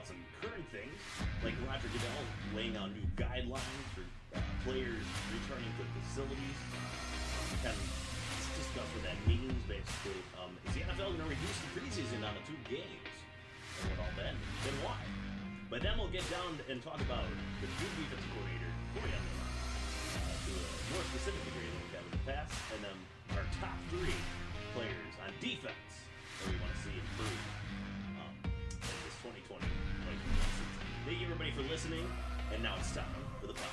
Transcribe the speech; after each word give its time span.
About 0.00 0.16
some 0.16 0.24
current 0.40 0.64
things, 0.72 0.96
like 1.44 1.52
Roger 1.68 1.84
Goodell 1.92 2.24
laying 2.56 2.72
out 2.72 2.88
new 2.88 3.04
guidelines 3.20 3.84
for 3.92 4.00
uh, 4.32 4.40
players 4.64 5.04
returning 5.28 5.68
to 5.76 5.84
facilities. 6.00 6.56
Um, 6.72 7.52
kind 7.60 7.76
of 7.76 7.84
discuss 8.56 8.88
what 8.96 9.04
that 9.04 9.20
means, 9.28 9.52
basically. 9.68 10.24
Um, 10.40 10.56
is 10.64 10.72
the 10.72 10.88
NFL 10.88 11.20
going 11.20 11.28
to 11.28 11.36
reduce 11.36 11.58
the 11.68 11.70
preseason 11.76 12.24
down 12.24 12.32
to 12.32 12.40
two 12.48 12.56
games? 12.72 13.12
And 13.12 13.92
what 13.92 14.08
all 14.08 14.12
that 14.16 14.40
means, 14.40 14.64
and 14.72 14.78
why? 14.80 14.96
But 15.68 15.84
then 15.84 15.92
we'll 16.00 16.08
get 16.08 16.24
down 16.32 16.48
and 16.64 16.80
talk 16.80 16.96
about 17.04 17.28
the 17.60 17.68
new 17.68 17.92
defensive 18.00 18.24
coordinator, 18.32 18.72
Cory 18.96 19.12
Undlin 19.12 19.36
uh, 19.36 20.32
to 20.32 20.52
a 20.56 20.64
more 20.96 21.04
specific 21.12 21.44
degree 21.44 21.68
than 21.68 21.76
we've 21.76 21.92
had 21.92 22.08
in 22.08 22.14
the 22.16 22.24
past, 22.24 22.56
and 22.72 22.80
then 22.88 22.96
our 23.36 23.44
top 23.60 23.76
three 23.92 24.16
players 24.72 25.12
on 25.20 25.28
defense 25.44 25.92
that 26.40 26.48
we 26.48 26.56
want 26.56 26.72
to 26.72 26.80
see 26.88 26.96
improve 26.96 27.59
Thank 31.10 31.22
you 31.22 31.26
everybody 31.26 31.50
for 31.50 31.62
listening, 31.62 32.06
and 32.54 32.62
now 32.62 32.76
it's 32.78 32.94
time 32.94 33.04
for 33.40 33.48
the 33.48 33.52
podcast. 33.52 33.66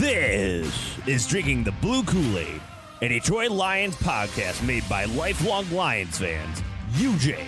This 0.00 0.98
is 1.06 1.28
Drinking 1.28 1.62
the 1.62 1.70
Blue 1.80 2.02
Kool 2.02 2.36
Aid, 2.36 2.60
a 3.02 3.06
Detroit 3.06 3.52
Lions 3.52 3.94
podcast 3.94 4.66
made 4.66 4.82
by 4.88 5.04
lifelong 5.04 5.70
Lions 5.70 6.18
fans. 6.18 6.60
UJ, 6.94 7.38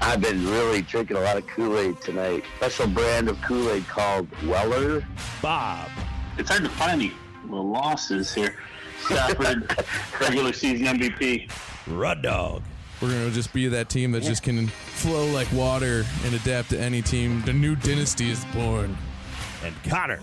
I've 0.00 0.20
been 0.20 0.44
really 0.44 0.82
drinking 0.82 1.18
a 1.18 1.20
lot 1.20 1.36
of 1.36 1.46
Kool-Aid 1.46 2.00
tonight. 2.00 2.42
Special 2.56 2.88
brand 2.88 3.28
of 3.28 3.40
Kool-Aid 3.42 3.86
called 3.86 4.26
Weller. 4.44 5.06
Bob, 5.40 5.88
it's 6.36 6.50
hard 6.50 6.64
to 6.64 6.70
find 6.70 7.00
the, 7.00 7.12
the 7.48 7.56
losses 7.56 8.32
here. 8.34 8.54
Stafford, 9.06 9.70
regular 10.20 10.52
season 10.52 10.86
MVP. 10.98 11.50
Rud 11.86 12.22
Dog, 12.22 12.62
We're 13.02 13.08
gonna 13.10 13.30
just 13.30 13.52
be 13.52 13.68
that 13.68 13.88
team 13.90 14.12
that 14.12 14.22
just 14.22 14.42
can 14.42 14.66
flow 14.68 15.26
like 15.26 15.50
water 15.52 16.04
and 16.24 16.34
adapt 16.34 16.70
to 16.70 16.80
any 16.80 17.02
team. 17.02 17.42
The 17.42 17.52
new 17.52 17.76
dynasty 17.76 18.30
is 18.30 18.44
born. 18.46 18.96
and 19.64 19.74
Connor. 19.84 20.20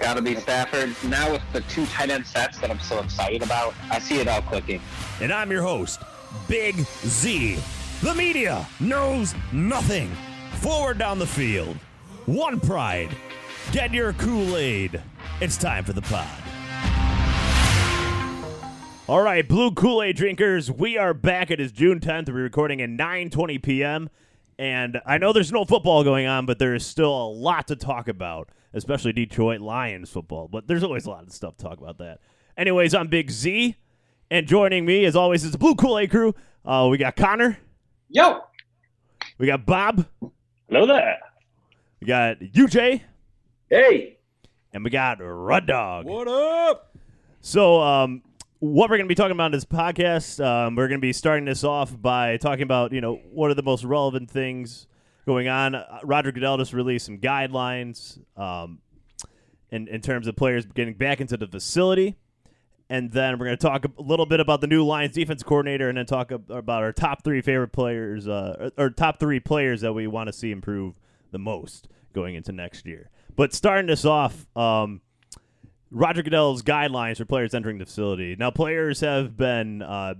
Got 0.00 0.14
to 0.14 0.22
be 0.22 0.34
Stafford. 0.36 0.94
Now 1.04 1.30
with 1.30 1.42
the 1.52 1.60
two 1.62 1.84
tight 1.86 2.10
end 2.10 2.26
sets 2.26 2.58
that 2.58 2.70
I'm 2.70 2.80
so 2.80 2.98
excited 3.00 3.42
about, 3.42 3.74
I 3.90 3.98
see 4.00 4.18
it 4.18 4.26
all 4.26 4.42
clicking. 4.42 4.80
And 5.20 5.32
I'm 5.32 5.50
your 5.52 5.62
host, 5.62 6.00
Big 6.48 6.76
Z. 7.04 7.58
The 8.02 8.14
media 8.14 8.66
knows 8.80 9.34
nothing. 9.52 10.10
Forward 10.54 10.98
down 10.98 11.18
the 11.20 11.26
field. 11.26 11.76
One 12.26 12.58
pride. 12.58 13.10
Get 13.70 13.92
your 13.92 14.12
Kool 14.14 14.56
Aid. 14.56 15.00
It's 15.40 15.56
time 15.56 15.84
for 15.84 15.92
the 15.92 16.02
pod. 16.02 16.26
All 19.08 19.20
right, 19.22 19.46
blue 19.46 19.72
Kool 19.72 20.02
Aid 20.02 20.16
drinkers, 20.16 20.70
we 20.70 20.96
are 20.96 21.12
back. 21.12 21.50
It 21.50 21.60
is 21.60 21.72
June 21.72 21.98
10th. 22.00 22.28
We're 22.28 22.42
recording 22.42 22.80
at 22.80 22.88
9:20 22.88 23.62
p.m. 23.62 24.08
And 24.58 25.00
I 25.04 25.18
know 25.18 25.32
there's 25.32 25.50
no 25.50 25.64
football 25.64 26.04
going 26.04 26.26
on, 26.26 26.46
but 26.46 26.58
there 26.58 26.74
is 26.74 26.86
still 26.86 27.10
a 27.12 27.26
lot 27.28 27.66
to 27.68 27.76
talk 27.76 28.06
about, 28.06 28.48
especially 28.72 29.12
Detroit 29.12 29.60
Lions 29.60 30.08
football. 30.10 30.46
But 30.46 30.68
there's 30.68 30.84
always 30.84 31.06
a 31.06 31.10
lot 31.10 31.24
of 31.24 31.32
stuff 31.32 31.56
to 31.56 31.64
talk 31.64 31.78
about 31.78 31.98
that. 31.98 32.20
Anyways, 32.56 32.94
I'm 32.94 33.08
Big 33.08 33.30
Z, 33.30 33.76
and 34.30 34.46
joining 34.46 34.84
me, 34.86 35.04
as 35.04 35.16
always, 35.16 35.42
is 35.42 35.50
the 35.52 35.58
Blue 35.58 35.74
Kool 35.74 35.98
Aid 35.98 36.10
crew. 36.10 36.34
Uh, 36.64 36.86
we 36.90 36.96
got 36.96 37.16
Connor, 37.16 37.58
Yo, 38.08 38.40
we 39.38 39.46
got 39.46 39.66
Bob, 39.66 40.06
hello 40.68 40.86
there. 40.86 41.18
we 42.00 42.06
got 42.06 42.38
UJ, 42.38 43.00
Hey, 43.68 44.18
and 44.72 44.84
we 44.84 44.90
got 44.90 45.16
Rud 45.20 45.66
Dog. 45.66 46.04
What 46.06 46.28
up? 46.28 46.94
So, 47.40 47.80
um, 47.80 48.22
what 48.62 48.88
we're 48.88 48.96
going 48.96 49.06
to 49.06 49.12
be 49.12 49.16
talking 49.16 49.32
about 49.32 49.46
in 49.46 49.52
this 49.52 49.64
podcast, 49.64 50.38
um, 50.44 50.76
we're 50.76 50.86
going 50.86 51.00
to 51.00 51.04
be 51.04 51.12
starting 51.12 51.44
this 51.44 51.64
off 51.64 52.00
by 52.00 52.36
talking 52.36 52.62
about, 52.62 52.92
you 52.92 53.00
know, 53.00 53.16
what 53.32 53.50
are 53.50 53.54
the 53.54 53.62
most 53.62 53.82
relevant 53.82 54.30
things 54.30 54.86
going 55.26 55.48
on. 55.48 55.74
Uh, 55.74 55.98
Roger 56.04 56.30
Goodell 56.30 56.58
just 56.58 56.72
released 56.72 57.06
some 57.06 57.18
guidelines 57.18 58.20
um, 58.36 58.78
in, 59.72 59.88
in 59.88 60.00
terms 60.00 60.28
of 60.28 60.36
players 60.36 60.64
getting 60.64 60.94
back 60.94 61.20
into 61.20 61.36
the 61.36 61.48
facility. 61.48 62.14
And 62.88 63.10
then 63.10 63.36
we're 63.36 63.46
going 63.46 63.58
to 63.58 63.66
talk 63.66 63.84
a 63.84 64.00
little 64.00 64.26
bit 64.26 64.38
about 64.38 64.60
the 64.60 64.68
new 64.68 64.86
Lions 64.86 65.16
defense 65.16 65.42
coordinator 65.42 65.88
and 65.88 65.98
then 65.98 66.06
talk 66.06 66.30
about 66.30 66.84
our 66.84 66.92
top 66.92 67.24
three 67.24 67.40
favorite 67.40 67.72
players, 67.72 68.28
uh, 68.28 68.70
or, 68.78 68.84
or 68.84 68.90
top 68.90 69.18
three 69.18 69.40
players 69.40 69.80
that 69.80 69.92
we 69.92 70.06
want 70.06 70.28
to 70.28 70.32
see 70.32 70.52
improve 70.52 71.00
the 71.32 71.38
most 71.38 71.88
going 72.12 72.36
into 72.36 72.52
next 72.52 72.86
year. 72.86 73.10
But 73.34 73.54
starting 73.54 73.88
this 73.88 74.04
off, 74.04 74.46
um, 74.56 75.00
Roger 75.92 76.22
Goodell's 76.22 76.62
guidelines 76.62 77.18
for 77.18 77.24
players 77.26 77.52
entering 77.54 77.78
the 77.78 77.84
facility. 77.84 78.34
Now, 78.38 78.50
players 78.50 79.00
have 79.00 79.36
been 79.36 79.82
uh, 79.82 80.14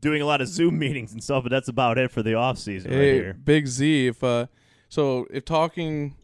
doing 0.00 0.22
a 0.22 0.26
lot 0.26 0.40
of 0.40 0.48
Zoom 0.48 0.78
meetings 0.80 1.12
and 1.12 1.22
stuff, 1.22 1.42
but 1.44 1.50
that's 1.50 1.68
about 1.68 1.98
it 1.98 2.10
for 2.10 2.22
the 2.22 2.30
offseason 2.30 2.86
right 2.86 2.92
Hey, 2.94 3.14
here. 3.14 3.34
Big 3.34 3.66
Z. 3.66 4.06
If 4.08 4.24
uh, 4.24 4.46
so, 4.88 5.26
if 5.30 5.44
talking 5.44 6.16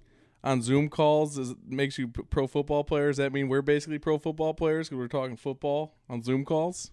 on 0.42 0.62
Zoom 0.62 0.88
calls 0.88 1.36
is, 1.36 1.54
makes 1.66 1.98
you 1.98 2.08
pro 2.08 2.46
football 2.46 2.82
players, 2.82 3.18
that 3.18 3.32
mean 3.32 3.48
we're 3.48 3.60
basically 3.62 3.98
pro 3.98 4.16
football 4.18 4.54
players 4.54 4.88
because 4.88 4.98
we're 4.98 5.08
talking 5.08 5.36
football 5.36 5.94
on 6.08 6.22
Zoom 6.22 6.44
calls. 6.46 6.90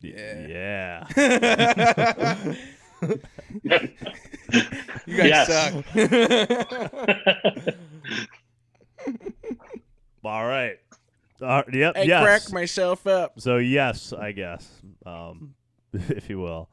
Yeah. 0.00 1.06
Yeah. 1.16 2.54
You 5.06 5.16
guys 5.16 5.46
suck. 5.46 5.84
All 10.24 10.46
right. 10.46 10.78
Uh, 11.40 11.62
yep. 11.72 11.96
I 11.96 12.02
yes. 12.02 12.22
crack 12.22 12.52
myself 12.52 13.06
up. 13.06 13.40
So 13.40 13.56
yes, 13.56 14.12
I 14.12 14.32
guess, 14.32 14.68
um, 15.06 15.54
if 15.92 16.28
you 16.28 16.38
will. 16.38 16.68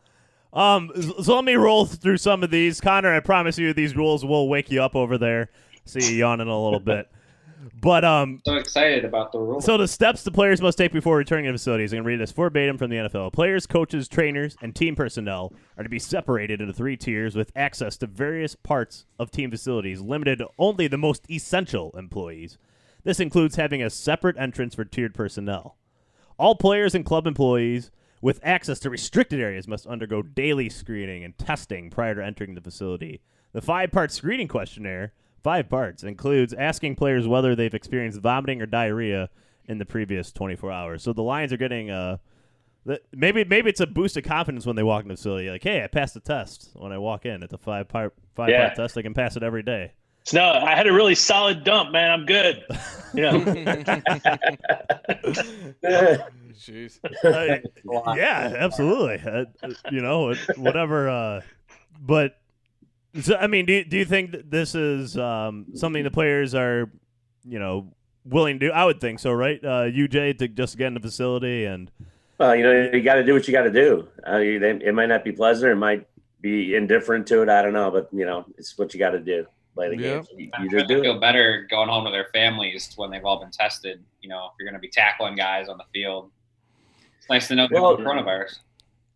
Um, 0.54 0.92
so 1.22 1.36
let 1.36 1.44
me 1.44 1.56
roll 1.56 1.86
through 1.86 2.18
some 2.18 2.44
of 2.44 2.52
these. 2.52 2.82
Connor, 2.82 3.14
I 3.14 3.20
promise 3.20 3.58
you, 3.58 3.74
these 3.74 3.96
rules 3.96 4.26
will 4.26 4.50
wake 4.50 4.72
you 4.72 4.82
up 4.82 4.96
over 4.96 5.18
there. 5.18 5.50
See 5.86 6.12
you 6.12 6.20
yawning 6.20 6.48
a 6.48 6.64
little 6.64 6.80
bit. 6.80 7.10
But 7.82 8.04
um, 8.06 8.42
So 8.46 8.56
excited 8.56 9.06
about 9.06 9.32
the 9.32 9.40
rules. 9.40 9.66
so 9.66 9.78
the 9.78 9.88
steps 9.88 10.24
the 10.24 10.32
players 10.32 10.62
must 10.62 10.78
take 10.78 10.92
before 10.92 11.18
returning 11.18 11.46
to 11.46 11.52
facilities. 11.54 11.94
I'm 11.94 12.04
to 12.04 12.08
read 12.08 12.20
this 12.20 12.32
verbatim 12.32 12.78
from 12.78 12.90
the 12.90 12.98
NFL. 12.98 13.34
Players, 13.34 13.66
coaches, 13.66 14.08
trainers, 14.08 14.56
and 14.62 14.76
team 14.76 14.96
personnel 14.96 15.54
are 15.78 15.84
to 15.84 15.90
be 15.90 16.00
separated 16.00 16.62
into 16.62 16.74
three 16.74 16.98
tiers 16.98 17.36
with 17.36 17.52
access 17.56 17.98
to 17.98 18.08
various 18.08 18.56
parts 18.56 19.06
of 19.20 19.32
team 19.32 19.50
facilities, 19.52 20.02
limited 20.02 20.40
to 20.40 20.48
only 20.60 20.88
the 20.88 20.98
most 20.98 21.30
essential 21.30 21.92
employees. 21.98 22.58
This 23.04 23.20
includes 23.20 23.56
having 23.56 23.82
a 23.82 23.90
separate 23.90 24.38
entrance 24.38 24.76
for 24.76 24.86
tiered 24.86 25.14
personnel. 25.14 25.78
All 26.38 26.56
players 26.56 26.94
and 26.94 27.06
club 27.06 27.26
employees 27.26 27.90
with 28.22 28.40
access 28.44 28.80
to 28.80 28.90
restricted 28.90 29.40
areas 29.40 29.68
must 29.68 29.88
undergo 29.88 30.22
daily 30.22 30.70
screening 30.70 31.24
and 31.24 31.38
testing 31.38 31.90
prior 31.90 32.16
to 32.16 32.26
entering 32.26 32.56
the 32.56 32.62
facility. 32.62 33.22
The 33.54 33.62
five 33.62 33.92
part 33.92 34.12
screening 34.12 34.48
questionnaire, 34.48 35.14
five 35.48 35.70
parts, 35.70 36.04
includes 36.04 36.54
asking 36.54 36.94
players 36.94 37.26
whether 37.26 37.56
they've 37.56 37.74
experienced 37.74 38.20
vomiting 38.20 38.62
or 38.62 38.66
diarrhea 38.66 39.30
in 39.70 39.78
the 39.78 39.86
previous 39.86 40.30
24 40.34 40.70
hours. 40.74 41.02
So 41.04 41.14
the 41.14 41.22
Lions 41.24 41.54
are 41.54 41.58
getting 41.58 41.90
uh, 41.90 42.18
the, 42.86 43.00
maybe 43.14 43.46
maybe 43.46 43.70
it's 43.70 43.80
a 43.80 43.88
boost 43.88 44.18
of 44.18 44.26
confidence 44.26 44.66
when 44.66 44.76
they 44.76 44.84
walk 44.84 45.04
in 45.04 45.08
the 45.08 45.16
facility. 45.16 45.50
Like, 45.50 45.64
hey, 45.64 45.82
I 45.86 45.88
passed 45.88 46.16
the 46.16 46.20
test 46.20 46.72
when 46.74 46.92
I 46.92 46.98
walk 46.98 47.26
in. 47.26 47.44
It's 47.44 47.54
a 47.54 47.58
five 47.58 47.88
part 47.88 48.14
five 48.36 48.50
Yeah. 48.50 48.66
part 48.66 48.76
test. 48.76 48.98
I 48.98 49.04
can 49.04 49.14
pass 49.14 49.38
it 49.38 49.44
every 49.44 49.64
day. 49.64 49.94
So 50.26 50.38
no, 50.40 50.52
I 50.66 50.76
had 50.76 50.86
a 50.86 50.92
really 50.92 51.16
solid 51.16 51.64
dump, 51.64 51.92
man. 51.94 52.12
I'm 52.12 52.26
good. 52.26 52.66
You 53.14 53.22
know, 53.22 53.40
Jeez. 56.54 57.00
Uh, 57.24 58.14
yeah, 58.18 58.54
absolutely. 58.58 59.22
Uh, 59.26 59.46
you 59.92 60.02
know, 60.02 60.34
whatever. 60.58 61.10
Uh, 61.10 61.42
but 62.02 62.38
so, 63.22 63.36
I 63.36 63.48
mean, 63.48 63.66
do 63.66 63.74
you, 63.74 63.84
do 63.86 63.98
you 63.98 64.06
think 64.06 64.32
that 64.32 64.52
this 64.52 64.76
is 64.76 65.18
um, 65.18 65.66
something 65.74 66.04
the 66.04 66.12
players 66.12 66.54
are, 66.56 66.90
you 67.46 67.60
know, 67.60 67.92
willing 68.26 68.60
to 68.60 68.68
do? 68.68 68.72
I 68.74 68.86
would 68.86 69.00
think 69.02 69.20
so, 69.20 69.32
right? 69.32 69.64
Uh, 69.64 69.84
UJ 69.86 70.38
to 70.40 70.48
just 70.48 70.78
get 70.78 70.88
in 70.88 70.94
the 70.94 71.00
facility 71.00 71.66
and 71.66 71.90
Well, 72.38 72.56
you 72.56 72.64
know, 72.64 72.90
you 72.94 73.02
got 73.02 73.16
to 73.16 73.24
do 73.24 73.34
what 73.34 73.48
you 73.48 73.52
got 73.54 73.64
to 73.64 73.72
do. 73.72 74.08
Uh, 74.28 74.38
you, 74.38 74.60
they, 74.60 74.72
it 74.72 74.94
might 74.94 75.08
not 75.08 75.24
be 75.24 75.32
pleasant. 75.32 75.72
It 75.72 75.76
might 75.76 76.08
be 76.42 76.76
indifferent 76.76 77.26
to 77.28 77.42
it. 77.42 77.50
I 77.50 77.62
don't 77.62 77.74
know, 77.74 77.90
but 77.90 78.10
you 78.12 78.26
know, 78.26 78.46
it's 78.58 78.78
what 78.78 78.94
you 78.94 79.00
got 79.00 79.12
to 79.12 79.20
do. 79.20 79.46
Play 79.74 79.90
the 79.96 80.02
Yeah. 80.02 80.10
game. 80.20 80.24
You, 80.38 80.50
I'm 80.54 80.64
you 80.66 80.70
sure 80.70 80.80
they 80.82 80.88
do 80.88 81.02
feel 81.02 81.20
better 81.20 81.68
going 81.70 81.90
home 81.90 82.06
to 82.06 82.12
their 82.12 82.28
families 82.34 82.92
when 82.96 83.10
they've 83.12 83.26
all 83.26 83.40
been 83.40 83.52
tested. 83.52 84.04
You 84.22 84.30
know, 84.30 84.46
if 84.48 84.52
you're 84.60 84.68
going 84.70 84.80
to 84.80 84.86
be 84.86 84.90
tackling 84.90 85.36
guys 85.36 85.70
on 85.70 85.78
the 85.78 85.84
field, 85.94 86.30
it's 87.18 87.30
nice 87.30 87.48
to 87.48 87.56
know 87.56 87.68
they 87.72 87.80
Well- 87.80 87.98
coronavirus. 87.98 88.60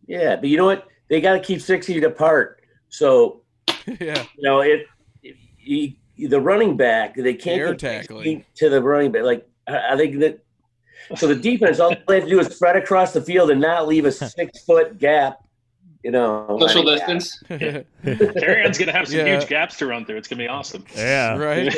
Yeah, 0.06 0.34
but 0.36 0.48
you 0.48 0.56
know 0.56 0.64
what? 0.66 0.88
They 1.08 1.20
got 1.20 1.34
to 1.34 1.40
keep 1.40 1.60
six 1.60 1.86
feet 1.86 2.02
apart. 2.02 2.60
So 2.88 3.41
yeah. 4.00 4.22
you 4.36 4.42
know, 4.42 4.60
it, 4.60 4.86
it 5.22 5.36
you, 5.58 5.92
the 6.28 6.40
running 6.40 6.76
back 6.76 7.14
they 7.14 7.34
can't 7.34 7.58
Air 7.60 7.72
get 7.74 7.80
six 7.80 8.06
tackling. 8.06 8.24
feet 8.24 8.44
to 8.56 8.68
the 8.68 8.82
running 8.82 9.12
back. 9.12 9.22
Like 9.24 9.48
I 9.66 9.94
I 9.94 9.96
think 9.96 10.18
that. 10.20 10.38
So 11.16 11.26
the 11.26 11.34
defense, 11.34 11.80
all 11.80 11.90
they 12.06 12.14
have 12.16 12.24
to 12.24 12.30
do 12.30 12.38
is 12.38 12.46
spread 12.54 12.76
across 12.76 13.12
the 13.12 13.20
field 13.20 13.50
and 13.50 13.60
not 13.60 13.88
leave 13.88 14.04
a 14.04 14.12
six 14.12 14.64
foot 14.64 14.98
gap. 14.98 15.38
You 16.04 16.10
know, 16.10 16.58
Social 16.60 16.82
I 16.82 16.84
mean, 16.84 16.96
distance. 17.18 17.42
Kerryon's 18.04 18.78
gonna 18.78 18.92
have 18.92 19.06
some 19.08 19.18
Yeah. 19.18 19.36
huge 19.38 19.48
gaps 19.48 19.76
to 19.78 19.86
run 19.86 20.04
through. 20.04 20.16
It's 20.16 20.26
gonna 20.28 20.42
be 20.42 20.48
awesome. 20.48 20.84
yeah, 20.96 21.36
right. 21.36 21.72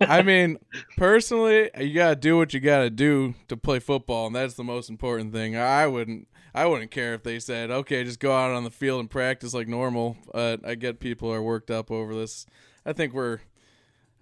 I 0.00 0.22
mean, 0.22 0.58
personally, 0.96 1.70
you 1.78 1.94
gotta 1.94 2.16
do 2.16 2.36
what 2.38 2.54
you 2.54 2.60
gotta 2.60 2.88
do 2.90 3.34
to 3.48 3.56
play 3.56 3.78
football, 3.78 4.26
and 4.26 4.34
that's 4.36 4.54
the 4.54 4.64
most 4.64 4.88
important 4.90 5.32
thing. 5.34 5.56
I 5.56 5.86
wouldn't, 5.86 6.28
I 6.54 6.66
wouldn't 6.66 6.90
care 6.90 7.14
if 7.14 7.22
they 7.22 7.38
said, 7.38 7.70
"Okay, 7.70 8.04
just 8.04 8.20
go 8.20 8.32
out 8.34 8.50
on 8.50 8.64
the 8.64 8.70
field 8.70 9.00
and 9.00 9.10
practice 9.10 9.54
like 9.54 9.68
normal." 9.68 10.16
But 10.32 10.66
I 10.66 10.74
get 10.74 11.00
people 11.00 11.32
are 11.32 11.42
worked 11.42 11.70
up 11.70 11.90
over 11.90 12.14
this. 12.14 12.46
I 12.84 12.92
think 12.92 13.12
we're. 13.14 13.40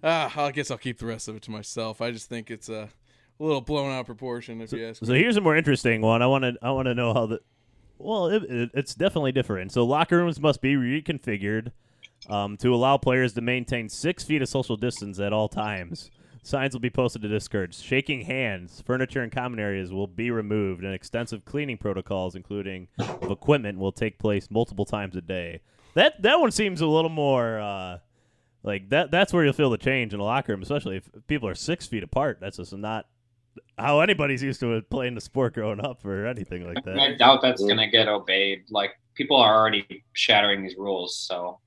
Ah, 0.03 0.33
I 0.41 0.51
guess 0.53 0.71
I'll 0.71 0.79
keep 0.79 0.99
the 0.99 1.07
rest 1.07 1.29
of 1.29 1.37
it 1.37 1.43
to 1.43 1.51
myself. 1.51 2.01
I 2.01 2.11
just 2.11 2.29
think 2.29 2.51
it's 2.51 2.69
a 2.71 2.89
little 3.39 3.61
blown 3.61 3.91
out 3.93 4.07
proportion, 4.07 4.61
if 4.63 4.73
you 4.73 4.87
ask 4.87 5.05
So 5.05 5.13
me. 5.13 5.19
here's 5.19 5.37
a 5.37 5.41
more 5.43 5.57
interesting 5.57 6.01
one. 6.01 6.23
I 6.23 6.27
want 6.27 6.45
to 6.45 6.55
I 6.63 6.71
want 6.71 6.87
to 6.87 6.95
know 6.95 7.13
how 7.13 7.27
the 7.27 7.41
well, 7.99 8.29
it, 8.29 8.45
it, 8.45 8.71
it's 8.73 8.95
definitely 8.95 9.33
different. 9.33 9.73
So 9.73 9.85
locker 9.85 10.17
rooms 10.17 10.41
must 10.41 10.63
be 10.63 10.75
reconfigured 10.75 11.73
um, 12.31 12.57
to 12.59 12.75
allow 12.75 12.97
players 12.97 13.35
to 13.35 13.43
maintain 13.43 13.89
six 13.91 14.25
feet 14.25 14.41
of 14.41 14.49
social 14.49 14.77
distance 14.79 15.21
at 15.21 15.33
all 15.35 15.49
times. 15.49 16.11
Signs 16.43 16.73
will 16.73 16.81
be 16.81 16.91
posted 16.91 17.23
to 17.23 17.29
discourage 17.29 17.79
shaking 17.79 18.23
hands. 18.23 18.83
Furniture 18.87 19.23
and 19.23 19.31
common 19.31 19.61
areas 19.61 19.93
will 19.93 20.07
be 20.07 20.31
removed, 20.31 20.85
and 20.85 20.95
extensive 20.95 21.45
cleaning 21.45 21.77
protocols, 21.77 22.35
including 22.35 22.89
of 22.99 23.31
equipment, 23.31 23.79
will 23.79 23.93
take 23.93 24.19
place 24.19 24.51
multiple 24.51 24.87
times 24.87 25.17
a 25.17 25.21
day. 25.21 25.61
That 25.95 26.23
that 26.23 26.41
one 26.41 26.51
seems 26.51 26.81
a 26.81 26.87
little 26.87 27.11
more 27.11 27.61
uh, 27.61 27.99
like 28.63 28.89
that. 28.91 29.11
That's 29.11 29.33
where 29.33 29.45
you'll 29.45 29.53
feel 29.53 29.71
the 29.71 29.79
change 29.79 30.15
in 30.15 30.21
a 30.21 30.25
locker 30.25 30.53
room, 30.53 30.63
especially 30.63 30.97
if 30.97 31.11
people 31.27 31.49
are 31.49 31.55
six 31.55 31.87
feet 31.87 32.03
apart. 32.03 32.39
That's 32.41 32.57
just 32.57 32.73
not 32.73 33.07
how 33.79 34.01
anybody's 34.01 34.43
used 34.43 34.61
to 34.61 34.81
playing 34.83 35.15
the 35.15 35.21
sport 35.21 35.55
growing 35.55 35.81
up 35.81 36.05
or 36.05 36.27
anything 36.27 36.67
like 36.67 36.85
that. 36.85 36.99
I 36.99 37.17
doubt 37.17 37.43
that's 37.43 37.63
to 37.63 37.87
get 37.91 38.09
obeyed. 38.09 38.65
Like 38.71 38.93
people 39.15 39.37
are 39.37 39.55
already 39.55 40.05
shattering 40.13 40.63
these 40.63 40.77
rules, 40.77 41.17
so 41.17 41.59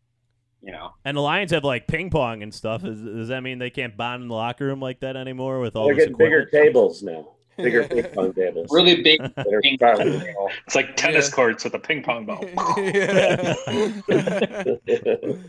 you 0.64 0.72
know. 0.72 0.94
And 1.06 1.16
the 1.18 1.22
Lions 1.22 1.52
have 1.52 1.64
like 1.64 1.88
ping 1.88 2.10
pong 2.10 2.42
and 2.42 2.54
stuff. 2.54 2.84
Is, 2.86 3.02
does 3.02 3.28
that 3.28 3.42
mean 3.42 3.60
they 3.60 3.70
can't 3.70 3.96
bond 3.98 4.24
in 4.24 4.30
the 4.30 4.36
locker 4.36 4.66
room 4.66 4.80
like 4.80 5.02
that 5.02 5.16
anymore 5.16 5.60
with 5.60 5.76
all 5.76 5.86
They're 5.86 5.96
this 5.96 6.06
getting 6.06 6.18
bigger 6.18 6.46
tables 6.46 7.04
now. 7.04 7.28
Bigger 7.58 7.84
ping 7.88 8.04
pong 8.14 8.34
tables. 8.34 8.68
Really 8.72 9.04
big 9.04 9.20
ping 9.62 9.78
pong 9.78 9.98
table. 9.98 10.50
It's 10.66 10.76
like 10.76 10.96
tennis 10.96 11.30
Yeah. 11.30 11.36
courts 11.36 11.64
with 11.66 11.74
a 11.76 11.80
ping 11.80 12.02
pong 12.02 12.26
ball. 12.26 12.44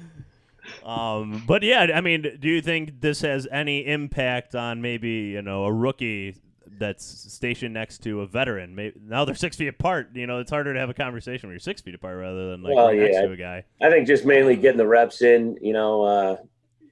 Um, 0.83 1.45
but 1.47 1.63
yeah, 1.63 1.89
I 1.95 2.01
mean, 2.01 2.37
do 2.41 2.49
you 2.49 2.61
think 2.61 3.01
this 3.01 3.21
has 3.23 3.47
any 3.51 3.87
impact 3.87 4.55
on 4.55 4.83
maybe 4.83 5.11
you 5.11 5.43
know 5.43 5.65
a 5.65 5.73
rookie 5.73 6.37
that's 6.79 7.33
stationed 7.33 7.75
next 7.75 7.99
to 8.03 8.21
a 8.21 8.27
veteran? 8.27 8.75
Maybe 8.75 9.01
now 9.07 9.25
they're 9.25 9.35
six 9.35 9.57
feet 9.57 9.69
apart. 9.69 10.11
You 10.15 10.27
know, 10.27 10.39
it's 10.39 10.51
harder 10.51 10.75
to 10.75 10.81
have 10.81 10.91
a 10.91 10.95
conversation 10.95 11.49
when 11.49 11.55
you're 11.55 11.61
six 11.61 11.81
feet 11.81 11.95
apart 11.95 12.19
rather 12.19 12.51
than 12.51 12.63
like 12.63 12.75
Well, 12.75 12.89
right 12.89 12.99
next 12.99 13.17
to 13.17 13.33
a 13.33 13.37
guy. 13.37 13.65
I 13.81 13.91
think 13.91 14.07
just 14.07 14.25
mainly 14.25 14.57
getting 14.57 14.79
the 14.79 14.87
reps 14.87 15.23
in. 15.23 15.57
You 15.61 15.73
know, 15.73 16.03
uh, 16.03 16.37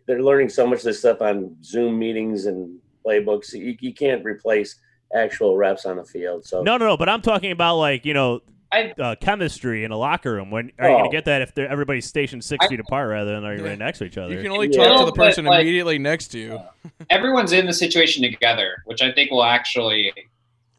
they're 0.06 0.22
learning 0.22 0.48
so 0.48 0.66
much 0.66 0.78
of 0.78 0.84
this 0.84 0.98
stuff 0.98 1.20
on 1.20 1.56
Zoom 1.62 1.98
meetings 1.98 2.46
and 2.46 2.78
playbooks. 3.04 3.52
You, 3.52 3.76
you 3.80 3.94
can't 3.94 4.24
replace 4.24 4.76
actual 5.14 5.56
reps 5.56 5.86
on 5.86 5.96
the 5.96 6.04
field. 6.04 6.44
So 6.44 6.62
No, 6.62 6.76
no, 6.76 6.86
no. 6.86 6.96
But 6.96 7.08
I'm 7.08 7.22
talking 7.22 7.52
about 7.52 7.76
like 7.76 8.04
you 8.04 8.14
know. 8.14 8.40
I- 8.72 8.92
Uh, 8.98 9.14
chemistry 9.16 9.84
in 9.84 9.90
a 9.90 9.96
locker 9.96 10.32
room. 10.32 10.50
When 10.50 10.72
are 10.78 10.88
you 10.88 10.94
going 10.94 11.04
Oh. 11.06 11.10
to 11.10 11.12
get 11.16 11.26
that 11.26 11.42
if 11.42 11.54
they're, 11.54 11.68
everybody's 11.68 12.06
stationed 12.06 12.42
six 12.42 12.64
I- 12.64 12.68
feet 12.68 12.80
apart 12.80 13.10
rather 13.10 13.34
than 13.34 13.44
are 13.44 13.54
you 13.54 13.62
Yeah. 13.62 13.68
right 13.70 13.78
next 13.78 13.98
to 13.98 14.04
each 14.06 14.16
other? 14.18 14.34
You 14.34 14.42
can 14.42 14.50
only 14.50 14.68
Yeah. 14.72 14.78
talk 14.78 14.86
to 14.86 14.90
the 14.92 14.98
No, 15.00 15.06
but, 15.06 15.14
person 15.16 15.44
like- 15.44 15.60
immediately 15.62 15.98
next 15.98 16.28
to 16.28 16.38
you. 16.38 16.60
Everyone's 17.10 17.52
in 17.52 17.66
the 17.66 17.72
situation 17.72 18.22
together, 18.22 18.82
which 18.86 19.02
I 19.02 19.12
think 19.12 19.30
will 19.30 19.44
actually. 19.44 20.12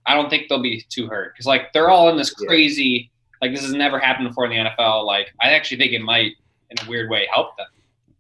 I 0.06 0.16
don't 0.16 0.30
think 0.30 0.50
they'll 0.50 0.62
be 0.62 0.82
too 0.90 1.08
hurt 1.08 1.34
because 1.34 1.46
like 1.46 1.72
they're 1.72 1.90
all 1.90 2.10
in 2.10 2.18
this 2.18 2.32
crazy. 2.34 3.10
Like 3.42 3.52
this 3.54 3.62
has 3.62 3.74
never 3.74 4.00
happened 4.00 4.28
before 4.28 4.46
in 4.46 4.52
the 4.52 4.58
NFL. 4.58 5.06
Like 5.06 5.32
I 5.42 5.52
actually 5.54 5.78
think 5.78 5.94
it 5.94 6.02
might, 6.02 6.34
in 6.72 6.86
a 6.86 6.90
weird 6.90 7.10
way, 7.10 7.28
help 7.34 7.56
them. 7.58 7.68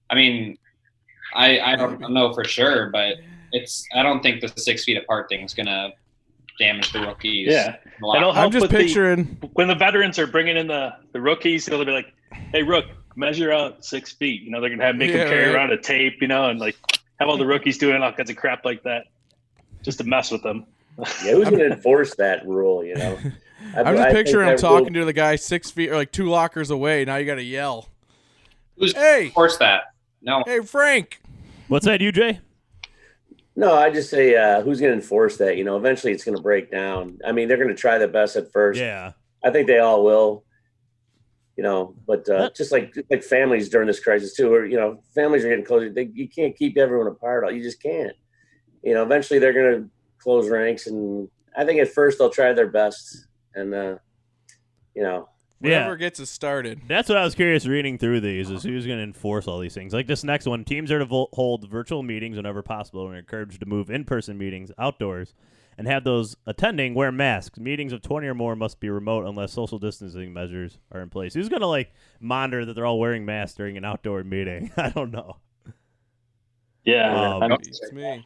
I 0.10 0.15
mean, 0.15 0.58
I 1.34 1.60
I 1.60 1.75
don't 1.75 2.00
know 2.12 2.32
for 2.34 2.44
sure, 2.46 2.89
but 2.92 3.18
it's. 3.51 3.86
I 3.96 4.03
don't 4.03 4.22
think 4.22 4.39
the 4.42 4.48
six 4.56 4.84
feet 4.86 4.98
apart 4.98 5.27
thing 5.30 5.42
is 5.42 5.53
gonna 5.53 5.92
damage 6.60 6.91
the 6.93 7.01
rookies. 7.01 7.48
Yeah. 7.51 7.75
It'll 8.15 8.31
I'm 8.31 8.51
just 8.51 8.63
with 8.63 8.72
the- 8.72 8.77
picturing. 8.77 9.38
when 9.53 9.67
the 9.67 9.75
veterans 9.75 10.19
are 10.19 10.27
bringing 10.27 10.57
in 10.57 10.67
the, 10.67 10.93
the 11.12 11.22
rookies, 11.22 11.65
they'll 11.65 11.83
be 11.86 11.91
like, 11.91 12.13
"Hey, 12.51 12.63
Rook, 12.63 12.86
measure 13.15 13.51
out 13.51 13.83
six 13.86 14.12
feet." 14.12 14.41
You 14.41 14.51
know, 14.51 14.62
they're 14.62 14.69
gonna 14.69 14.83
have 14.86 14.95
make 14.95 15.12
Yeah, 15.12 15.17
them 15.19 15.27
carry 15.29 15.45
right. 15.48 15.55
around 15.55 15.72
a 15.72 15.77
tape, 15.77 16.22
you 16.22 16.27
know, 16.27 16.50
and 16.50 16.60
like 16.60 16.75
have 17.19 17.29
all 17.29 17.38
the 17.38 17.45
rookies 17.45 17.77
doing 17.77 18.01
all 18.01 18.12
kinds 18.12 18.29
of 18.29 18.36
crap 18.36 18.65
like 18.65 18.83
that, 18.83 19.05
just 19.83 19.98
to 20.00 20.03
mess 20.03 20.31
with 20.31 20.43
them. 20.43 20.65
yeah, 21.24 21.31
who's 21.33 21.50
going 21.50 21.60
to 21.60 21.65
enforce 21.67 22.15
that 22.15 22.45
rule? 22.45 22.83
You 22.83 22.95
know, 22.95 23.17
I- 23.75 23.79
I'm 23.81 23.95
just 23.95 24.10
think 24.10 24.15
picturing 24.25 24.48
him 24.50 24.55
that 24.57 24.62
rule- 24.63 24.79
talking 24.79 24.93
to 24.93 25.05
the 25.05 25.13
guy 25.13 25.36
six 25.38 25.72
feet 25.72 25.89
or 25.89 25.95
like 25.95 26.12
two 26.12 26.25
lockers 26.29 26.69
away. 26.69 27.05
Now 27.05 27.15
you 27.17 27.25
got 27.25 27.36
to 27.36 27.43
yell, 27.43 27.89
Who's 28.77 28.93
"Hey, 28.93 29.29
force 29.33 29.57
that? 29.57 29.93
No. 30.22 30.43
hey, 30.45 30.60
Frank!" 30.62 31.19
What's 31.67 31.86
that, 31.86 32.00
UJ? 32.01 32.39
No, 33.55 33.74
I 33.75 33.91
just 33.91 34.10
say 34.10 34.36
uh, 34.36 34.62
who's 34.62 34.79
going 34.79 34.91
to 34.91 34.98
enforce 34.98 35.38
that? 35.38 35.57
You 35.57 35.63
know, 35.63 35.77
eventually 35.77 36.12
it's 36.12 36.24
going 36.24 36.36
to 36.36 36.41
break 36.41 36.72
down. 36.72 37.19
I 37.25 37.31
mean, 37.31 37.48
they're 37.48 37.57
going 37.57 37.69
to 37.69 37.75
try 37.75 37.98
their 37.98 38.07
best 38.07 38.36
at 38.36 38.51
first. 38.51 38.79
Yeah. 38.79 39.12
I 39.43 39.51
think 39.51 39.67
they 39.67 39.79
all 39.79 40.03
will. 40.03 40.43
You 41.55 41.63
know, 41.63 41.95
but 42.07 42.27
uh, 42.29 42.50
just 42.55 42.72
like 42.72 42.95
just 42.95 43.12
like 43.12 43.22
families 43.22 43.69
during 43.69 43.86
this 43.86 44.00
crisis 44.00 44.33
too, 44.33 44.51
or 44.51 44.65
you 44.65 44.75
know, 44.75 45.03
families 45.13 45.45
are 45.45 45.50
getting 45.50 45.63
closer. 45.65 45.91
They, 45.91 46.10
you 46.12 46.27
can't 46.27 46.57
keep 46.57 46.79
everyone 46.79 47.05
apart. 47.05 47.53
You 47.53 47.62
just 47.62 47.79
can't. 47.79 48.15
You 48.81 48.95
know, 48.95 49.03
eventually 49.03 49.38
they're 49.38 49.53
going 49.53 49.83
to 49.83 49.89
close 50.17 50.50
ranks, 50.50 50.88
and 50.88 51.29
I 51.55 51.63
think 51.63 51.79
at 51.79 51.89
first 51.89 52.17
they'll 52.17 52.31
try 52.31 52.53
their 52.53 52.72
best, 52.72 53.27
and 53.53 53.72
uh, 53.72 53.98
you 54.95 55.03
know, 55.03 55.29
Whatever 55.63 55.91
Yeah. 55.91 55.96
gets 55.98 56.20
us 56.20 56.29
started. 56.29 56.82
That's 56.88 57.08
what 57.10 57.17
I 57.17 57.24
was 57.24 57.36
curious 57.36 57.65
reading 57.65 57.98
through 57.98 58.20
these 58.22 58.50
is 58.50 58.63
who's 58.63 58.86
going 58.86 58.98
to 59.00 59.03
enforce 59.03 59.48
all 59.48 59.60
these 59.60 59.74
things. 59.74 59.93
Like 59.93 60.08
this 60.08 60.24
next 60.24 60.46
one, 60.46 60.63
teams 60.65 60.91
are 60.91 61.00
to 61.00 61.05
vo- 61.05 61.29
hold 61.34 61.70
virtual 61.70 62.03
meetings 62.03 62.36
whenever 62.36 62.62
possible 62.62 63.05
and 63.05 63.15
are 63.15 63.20
encouraged 63.20 63.60
to 63.62 63.65
move 63.65 63.89
in-person 63.89 64.38
meetings 64.38 64.72
outdoors 64.77 65.34
and 65.77 65.88
have 65.88 66.03
those 66.03 66.36
attending 66.46 66.93
wear 66.93 67.12
masks. 67.12 67.58
Meetings 67.58 67.93
of 67.93 68.01
20 68.01 68.27
or 68.27 68.36
more 68.36 68.55
must 68.55 68.79
be 68.79 68.89
remote 68.89 69.25
unless 69.25 69.53
social 69.53 69.79
distancing 69.79 70.34
measures 70.34 70.77
are 70.91 71.01
in 71.01 71.10
place. 71.10 71.34
Who's 71.34 71.50
going 71.50 71.62
to 71.62 71.67
like 71.67 71.93
monitor 72.20 72.65
that 72.65 72.74
they're 72.74 72.86
all 72.86 73.00
wearing 73.00 73.25
masks 73.25 73.55
during 73.58 73.77
an 73.77 73.86
outdoor 73.86 74.24
meeting? 74.24 74.70
I 74.77 74.89
don't 74.89 75.12
know. 75.12 75.38
Yeah, 76.86 77.38
Um, 77.38 77.52
It's 77.54 77.92
me. 77.94 78.25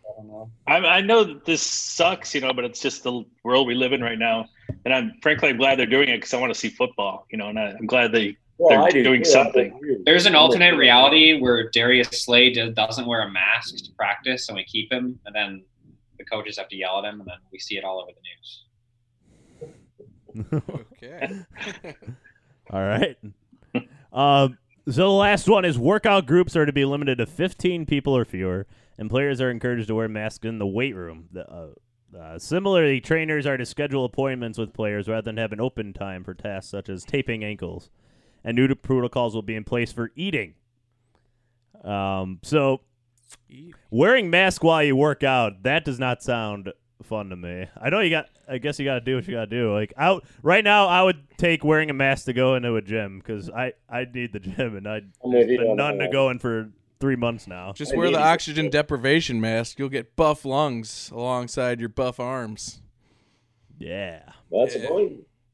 I, 0.66 0.78
I 0.78 1.02
know 1.02 1.24
that 1.24 1.46
this 1.46 1.62
sucks, 1.62 2.34
you 2.34 2.42
know, 2.42 2.54
but 2.54 2.66
it's 2.66 2.82
just 2.82 3.04
the 3.04 3.24
world 3.44 3.68
we 3.68 3.76
live 3.76 3.94
in 3.94 4.02
right 4.02 4.18
now. 4.18 4.48
And 4.84 4.94
I'm 4.94 5.14
frankly 5.22 5.50
I'm 5.50 5.58
glad 5.58 5.78
they're 5.78 5.86
doing 5.86 6.10
it 6.10 6.18
because 6.18 6.34
I 6.34 6.40
want 6.40 6.54
to 6.54 6.60
see 6.60 6.70
football, 6.70 7.26
you 7.32 7.38
know, 7.38 7.50
and 7.50 7.60
I, 7.60 7.76
I'm 7.78 7.86
glad 7.86 8.12
they 8.12 8.36
Well, 8.58 8.70
they're 8.70 8.82
I 8.82 8.90
do 8.90 9.04
doing 9.04 9.22
too. 9.22 9.30
I 9.30 9.32
something. 9.32 10.02
There's 10.06 10.26
an 10.26 10.36
alternate 10.36 10.76
reality 10.76 11.40
where 11.40 11.70
Darius 11.70 12.10
Slay 12.10 12.52
do- 12.52 12.74
doesn't 12.74 13.06
wear 13.06 13.22
a 13.22 13.32
mask 13.32 13.76
to 13.78 13.92
practice, 13.96 14.50
and 14.50 14.56
we 14.56 14.64
keep 14.66 14.92
him, 14.92 15.20
and 15.26 15.36
then 15.36 15.64
the 16.18 16.26
coaches 16.26 16.58
have 16.58 16.68
to 16.70 16.76
yell 16.76 16.98
at 17.00 17.06
him, 17.06 17.20
and 17.20 17.28
then 17.30 17.38
we 17.52 17.60
see 17.60 17.78
it 17.78 17.84
all 17.84 18.00
over 18.02 18.12
the 18.12 18.22
news. 18.22 18.64
Okay. 21.04 21.40
All 22.72 22.82
right. 22.82 23.18
um, 24.14 24.58
so 24.90 25.02
the 25.02 25.10
last 25.10 25.48
one 25.48 25.66
is 25.66 25.78
workout 25.78 26.26
groups 26.26 26.56
are 26.56 26.66
to 26.66 26.74
be 26.74 26.86
limited 26.86 27.18
to 27.18 27.26
15 27.26 27.86
people 27.86 28.16
or 28.16 28.26
fewer, 28.26 28.66
and 28.98 29.10
players 29.10 29.42
are 29.42 29.52
encouraged 29.52 29.88
to 29.88 29.96
wear 29.96 30.08
masks 30.08 30.46
in 30.46 30.60
the 30.60 30.68
weight 30.68 30.96
room. 30.96 31.28
The, 31.32 31.50
uh, 31.50 31.68
uh, 32.18 32.40
similarly, 32.40 33.02
trainers 33.02 33.46
are 33.46 33.58
to 33.58 33.66
schedule 33.66 34.06
appointments 34.06 34.58
with 34.58 34.74
players 34.74 35.08
rather 35.08 35.24
than 35.24 35.38
have 35.38 35.52
an 35.52 35.60
open 35.60 35.94
time 35.94 36.24
for 36.24 36.34
tasks 36.34 36.72
such 36.72 36.90
as 36.90 37.04
taping 37.04 37.44
ankles. 37.44 37.90
And 38.44 38.56
new 38.56 38.74
protocols 38.76 39.36
will 39.36 39.42
be 39.42 39.56
in 39.56 39.66
place 39.66 39.92
for 39.92 40.12
eating. 40.16 40.56
Um, 41.84 42.40
so 42.44 42.82
wearing 43.92 44.30
mask 44.30 44.64
while 44.64 44.84
you 44.84 44.96
work 44.96 45.24
out 45.24 45.64
that 45.64 45.86
does 45.86 46.00
not 46.00 46.24
sound 46.24 46.72
fun 47.04 47.30
to 47.30 47.36
me. 47.36 47.68
I 47.80 47.90
know 47.90 48.00
you 48.00 48.10
got. 48.10 48.30
I 48.50 48.58
guess 48.60 48.80
you 48.80 48.86
got 48.86 48.96
to 48.96 49.02
do 49.02 49.16
what 49.16 49.28
you 49.28 49.34
got 49.36 49.50
to 49.50 49.56
do. 49.56 49.74
Like 49.74 49.94
out 49.98 50.24
right 50.42 50.64
now, 50.64 50.88
I 50.88 51.04
would 51.04 51.30
take 51.38 51.64
wearing 51.64 51.90
a 51.90 51.94
mask 51.94 52.26
to 52.26 52.34
go 52.34 52.56
into 52.56 52.76
a 52.76 52.82
gym 52.82 53.20
because 53.20 53.50
I 53.50 53.74
I 53.90 54.06
need 54.12 54.34
the 54.34 54.40
gym 54.42 54.76
and 54.78 54.88
I 54.88 54.98
I'm 55.24 55.32
with 55.34 55.50
you 55.50 55.58
been 55.60 55.68
on 55.72 55.76
none 55.78 55.94
to 55.98 56.06
that. 56.06 56.12
going 56.12 56.40
for 56.40 56.70
three 57.00 57.16
months 57.16 57.46
now. 57.48 57.74
Just 57.74 57.94
I 57.94 57.98
wear 57.98 58.10
the 58.12 58.20
oxygen 58.20 58.70
deprivation 58.70 59.40
mask. 59.42 59.78
You'll 59.80 59.90
get 59.90 60.16
buff 60.16 60.46
lungs 60.46 61.12
alongside 61.14 61.80
your 61.80 61.90
buff 61.90 62.20
arms. 62.20 62.82
Yeah. 63.78 64.22
That's 64.52 64.76
Yeah. 64.76 64.82
the 64.82 64.88
point. 64.88 65.14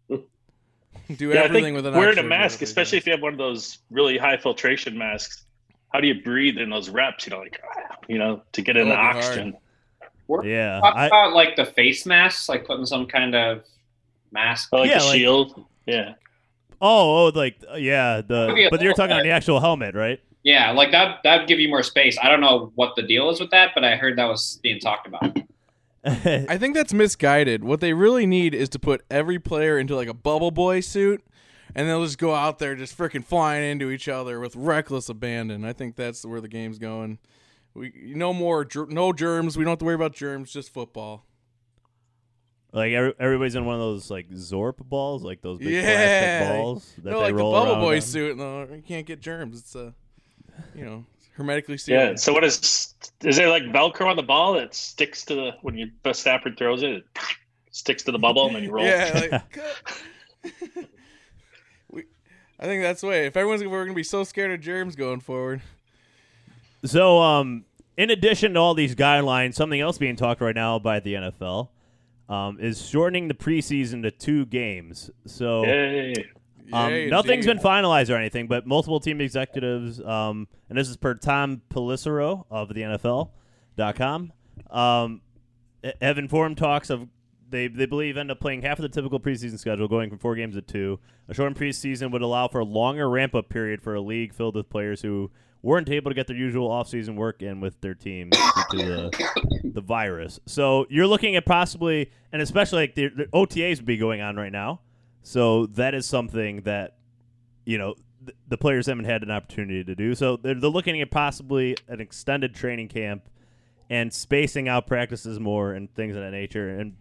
Do 1.18 1.30
Yeah, 1.30 1.42
I 1.42 1.44
everything 1.46 1.64
think 1.64 1.76
with 1.76 1.86
an 1.88 1.96
wearing 1.96 2.18
a 2.18 2.24
mask, 2.24 2.62
especially 2.62 2.98
if 2.98 3.06
you 3.06 3.12
have 3.12 3.22
one 3.22 3.34
of 3.34 3.38
those 3.40 3.80
really 3.92 4.18
high 4.18 4.38
filtration 4.38 4.98
masks. 4.98 5.46
How 5.92 6.00
do 6.00 6.08
you 6.08 6.24
breathe 6.24 6.58
in 6.58 6.70
those 6.70 6.90
reps? 6.90 7.26
You 7.28 7.32
know, 7.32 7.40
like 7.40 7.60
ah, 7.64 7.98
you 8.08 8.18
know, 8.18 8.42
to 8.54 8.62
get 8.62 8.78
in 8.78 8.88
the 8.88 8.96
That'll 8.96 9.14
be 9.14 9.26
hard. 9.52 9.54
Oxygen. 10.40 10.56
Yeah. 10.56 10.80
Talk 10.80 10.96
I, 10.96 11.08
about 11.08 11.34
like 11.34 11.56
the 11.56 11.66
face 11.66 12.06
masks, 12.06 12.50
like 12.50 12.66
putting 12.66 12.86
some 12.86 13.06
kind 13.08 13.36
of 13.36 13.64
mask. 14.32 14.70
Oh, 14.72 14.78
like 14.80 14.90
Yeah, 14.90 15.02
a 15.02 15.06
like- 15.06 15.18
shield. 15.18 15.66
Yeah. 15.86 16.14
oh, 16.82 17.26
oh, 17.28 17.32
like 17.36 17.58
yeah. 17.78 18.22
The 18.22 18.48
Could 18.48 18.56
be 18.56 18.66
a 18.66 18.70
but 18.70 18.82
you're 18.82 18.92
little 18.92 19.04
talking 19.06 19.18
on 19.18 19.24
the 19.24 19.32
actual 19.32 19.60
helmet, 19.60 19.96
right? 19.96 20.20
Yeah, 20.44 20.72
like 20.72 20.92
that. 20.92 21.20
That'd 21.24 21.48
give 21.48 21.60
you 21.60 21.70
more 21.70 21.84
space. 21.84 22.18
I 22.22 22.30
don't 22.30 22.42
know 22.42 22.72
what 22.76 22.96
the 22.96 23.02
deal 23.02 23.30
is 23.30 23.40
with 23.40 23.52
that, 23.52 23.72
but 23.74 23.84
I 23.86 23.96
heard 23.96 24.18
that 24.18 24.26
was 24.26 24.60
being 24.62 24.80
talked 24.80 25.08
about. 25.08 25.38
I 26.06 26.58
think 26.58 26.76
that's 26.76 26.94
misguided. 26.94 27.64
What 27.64 27.80
they 27.80 27.94
really 27.94 28.26
need 28.26 28.54
is 28.54 28.68
to 28.70 28.80
put 28.80 29.04
every 29.10 29.40
player 29.40 29.80
into 29.80 29.96
like 29.96 30.10
a 30.10 30.14
bubble 30.14 30.52
boy 30.52 30.82
suit, 30.82 31.24
and 31.74 31.88
they'll 31.88 32.04
just 32.04 32.18
go 32.18 32.36
out 32.36 32.60
there 32.60 32.76
just 32.76 32.98
freaking 32.98 33.24
flying 33.24 33.64
into 33.64 33.90
each 33.90 34.10
other 34.10 34.42
with 34.42 34.54
reckless 34.58 35.08
abandon. 35.08 35.64
I 35.64 35.72
think 35.72 35.96
that's 35.96 36.26
where 36.26 36.42
the 36.42 36.50
game's 36.50 36.78
going. 36.78 37.20
We 37.74 38.14
no 38.16 38.34
more 38.34 38.68
no 38.90 39.14
germs. 39.14 39.58
We 39.58 39.64
don't 39.64 39.72
have 39.72 39.80
to 39.80 39.86
worry 39.86 39.96
about 39.96 40.14
germs. 40.14 40.52
Just 40.52 40.72
football. 40.74 41.26
like 42.72 42.92
every, 42.94 43.14
everybody's 43.20 43.56
in 43.56 43.66
one 43.66 43.76
of 43.76 43.82
those 43.82 44.10
like 44.12 44.30
Zorb 44.30 44.78
balls, 44.78 45.24
like 45.24 45.42
those 45.42 45.58
big 45.60 45.70
Yeah. 45.70 45.82
plastic 46.46 46.56
balls 46.58 46.94
that 46.98 47.06
no, 47.12 47.18
they 47.20 47.26
like 47.26 47.36
the 47.36 47.42
bubble 47.44 47.76
boy 47.76 47.96
on. 47.96 48.02
suit. 48.02 48.38
No, 48.38 48.64
you 48.64 48.84
can't 48.88 49.06
get 49.08 49.22
germs. 49.22 49.60
It's 49.60 49.76
uh, 49.76 49.92
you 50.76 50.86
know, 50.86 51.06
hermetically 51.36 51.78
sealed. 51.78 52.00
Yeah. 52.00 52.16
So 52.16 52.32
what 52.32 52.44
is 52.44 52.94
is 53.24 53.36
there 53.38 53.50
like 53.50 53.64
Velcro 53.64 54.08
on 54.08 54.16
the 54.18 54.24
ball 54.24 54.54
that 54.54 54.76
sticks 54.76 55.26
to 55.26 55.36
the 55.36 55.52
when 55.62 55.76
you 55.78 55.90
the 56.04 56.14
Stafford 56.14 56.58
throws 56.58 56.84
it, 56.84 56.92
it 56.92 57.04
sticks 57.72 58.04
to 58.04 58.12
the 58.12 58.20
bubble 58.20 58.46
and 58.48 58.56
then 58.56 58.64
you 58.64 58.72
roll? 58.76 58.86
Yeah, 58.86 59.30
like, 59.32 59.60
we, 61.90 62.04
I 62.60 62.66
think 62.66 62.84
that's 62.84 63.02
the 63.02 63.08
way. 63.08 63.26
If 63.26 63.36
everyone's 63.36 63.64
we're 63.64 63.84
gonna 63.86 63.96
be 63.96 64.04
so 64.04 64.24
scared 64.24 64.52
of 64.52 64.62
germs 64.62 64.96
going 64.96 65.20
forward. 65.22 65.62
So, 66.86 67.22
um, 67.22 67.66
in 67.98 68.10
addition 68.10 68.54
to 68.54 68.60
all 68.60 68.74
these 68.74 68.96
guidelines, 68.96 69.54
something 69.56 69.80
else 69.80 69.98
being 69.98 70.16
talked 70.16 70.42
right 70.42 70.56
now 70.56 70.80
by 70.80 71.00
the 71.00 71.14
NFL 71.14 71.70
um, 72.30 72.60
is 72.60 72.86
shortening 72.86 73.28
the 73.28 73.34
preseason 73.34 74.04
to 74.04 74.12
two 74.12 74.46
games. 74.46 75.10
So, 75.26 75.64
Yay. 75.64 76.14
um, 76.74 76.92
Yay, 76.92 77.10
nothing's 77.10 77.46
indeed. 77.46 77.62
been 77.62 77.72
finalized 77.72 78.10
or 78.10 78.18
anything, 78.18 78.48
but 78.48 78.66
multiple 78.66 79.00
team 79.00 79.22
executives, 79.22 80.02
um, 80.02 80.48
and 80.70 80.78
this 80.78 80.90
is 80.90 80.98
per 80.98 81.14
Tom 81.14 81.62
Pelissero 81.70 82.46
of 82.50 82.70
the 82.74 82.82
NFL.com, 82.82 84.34
um, 84.72 85.22
have 86.02 86.18
informed 86.18 86.58
talks 86.58 86.90
of 86.90 87.08
they, 87.50 87.68
they 87.68 87.86
believe 87.86 88.18
end 88.18 88.32
up 88.32 88.40
playing 88.40 88.64
half 88.64 88.80
of 88.80 88.84
the 88.84 88.90
typical 88.90 89.20
preseason 89.20 89.60
schedule, 89.60 89.88
going 89.88 90.10
from 90.10 90.18
four 90.18 90.36
games 90.36 90.56
to 90.56 90.62
two. 90.64 91.00
A 91.30 91.36
shortened 91.36 91.56
preseason 91.56 92.12
would 92.12 92.24
allow 92.24 92.48
for 92.48 92.60
a 92.60 92.66
longer 92.66 93.08
ramp 93.08 93.36
up 93.36 93.48
period 93.48 93.82
for 93.84 93.94
a 93.94 94.02
league 94.02 94.34
filled 94.34 94.56
with 94.56 94.70
players 94.70 95.04
who 95.04 95.30
weren't 95.64 95.90
able 95.90 96.12
to 96.12 96.16
get 96.16 96.28
their 96.28 96.36
usual 96.36 96.70
offseason 96.70 97.16
work 97.16 97.42
in 97.42 97.62
with 97.62 97.80
their 97.82 97.96
team 97.96 98.30
due 98.70 98.78
to 98.80 98.86
the, 98.86 99.62
the 99.64 99.82
virus. 99.82 100.40
So 100.46 100.86
you're 100.90 101.08
looking 101.08 101.36
at 101.38 101.46
possibly, 101.46 102.12
and 102.32 102.42
especially 102.42 102.84
like 102.84 102.96
the, 102.96 103.08
the 103.08 103.26
OTAs 103.28 103.78
would 103.78 103.86
be 103.86 103.98
going 103.98 104.22
on 104.22 104.36
right 104.36 104.52
now. 104.52 104.82
So 105.24 105.68
that 105.68 105.96
is 105.96 106.06
something 106.06 106.62
that 106.64 106.98
you 107.66 107.78
know 107.78 107.96
th- 108.26 108.38
the 108.48 108.58
players 108.58 108.88
haven't 108.88 109.06
had 109.06 109.24
an 109.24 109.32
opportunity 109.32 109.84
to 109.86 109.96
do. 109.96 110.14
So 110.16 110.36
they're, 110.36 110.54
they're 110.54 110.70
looking 110.70 111.02
at 111.02 111.10
possibly 111.10 111.78
an 111.88 112.02
extended 112.02 112.54
training 112.54 112.90
camp 112.90 113.30
and 113.90 114.14
spacing 114.14 114.68
out 114.68 114.86
practices 114.86 115.40
more 115.40 115.74
and 115.74 115.94
things 115.96 116.16
of 116.16 116.22
that 116.22 116.32
nature. 116.32 116.70
And 116.70 116.98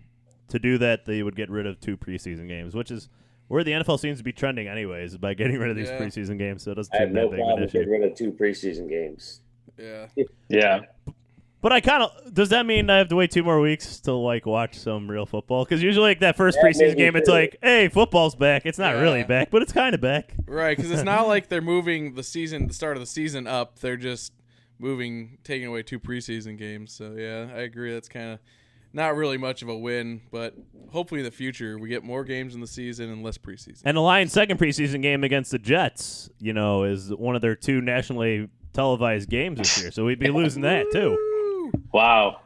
to 0.48 0.60
do 0.60 0.78
that, 0.78 1.04
they 1.04 1.22
would 1.24 1.34
get 1.34 1.50
rid 1.50 1.66
of 1.66 1.80
two 1.80 1.96
preseason 1.96 2.46
games, 2.46 2.74
which 2.74 2.92
is 2.92 3.08
where 3.52 3.62
the 3.62 3.72
NFL 3.72 4.00
seems 4.00 4.16
to 4.18 4.24
be 4.24 4.32
trending, 4.32 4.66
anyways, 4.66 5.18
by 5.18 5.34
getting 5.34 5.58
rid 5.58 5.68
of 5.70 5.76
these 5.76 5.90
Yeah. 5.90 5.98
preseason 6.00 6.38
games. 6.38 6.62
So 6.62 6.72
it 6.72 6.76
doesn't 6.76 6.94
I 6.96 7.00
have 7.00 7.10
no 7.12 7.28
that 7.28 7.30
big 7.32 7.40
of 7.40 7.40
an 7.40 7.44
problem 7.46 7.64
issue. 7.64 7.78
getting 7.78 7.90
rid 7.92 8.02
of 8.10 8.14
two 8.16 8.32
preseason 8.32 8.88
games. 8.88 9.42
Yeah. 9.78 10.06
Yeah. 10.48 10.80
But 11.60 11.70
I 11.72 11.80
kind 11.80 12.02
of 12.02 12.34
does 12.34 12.48
that 12.48 12.66
mean 12.66 12.90
I 12.90 12.96
have 12.98 13.08
to 13.08 13.14
wait 13.16 13.30
two 13.30 13.44
more 13.44 13.60
weeks 13.60 14.00
to 14.00 14.12
like 14.14 14.46
watch 14.46 14.74
some 14.76 15.08
real 15.08 15.26
football? 15.26 15.64
Because 15.64 15.80
usually, 15.82 16.08
like 16.10 16.18
that 16.20 16.36
first 16.36 16.58
Yeah, 16.60 16.68
preseason 16.70 16.96
game, 16.96 17.14
it's 17.14 17.28
too. 17.28 17.32
like, 17.32 17.56
hey, 17.62 17.88
football's 17.88 18.34
back. 18.34 18.66
It's 18.66 18.78
not 18.78 18.96
really 18.96 19.22
back, 19.22 19.50
but 19.52 19.62
it's 19.62 19.72
kind 19.72 19.94
of 19.94 20.00
back. 20.00 20.34
Right, 20.46 20.76
because 20.76 20.90
it's 20.90 21.04
not 21.04 21.28
like 21.34 21.48
they're 21.50 21.60
moving 21.60 22.14
the 22.14 22.22
season, 22.24 22.66
the 22.66 22.74
start 22.74 22.96
of 22.96 23.00
the 23.02 23.06
season 23.06 23.46
up. 23.46 23.78
They're 23.78 23.96
just 23.96 24.32
moving, 24.80 25.38
taking 25.44 25.68
away 25.68 25.82
two 25.84 26.00
preseason 26.00 26.58
games. 26.58 26.92
So 26.94 27.12
yeah, 27.16 27.48
I 27.54 27.60
agree. 27.60 27.92
That's 27.92 28.08
kind 28.08 28.32
of 28.32 28.38
not 28.92 29.16
really 29.16 29.38
much 29.38 29.62
of 29.62 29.68
a 29.68 29.76
win, 29.76 30.20
but 30.30 30.54
hopefully 30.90 31.20
in 31.20 31.24
the 31.24 31.30
future 31.30 31.78
we 31.78 31.88
get 31.88 32.04
more 32.04 32.24
games 32.24 32.54
in 32.54 32.60
the 32.60 32.66
season 32.66 33.10
and 33.10 33.22
less 33.22 33.38
preseason. 33.38 33.82
And 33.84 33.96
the 33.96 34.00
Lions' 34.00 34.32
second 34.32 34.58
preseason 34.58 35.02
game 35.02 35.24
against 35.24 35.50
the 35.50 35.58
Jets, 35.58 36.30
you 36.38 36.52
know, 36.52 36.84
is 36.84 37.10
one 37.10 37.34
of 37.34 37.42
their 37.42 37.56
two 37.56 37.80
nationally 37.80 38.48
televised 38.72 39.28
games 39.28 39.58
this 39.58 39.80
year. 39.80 39.90
So 39.90 40.04
we'd 40.04 40.18
be 40.18 40.30
losing 40.30 40.62
that 40.62 40.86
too. 40.92 41.72
Wow. 41.92 42.40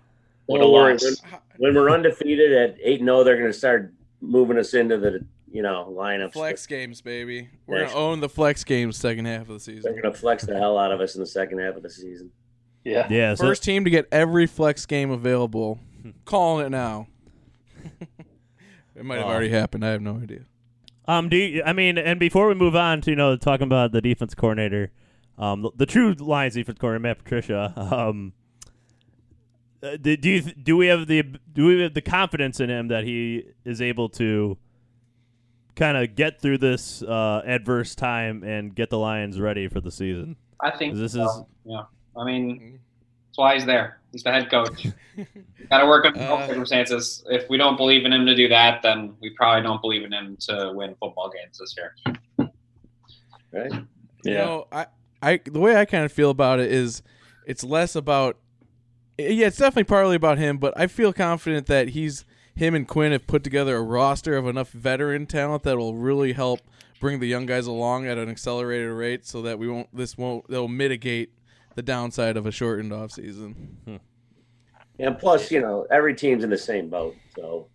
What 0.47 0.59
a 0.59 0.61
Don't 0.61 0.73
loss. 0.73 1.03
When, 1.03 1.41
when 1.59 1.75
we're 1.75 1.91
undefeated 1.91 2.53
at 2.53 2.77
eight 2.83 3.01
and 3.01 3.09
zero, 3.09 3.25
they're 3.25 3.39
going 3.39 3.51
to 3.51 3.59
start 3.59 3.93
moving 4.21 4.59
us 4.59 4.75
into 4.75 4.99
the 4.99 5.25
you 5.51 5.63
know 5.63 5.93
lineups. 5.97 6.33
Flex 6.33 6.67
games, 6.67 7.01
baby. 7.01 7.49
We're 7.67 7.87
gonna 7.87 7.97
own 7.97 8.21
the 8.21 8.29
flex 8.29 8.63
games 8.65 8.97
second 8.97 9.25
half 9.25 9.43
of 9.43 9.49
the 9.49 9.61
season. 9.61 9.83
They're 9.83 10.03
going 10.03 10.15
to 10.15 10.19
flex 10.19 10.45
the 10.45 10.57
hell 10.57 10.79
out 10.79 10.93
of 10.93 11.01
us 11.01 11.15
in 11.15 11.21
the 11.21 11.27
second 11.27 11.59
half 11.59 11.77
of 11.77 11.83
the 11.83 11.91
season. 11.91 12.31
Yeah. 12.85 13.07
Yeah. 13.11 13.35
So, 13.35 13.45
First 13.45 13.65
team 13.65 13.85
to 13.85 13.91
get 13.91 14.07
every 14.13 14.47
flex 14.47 14.87
game 14.87 15.11
available. 15.11 15.81
Calling 16.25 16.67
it 16.67 16.71
now. 16.71 17.09
it 18.95 19.05
might 19.05 19.17
have 19.17 19.27
Wow. 19.27 19.33
already 19.33 19.51
happened. 19.51 19.85
I 19.85 19.91
have 19.91 20.03
no 20.03 20.17
idea. 20.17 20.41
um, 21.09 21.29
do 21.29 21.37
you, 21.37 21.63
I 21.65 21.73
mean, 21.73 21.99
and 21.99 22.19
before 22.19 22.49
we 22.49 22.55
move 22.55 22.75
on 22.77 23.01
to 23.03 23.11
you 23.11 23.17
know 23.17 23.37
talking 23.37 23.67
about 23.67 23.93
the 23.93 24.01
defense 24.01 24.35
coordinator, 24.35 24.91
um, 25.39 25.63
the, 25.63 25.71
the 25.77 25.87
true 25.87 26.15
Lions 26.15 26.55
defense 26.55 26.79
coordinator 26.79 27.03
Matt 27.03 27.19
Patricia, 27.19 27.73
um, 27.77 28.33
uh, 29.83 29.97
do, 30.01 30.17
do 30.17 30.29
you 30.31 30.41
th- 30.43 30.57
do 30.63 30.77
we 30.77 30.87
have 30.89 31.07
the 31.07 31.23
do 31.53 31.67
we 31.67 31.81
have 31.83 31.95
the 31.95 32.01
confidence 32.03 32.61
in 32.61 32.71
him 32.71 32.89
that 32.89 33.05
he 33.05 33.45
is 33.65 33.81
able 33.83 34.09
to 34.11 34.57
kind 35.77 35.97
of 35.99 36.15
get 36.17 36.41
through 36.41 36.57
this 36.59 37.03
uh, 37.03 37.43
adverse 37.45 37.95
time 37.95 38.43
and 38.43 38.75
get 38.75 38.89
the 38.91 38.99
Lions 38.99 39.39
ready 39.39 39.69
for 39.69 39.81
the 39.81 39.91
season? 39.91 40.37
I 40.61 40.71
think 40.77 40.95
this 40.97 41.13
so. 41.13 41.23
is 41.25 41.43
yeah. 41.67 41.83
I 42.17 42.25
mean, 42.25 42.81
that's 43.29 43.37
why 43.39 43.55
he's 43.55 43.67
there. 43.67 43.99
He's 44.17 44.23
the 44.23 44.33
head 44.33 44.51
coach. 44.51 44.87
Got 45.71 45.81
to 45.81 45.87
work 45.87 46.07
under 46.07 46.19
all 46.25 46.39
Uh, 46.39 46.47
circumstances. 46.47 47.23
If 47.29 47.51
we 47.51 47.59
don't 47.59 47.77
believe 47.77 48.07
in 48.07 48.15
him 48.15 48.25
to 48.25 48.35
do 48.35 48.49
that, 48.49 48.81
then 48.83 49.15
we 49.21 49.29
probably 49.37 49.63
don't 49.63 49.83
believe 49.83 50.05
in 50.05 50.13
him 50.13 50.39
to 50.49 50.73
win 50.75 50.95
football 50.99 51.31
games 51.31 51.59
this 51.59 51.75
year. 51.77 52.49
Right? 53.53 53.73
You 54.25 54.33
Yeah. 54.33 54.45
know, 54.47 54.69
I, 54.73 54.87
I 55.21 55.41
the 55.45 55.61
way 55.61 55.77
I 55.77 55.85
kind 55.85 56.07
of 56.07 56.13
feel 56.13 56.31
about 56.31 56.61
it 56.61 56.73
is 56.73 57.03
it's 57.47 57.63
less 57.63 57.95
about 57.95 58.39
yeah, 59.19 59.49
it's 59.49 59.59
definitely 59.59 59.85
partly 59.85 60.17
about 60.17 60.39
him, 60.39 60.57
but 60.57 60.73
I 60.79 60.87
feel 60.87 61.13
confident 61.13 61.67
that 61.67 61.91
he's 61.91 62.25
him 62.55 62.75
and 62.75 62.89
Quinn 62.89 63.13
have 63.13 63.27
put 63.27 63.45
together 63.45 63.77
a 63.77 63.83
roster 63.83 64.35
of 64.35 64.47
enough 64.47 64.71
veteran 64.71 65.27
talent 65.27 65.63
that 65.65 65.77
will 65.77 65.95
really 65.95 66.33
help 66.33 66.61
bring 67.01 67.21
the 67.21 67.27
young 67.27 67.45
guys 67.45 67.67
along 67.67 68.07
at 68.07 68.17
an 68.17 68.31
accelerated 68.31 68.91
rate 68.91 69.27
so 69.27 69.43
that 69.43 69.59
we 69.59 69.69
won't 69.69 69.95
this 69.95 70.17
won't 70.17 70.49
they'll 70.49 70.69
mitigate 70.69 71.35
the 71.77 71.83
downside 71.83 72.37
of 72.37 72.47
a 72.47 72.51
shortened 72.51 72.93
off 72.93 73.13
season. 73.13 73.77
Hmm. 73.85 73.97
And 74.99 75.19
plus, 75.19 75.51
you 75.51 75.61
know, 75.61 75.87
every 75.91 76.15
team's 76.15 76.43
in 76.43 76.51
the 76.51 76.59
same 76.59 76.89
boat, 76.89 77.15
so 77.37 77.69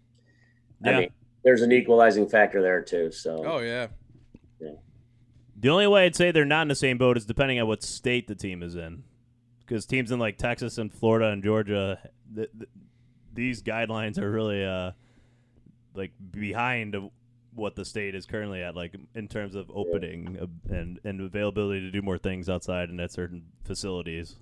Yeah. 0.83 0.91
I 0.91 0.99
mean, 1.01 1.09
there's 1.43 1.61
an 1.61 1.71
equalizing 1.71 2.27
factor 2.27 2.61
there 2.61 2.81
too. 2.81 3.11
So 3.11 3.43
Oh 3.45 3.59
yeah. 3.59 3.87
The 5.57 5.69
only 5.69 5.85
way 5.85 6.05
I'd 6.05 6.15
say 6.15 6.31
they're 6.31 6.43
not 6.43 6.63
in 6.63 6.69
the 6.69 6.75
same 6.75 6.97
boat 6.97 7.17
is 7.17 7.25
depending 7.25 7.59
on 7.59 7.67
what 7.67 7.83
state 7.83 8.27
the 8.27 8.33
team 8.33 8.63
is 8.63 8.75
in. 8.75 9.03
Because 9.59 9.85
teams 9.85 10.11
in 10.11 10.17
like 10.17 10.39
Texas 10.39 10.79
and 10.79 10.91
Florida 10.91 11.27
and 11.27 11.43
Georgia, 11.43 11.99
th- 12.35 12.49
th- 12.57 12.69
these 13.31 13.61
guidelines 13.61 14.17
are 14.17 14.29
really 14.29 14.65
uh, 14.65 14.91
like 15.93 16.13
behind 16.31 16.95
of 16.95 17.11
what 17.53 17.75
the 17.75 17.85
state 17.85 18.15
is 18.15 18.25
currently 18.25 18.63
at, 18.63 18.75
like 18.75 18.95
in 19.15 19.27
terms 19.27 19.55
of 19.55 19.69
opening 19.73 20.37
uh, 20.41 20.73
and 20.73 20.99
and 21.03 21.21
availability 21.21 21.81
to 21.81 21.91
do 21.91 22.01
more 22.01 22.17
things 22.17 22.49
outside 22.49 22.89
and 22.89 22.99
at 22.99 23.11
certain 23.11 23.43
facilities. 23.63 24.37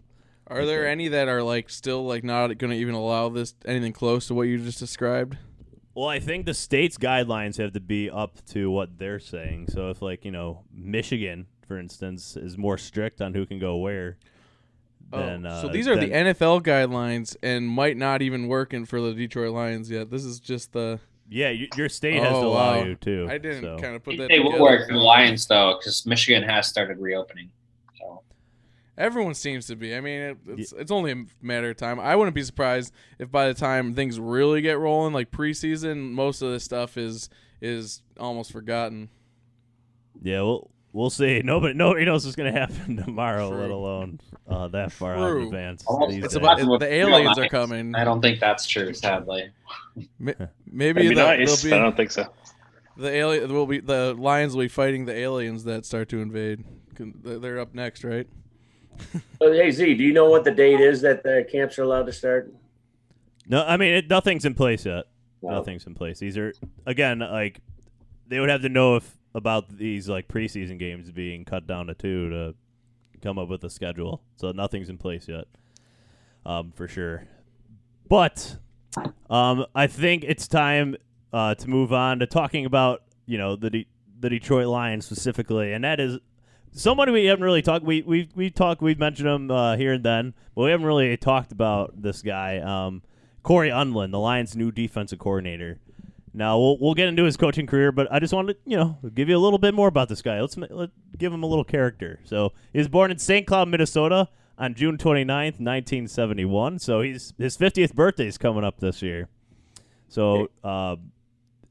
Are 0.47 0.65
there 0.65 0.87
any 0.87 1.09
that 1.09 1.27
are 1.27 1.43
like 1.43 1.69
still 1.69 2.05
like 2.05 2.23
not 2.23 2.57
going 2.57 2.71
to 2.71 2.77
even 2.77 2.95
allow 2.95 3.29
this 3.29 3.53
anything 3.65 3.93
close 3.93 4.27
to 4.27 4.33
what 4.33 4.43
you 4.43 4.57
just 4.57 4.79
described? 4.79 5.37
Well, 5.93 6.07
I 6.07 6.19
think 6.19 6.45
the 6.45 6.53
state's 6.53 6.97
guidelines 6.97 7.57
have 7.57 7.73
to 7.73 7.79
be 7.79 8.09
up 8.09 8.43
to 8.51 8.71
what 8.71 8.97
they're 8.97 9.19
saying. 9.19 9.67
So 9.69 9.89
if 9.89 10.01
like 10.01 10.25
you 10.25 10.31
know 10.31 10.63
Michigan, 10.73 11.47
for 11.67 11.77
instance, 11.77 12.35
is 12.35 12.57
more 12.57 12.77
strict 12.77 13.21
on 13.21 13.33
who 13.33 13.45
can 13.45 13.59
go 13.59 13.77
where, 13.77 14.17
then 15.11 15.45
oh, 15.45 15.49
uh, 15.49 15.61
so 15.61 15.67
these 15.67 15.87
are 15.87 15.95
then- 15.95 16.09
the 16.09 16.33
NFL 16.33 16.61
guidelines 16.63 17.35
and 17.43 17.67
might 17.67 17.97
not 17.97 18.21
even 18.21 18.47
working 18.47 18.85
for 18.85 19.01
the 19.01 19.13
Detroit 19.13 19.53
Lions 19.53 19.89
yet. 19.89 20.09
This 20.09 20.23
is 20.23 20.39
just 20.39 20.73
the 20.73 20.99
Yeah, 21.31 21.49
your 21.75 21.89
state 21.89 22.15
has 22.23 22.33
Oh, 22.33 22.41
to 22.41 22.47
allow 22.47 22.77
wow. 22.79 22.83
you 22.85 22.95
too. 22.95 23.27
I 23.29 23.37
didn't 23.37 23.61
so. 23.61 23.77
kind 23.77 23.95
of 23.95 24.03
put 24.03 24.17
They 24.17 24.27
that. 24.27 24.37
will 24.39 24.45
together. 24.51 24.61
work 24.63 24.87
for 24.87 24.93
the 24.93 24.99
Lions 24.99 25.45
though, 25.45 25.77
because 25.79 26.05
Michigan 26.05 26.41
has 26.43 26.67
started 26.67 26.97
reopening. 26.97 27.51
So 27.99 28.23
Everyone 28.97 29.33
seems 29.35 29.67
to 29.67 29.75
be. 29.75 29.95
I 29.95 30.01
mean, 30.01 30.21
it, 30.21 30.37
it's 30.47 30.73
it's 30.73 30.91
only 30.91 31.11
a 31.11 31.25
matter 31.41 31.69
of 31.69 31.77
time. 31.77 31.99
I 31.99 32.15
wouldn't 32.15 32.33
be 32.35 32.43
surprised 32.43 32.91
if 33.19 33.31
by 33.31 33.47
the 33.47 33.53
time 33.53 33.93
things 33.93 34.19
really 34.19 34.61
get 34.61 34.79
rolling, 34.79 35.13
like 35.13 35.29
preseason, 35.31 36.11
most 36.11 36.41
of 36.41 36.51
this 36.51 36.63
stuff 36.63 36.97
is 36.97 37.29
is 37.61 38.01
almost 38.19 38.51
forgotten. 38.51 39.09
Yeah, 40.21 40.41
we'll 40.41 40.71
we'll 40.93 41.09
see. 41.09 41.41
Nobody 41.43 41.73
nobody 41.73 42.05
knows 42.05 42.25
what's 42.25 42.35
gonna 42.35 42.51
happen 42.51 42.97
tomorrow, 43.05 43.49
True. 43.49 43.61
let 43.61 43.69
alone 43.71 44.19
uh, 44.47 44.67
that 44.69 44.91
far 44.91 45.15
out 45.15 45.37
in 45.37 45.43
advance. 45.43 45.83
Almost 45.85 46.11
these 46.11 46.23
It's 46.25 46.33
days. 46.33 46.37
about 46.41 46.65
With 46.67 46.79
the 46.81 46.91
aliens 46.93 47.37
are 47.37 47.47
coming. 47.47 47.95
I 47.95 48.03
don't 48.03 48.21
think 48.21 48.39
that's 48.39 48.65
true, 48.67 48.93
sadly. 48.93 49.49
Ma- 50.17 50.31
Maybe 50.71 51.01
be 51.09 51.09
the, 51.09 51.15
nice, 51.15 51.61
they'll 51.61 51.71
but 51.71 51.79
I 51.79 51.83
don't 51.83 51.97
think 51.97 52.11
so. 52.11 52.25
the 52.97 53.09
alien 53.11 53.51
will 53.53 53.65
be 53.67 53.79
the 53.79 54.13
lions 54.17 54.53
will 54.55 54.63
be 54.63 54.67
fighting 54.67 55.05
the 55.05 55.15
aliens 55.15 55.63
that 55.65 55.85
start 55.85 56.09
to 56.09 56.21
invade. 56.21 56.63
They're 56.97 57.39
they're 57.39 57.59
up 57.59 57.73
next, 57.73 58.03
right? 58.03 58.27
So, 59.13 59.21
hey 59.53 59.71
Z, 59.71 59.93
do 59.95 60.03
you 60.03 60.11
know 60.11 60.29
what 60.29 60.43
the 60.43 60.51
date 60.51 60.81
is 60.81 60.99
that 61.01 61.23
the 61.23 61.47
camps 61.49 61.79
are 61.79 61.83
allowed 61.83 62.05
to 62.07 62.13
start? 62.13 62.53
No, 63.47 63.63
I 63.65 63.77
mean 63.77 63.93
it, 63.93 64.09
nothing's 64.09 64.43
in 64.45 64.53
place 64.53 64.85
yet. 64.85 65.05
No. 65.41 65.51
Nothing's 65.51 65.87
in 65.87 65.95
place. 65.95 66.19
These 66.19 66.37
are 66.37 66.53
again 66.85 67.19
like 67.19 67.61
they 68.27 68.39
would 68.41 68.49
have 68.49 68.61
to 68.63 68.69
know 68.69 68.97
if 68.97 69.15
about 69.39 69.77
these 69.77 70.07
like 70.07 70.27
preseason 70.27 70.77
games 70.77 71.11
being 71.11 71.43
cut 71.45 71.65
down 71.65 71.87
to 71.87 71.95
two 71.95 72.29
to 72.29 72.55
come 73.21 73.39
up 73.39 73.47
with 73.47 73.63
a 73.63 73.69
schedule. 73.69 74.21
So 74.35 74.51
nothing's 74.51 74.89
in 74.89 74.97
place 74.97 75.27
yet, 75.27 75.45
um, 76.45 76.71
for 76.75 76.87
sure. 76.87 77.23
But 78.07 78.57
um, 79.29 79.65
I 79.73 79.87
think 79.87 80.23
it's 80.23 80.47
time 80.47 80.95
uh, 81.33 81.55
to 81.55 81.69
move 81.69 81.91
on 81.93 82.19
to 82.19 82.27
talking 82.27 82.65
about 82.65 83.01
you 83.25 83.37
know 83.37 83.55
the 83.55 83.69
De- 83.69 83.87
the 84.19 84.29
Detroit 84.29 84.67
Lions 84.67 85.05
specifically, 85.05 85.73
and 85.73 85.83
that 85.83 85.99
is 85.99 86.19
someone 86.71 87.11
we 87.11 87.25
haven't 87.25 87.43
really 87.43 87.61
talked. 87.61 87.85
We 87.85 88.01
we 88.01 88.29
we 88.35 88.49
talked. 88.49 88.81
We've 88.81 88.99
mentioned 88.99 89.27
him 89.27 89.51
uh, 89.51 89.77
here 89.77 89.93
and 89.93 90.03
then, 90.03 90.33
but 90.55 90.63
we 90.63 90.71
haven't 90.71 90.85
really 90.85 91.15
talked 91.17 91.51
about 91.51 92.01
this 92.01 92.21
guy, 92.21 92.57
um, 92.59 93.03
Cory 93.43 93.69
Undlin, 93.69 94.11
the 94.11 94.19
Lions' 94.19 94.55
new 94.55 94.71
defensive 94.71 95.19
coordinator. 95.19 95.79
Now 96.33 96.59
we'll 96.59 96.77
we'll 96.79 96.93
get 96.93 97.07
into 97.07 97.23
his 97.23 97.37
coaching 97.37 97.65
career, 97.67 97.91
but 97.91 98.07
I 98.11 98.19
just 98.19 98.33
wanted 98.33 98.53
to 98.53 98.59
you 98.65 98.77
know 98.77 98.97
give 99.13 99.29
you 99.29 99.37
a 99.37 99.39
little 99.39 99.59
bit 99.59 99.73
more 99.73 99.87
about 99.87 100.09
this 100.09 100.21
guy. 100.21 100.39
Let's 100.39 100.57
let 100.57 100.89
give 101.17 101.33
him 101.33 101.43
a 101.43 101.47
little 101.47 101.63
character. 101.63 102.19
So 102.23 102.53
he 102.71 102.79
was 102.79 102.87
born 102.87 103.11
in 103.11 103.17
St. 103.17 103.47
Cloud, 103.47 103.67
Minnesota, 103.67 104.29
on 104.57 104.75
June 104.75 104.97
29th, 104.97 105.59
1971. 105.59 106.79
So 106.79 107.01
he's 107.01 107.33
his 107.37 107.57
50th 107.57 107.93
birthday 107.93 108.27
is 108.27 108.37
coming 108.37 108.63
up 108.63 108.79
this 108.79 109.01
year. 109.01 109.29
So 110.09 110.49
uh, 110.63 110.97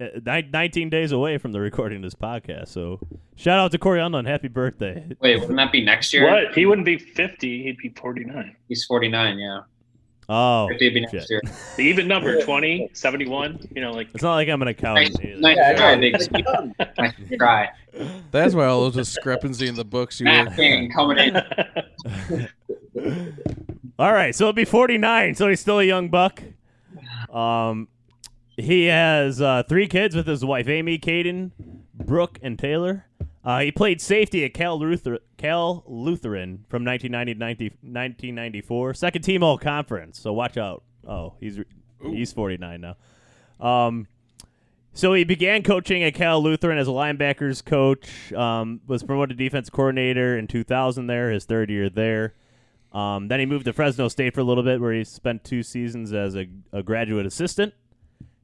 ni- 0.01 0.49
19 0.53 0.91
days 0.91 1.13
away 1.13 1.39
from 1.39 1.53
the 1.53 1.61
recording 1.61 1.97
of 1.97 2.03
this 2.03 2.15
podcast. 2.15 2.69
So 2.69 3.01
shout 3.37 3.59
out 3.59 3.73
to 3.73 3.79
Cory 3.79 4.01
Undlin, 4.01 4.27
happy 4.27 4.49
birthday. 4.49 5.07
Wait, 5.21 5.41
wouldn't 5.41 5.57
that 5.57 5.73
be 5.73 5.85
next 5.85 6.13
year? 6.13 6.29
What? 6.29 6.55
He 6.55 6.67
wouldn't 6.67 6.87
be 6.87 6.99
50. 6.99 7.65
He'd 7.65 7.79
be 7.79 7.91
49. 7.91 8.57
He's 8.69 8.85
49, 8.85 9.39
yeah. 9.39 9.61
Oh, 10.31 10.69
50 10.69 10.85
would 10.87 10.95
be 10.95 11.01
next 11.01 11.31
year. 11.31 11.41
The 11.77 11.83
even 11.85 12.07
number 12.07 12.43
20, 12.43 12.91
71. 12.93 13.69
You 13.75 13.81
know, 13.81 13.93
like 13.93 14.09
It's 14.13 14.23
not 14.23 14.35
like 14.35 14.49
I'm 14.49 14.61
an 14.63 14.69
accountant. 14.69 15.19
either. 15.25 15.41
Nice 15.41 15.79
try, 15.79 15.97
Big 15.97 16.15
Nice 16.99 17.15
try. 17.39 17.69
That's 18.31 18.55
why 18.55 18.67
all 18.67 18.83
those 18.83 18.95
discrepancy 18.95 19.69
in 19.69 19.75
the 19.75 19.85
books 19.85 20.21
you 20.21 20.25
Matt 20.25 20.51
were. 20.51 20.55
King 20.57 20.91
coming 20.93 21.19
in. 21.19 22.49
All 23.99 24.13
right, 24.13 24.35
so 24.35 24.45
it'll 24.45 24.53
be 24.53 24.65
49. 24.65 25.35
So 25.35 25.49
he's 25.49 25.61
still 25.61 25.81
a 25.81 25.85
young 25.85 26.09
buck. 26.09 26.43
Um, 27.33 27.89
he 28.57 28.85
has 28.87 29.41
uh, 29.41 29.63
three 29.69 29.87
kids 29.89 30.15
with 30.15 30.27
his 30.27 30.45
wife 30.45 30.69
Amy, 30.69 30.99
Caden, 30.99 31.51
Brooke, 31.95 32.39
and 32.43 32.59
Taylor. 32.59 33.07
Uh, 33.49 33.61
he 33.61 33.73
played 33.73 33.99
safety 33.99 34.45
at 34.45 34.53
Cal, 34.53 34.79
Luther- 34.79 35.21
Cal 35.39 35.83
Lutheran 35.87 36.67
from 36.69 36.85
1990 36.85 37.33
to 37.33 37.39
90 37.39 37.65
1994. 37.81 38.93
Second 38.93 39.23
team 39.23 39.43
All 39.43 39.57
Conference. 39.57 40.21
So 40.21 40.35
watch 40.35 40.59
out. 40.59 40.83
Oh, 41.09 41.33
he's 41.41 41.59
he's 42.03 42.31
49 42.31 42.79
now. 42.79 42.97
Um, 43.59 44.07
so 44.93 45.15
he 45.15 45.25
began 45.25 45.63
coaching 45.63 46.03
at 46.03 46.13
Cal 46.13 46.43
Lutheran 46.43 46.77
as 46.77 46.89
a 46.89 46.91
linebackers 46.91 47.65
coach. 47.65 48.35
Um, 48.35 48.83
was 48.87 49.03
promoted 49.03 49.39
defense 49.39 49.71
coordinator 49.71 50.37
in 50.37 50.47
2000. 50.47 51.07
There, 51.07 51.31
his 51.31 51.47
third 51.47 51.71
year 51.71 51.89
there. 51.89 52.35
Um, 52.93 53.29
then 53.29 53.41
he 53.41 53.47
moved 53.47 53.65
to 53.65 53.73
Fresno 53.73 54.09
State 54.09 54.35
for 54.35 54.41
a 54.41 54.45
little 54.45 54.63
bit, 54.63 54.79
where 54.79 54.93
he 54.93 55.05
spent 55.05 55.43
two 55.43 55.63
seasons 55.63 56.13
as 56.13 56.37
a, 56.37 56.49
a 56.71 56.83
graduate 56.83 57.25
assistant. 57.25 57.73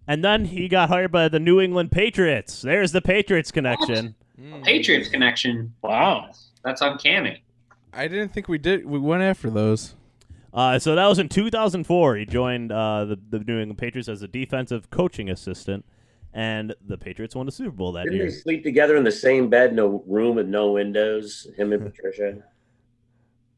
And 0.08 0.24
then 0.24 0.46
he 0.46 0.66
got 0.66 0.88
hired 0.88 1.12
by 1.12 1.28
the 1.28 1.40
New 1.40 1.60
England 1.60 1.92
Patriots. 1.92 2.62
There's 2.62 2.92
the 2.92 3.02
Patriots 3.02 3.50
connection. 3.50 4.14
Patriots 4.62 5.08
connection. 5.08 5.72
wow. 5.82 6.30
That's 6.64 6.80
uncanny. 6.80 7.42
I 7.92 8.08
didn't 8.08 8.30
think 8.32 8.48
we 8.48 8.58
did. 8.58 8.84
We 8.86 8.98
went 8.98 9.22
after 9.22 9.50
those. 9.50 9.94
Uh, 10.52 10.78
so 10.78 10.94
that 10.94 11.06
was 11.06 11.18
in 11.18 11.28
2004. 11.28 12.16
He 12.16 12.24
joined 12.26 12.72
uh, 12.72 13.04
the, 13.04 13.18
the 13.30 13.38
New 13.40 13.58
England 13.58 13.78
Patriots 13.78 14.08
as 14.08 14.22
a 14.22 14.28
defensive 14.28 14.88
coaching 14.90 15.28
assistant, 15.30 15.84
and 16.32 16.74
the 16.86 16.96
Patriots 16.96 17.34
won 17.36 17.46
the 17.46 17.52
Super 17.52 17.70
Bowl 17.72 17.92
that 17.92 18.04
Didn't 18.04 18.16
year. 18.18 18.26
they 18.26 18.32
sleep 18.32 18.62
together 18.62 18.96
in 18.96 19.04
the 19.04 19.12
same 19.12 19.48
bed, 19.50 19.74
no 19.74 20.02
room 20.06 20.36
with 20.36 20.46
no 20.48 20.72
windows? 20.72 21.46
Him 21.56 21.72
and 21.72 21.82
Patricia. 21.92 22.42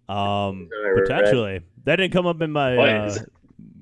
Um, 0.08 0.68
I 0.84 0.88
read. 0.88 1.02
potentially. 1.06 1.60
That 1.84 1.96
didn't 1.96 2.12
come 2.12 2.26
up 2.26 2.40
in 2.40 2.50
my, 2.52 2.76
uh, 2.76 3.06
is 3.06 3.16
it? 3.18 3.22
my 3.22 3.24
Or- 3.24 3.28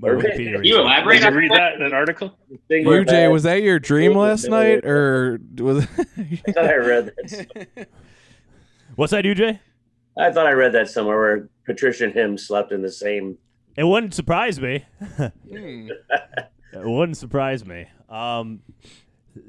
Wikipedia 0.01 0.51
You 0.53 0.59
research. 0.59 0.79
elaborate 0.81 1.15
Did 1.15 1.23
you 1.23 1.29
on 1.29 1.35
read 1.35 1.51
that 1.53 1.75
in 1.75 1.83
an 1.83 1.93
article? 1.93 2.37
Thing 2.69 2.87
You 2.87 3.05
Jay, 3.05 3.29
was 3.29 3.43
that 3.45 3.63
your 3.63 3.79
dream 3.79 4.15
last 4.15 4.49
night, 4.49 4.85
or 4.85 5.41
was? 5.59 5.87
I 6.17 6.53
thought 6.53 6.65
I 6.65 6.77
read 6.77 7.07
that. 7.07 7.89
What's 8.97 9.11
that, 9.13 9.25
UJ? 9.25 9.59
I 10.19 10.31
thought 10.31 10.47
I 10.47 10.53
read 10.53 10.73
that 10.73 10.89
somewhere 10.89 11.19
where 11.19 11.49
Patricia 11.67 12.05
and 12.05 12.13
him 12.13 12.39
slept 12.39 12.71
in 12.71 12.83
the 12.83 12.93
same. 12.93 13.37
It 13.77 13.85
wouldn't 13.85 14.15
surprise 14.15 14.61
me. 14.61 14.85
Hmm. 15.51 15.89
It 16.73 16.85
wouldn't 16.89 17.17
surprise 17.17 17.65
me. 17.65 17.87
Um, 18.09 18.63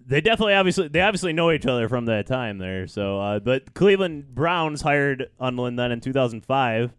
they 0.06 0.22
definitely, 0.22 0.54
obviously, 0.54 0.88
they 0.88 1.02
obviously 1.02 1.34
know 1.34 1.52
each 1.52 1.66
other 1.66 1.90
from 1.90 2.06
that 2.06 2.28
time 2.28 2.60
there. 2.60 2.86
So, 2.88 3.20
uh, 3.20 3.40
but 3.40 3.74
Cleveland 3.74 4.34
Browns 4.34 4.82
hired 4.82 5.30
Undlin 5.42 5.76
then 5.76 5.92
in 5.92 6.02
2005, 6.02 6.92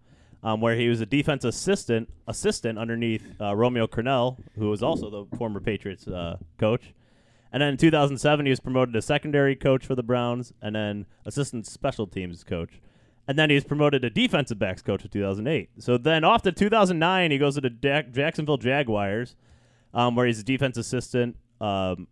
um, 0.46 0.60
where 0.60 0.76
he 0.76 0.88
was 0.88 1.00
a 1.00 1.06
defense 1.06 1.42
assistant 1.42 2.08
assistant 2.28 2.78
underneath 2.78 3.34
uh, 3.40 3.54
Romeo 3.56 3.88
Crennel, 3.88 4.38
who 4.56 4.70
was 4.70 4.80
also 4.80 5.10
the 5.10 5.36
former 5.36 5.58
Patriots 5.58 6.06
uh, 6.06 6.36
coach. 6.56 6.94
And 7.52 7.60
then 7.60 7.70
in 7.70 7.76
2007, 7.76 8.46
he 8.46 8.50
was 8.50 8.60
promoted 8.60 8.94
to 8.94 9.02
secondary 9.02 9.56
coach 9.56 9.84
for 9.84 9.96
the 9.96 10.04
Browns, 10.04 10.52
and 10.62 10.76
then 10.76 11.06
assistant 11.24 11.66
special 11.66 12.06
teams 12.06 12.44
coach. 12.44 12.80
And 13.26 13.36
then 13.36 13.50
he 13.50 13.54
was 13.54 13.64
promoted 13.64 14.02
to 14.02 14.10
defensive 14.10 14.56
backs 14.56 14.82
coach 14.82 15.02
in 15.02 15.10
2008. 15.10 15.70
So 15.78 15.98
then 15.98 16.22
off 16.22 16.42
to 16.42 16.52
2009, 16.52 17.32
he 17.32 17.38
goes 17.38 17.56
to 17.56 17.62
the 17.62 17.70
Jack- 17.70 18.12
Jacksonville 18.12 18.56
Jaguars, 18.56 19.34
um, 19.94 20.14
where 20.14 20.26
he's 20.28 20.38
a 20.38 20.44
defense 20.44 20.76
assistant, 20.76 21.34
um, 21.60 22.06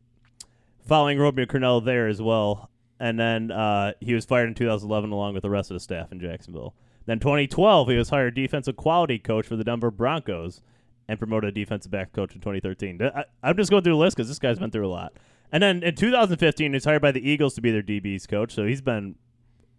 following 0.88 1.20
Romeo 1.20 1.44
Crennel 1.44 1.84
there 1.84 2.08
as 2.08 2.20
well. 2.20 2.68
And 2.98 3.16
then 3.16 3.52
uh, 3.52 3.92
he 4.00 4.12
was 4.12 4.24
fired 4.24 4.48
in 4.48 4.54
2011 4.56 5.12
along 5.12 5.34
with 5.34 5.42
the 5.42 5.50
rest 5.50 5.70
of 5.70 5.76
the 5.76 5.80
staff 5.80 6.10
in 6.10 6.18
Jacksonville. 6.18 6.74
Then 7.06 7.20
2012, 7.20 7.88
he 7.88 7.96
was 7.96 8.08
hired 8.08 8.34
defensive 8.34 8.76
quality 8.76 9.18
coach 9.18 9.46
for 9.46 9.56
the 9.56 9.64
Denver 9.64 9.90
Broncos 9.90 10.62
and 11.08 11.18
promoted 11.18 11.54
defensive 11.54 11.90
back 11.90 12.12
coach 12.12 12.34
in 12.34 12.40
2013. 12.40 13.00
I, 13.14 13.24
I'm 13.42 13.56
just 13.56 13.70
going 13.70 13.82
through 13.82 13.92
the 13.92 13.98
list 13.98 14.16
because 14.16 14.28
this 14.28 14.38
guy's 14.38 14.58
been 14.58 14.70
through 14.70 14.86
a 14.86 14.88
lot. 14.88 15.12
And 15.52 15.62
then 15.62 15.82
in 15.82 15.94
2015, 15.94 16.72
he's 16.72 16.84
hired 16.84 17.02
by 17.02 17.12
the 17.12 17.28
Eagles 17.28 17.54
to 17.54 17.60
be 17.60 17.70
their 17.70 17.82
DBs 17.82 18.26
coach. 18.26 18.54
So 18.54 18.64
he's 18.64 18.80
been 18.80 19.16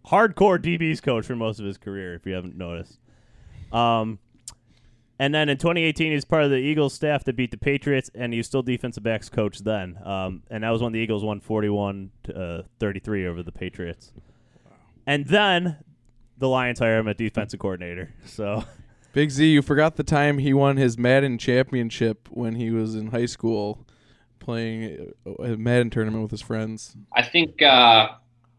hardcore 0.06 0.58
DBs 0.58 1.02
coach 1.02 1.26
for 1.26 1.36
most 1.36 1.58
of 1.58 1.66
his 1.66 1.76
career, 1.76 2.14
if 2.14 2.26
you 2.26 2.32
haven't 2.32 2.56
noticed. 2.56 2.98
Um, 3.72 4.20
and 5.18 5.34
then 5.34 5.48
in 5.48 5.56
2018, 5.56 6.08
he 6.08 6.14
was 6.14 6.24
part 6.24 6.44
of 6.44 6.50
the 6.50 6.56
Eagles 6.56 6.94
staff 6.94 7.24
that 7.24 7.36
beat 7.36 7.50
the 7.50 7.56
Patriots, 7.56 8.10
and 8.14 8.32
he 8.32 8.38
was 8.38 8.46
still 8.46 8.62
defensive 8.62 9.02
backs 9.02 9.28
coach 9.28 9.58
then. 9.60 9.98
Um, 10.04 10.42
and 10.50 10.62
that 10.62 10.70
was 10.70 10.82
when 10.82 10.92
the 10.92 10.98
Eagles 10.98 11.24
won 11.24 11.40
41 11.40 12.10
to 12.24 12.40
uh, 12.40 12.62
33 12.78 13.26
over 13.26 13.42
the 13.42 13.52
Patriots. 13.52 14.12
And 15.06 15.26
then 15.26 15.78
the 16.38 16.48
Lions 16.48 16.78
hire 16.78 16.98
him 16.98 17.08
a 17.08 17.14
defensive 17.14 17.60
coordinator. 17.60 18.12
So 18.24 18.64
Big 19.12 19.30
Z, 19.30 19.46
you 19.50 19.62
forgot 19.62 19.96
the 19.96 20.04
time 20.04 20.38
he 20.38 20.52
won 20.52 20.76
his 20.76 20.98
Madden 20.98 21.38
championship 21.38 22.28
when 22.30 22.54
he 22.54 22.70
was 22.70 22.94
in 22.94 23.08
high 23.08 23.26
school 23.26 23.86
playing 24.38 25.12
a 25.42 25.56
Madden 25.56 25.90
tournament 25.90 26.22
with 26.22 26.30
his 26.30 26.42
friends. 26.42 26.96
I 27.14 27.22
think 27.22 27.62
uh, 27.62 28.10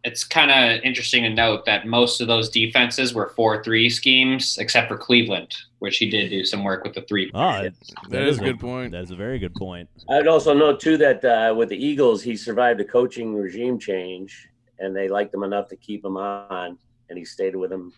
it's 0.03 0.23
kind 0.23 0.51
of 0.51 0.83
interesting 0.83 1.23
to 1.23 1.29
note 1.29 1.65
that 1.65 1.85
most 1.87 2.21
of 2.21 2.27
those 2.27 2.49
defenses 2.49 3.13
were 3.13 3.33
four-three 3.35 3.89
schemes, 3.89 4.57
except 4.57 4.87
for 4.87 4.97
Cleveland, 4.97 5.55
which 5.79 5.97
he 5.97 6.09
did 6.09 6.29
do 6.29 6.43
some 6.43 6.63
work 6.63 6.83
with 6.83 6.93
the 6.93 7.01
three. 7.03 7.31
oh, 7.33 7.69
That 8.09 8.23
is 8.23 8.39
a 8.39 8.43
good 8.43 8.59
point. 8.59 8.91
That 8.91 9.03
is 9.03 9.11
a 9.11 9.15
very 9.15 9.39
good 9.39 9.53
point. 9.55 9.89
I'd 10.09 10.27
also 10.27 10.53
note 10.53 10.79
too 10.79 10.97
that 10.97 11.23
uh, 11.23 11.53
with 11.55 11.69
the 11.69 11.77
Eagles, 11.77 12.21
he 12.21 12.35
survived 12.35 12.81
a 12.81 12.85
coaching 12.85 13.35
regime 13.35 13.79
change, 13.79 14.49
and 14.79 14.95
they 14.95 15.07
liked 15.07 15.33
him 15.33 15.43
enough 15.43 15.67
to 15.69 15.75
keep 15.75 16.03
him 16.03 16.17
on, 16.17 16.77
and 17.09 17.17
he 17.17 17.25
stayed 17.25 17.55
with 17.55 17.71
him. 17.71 17.91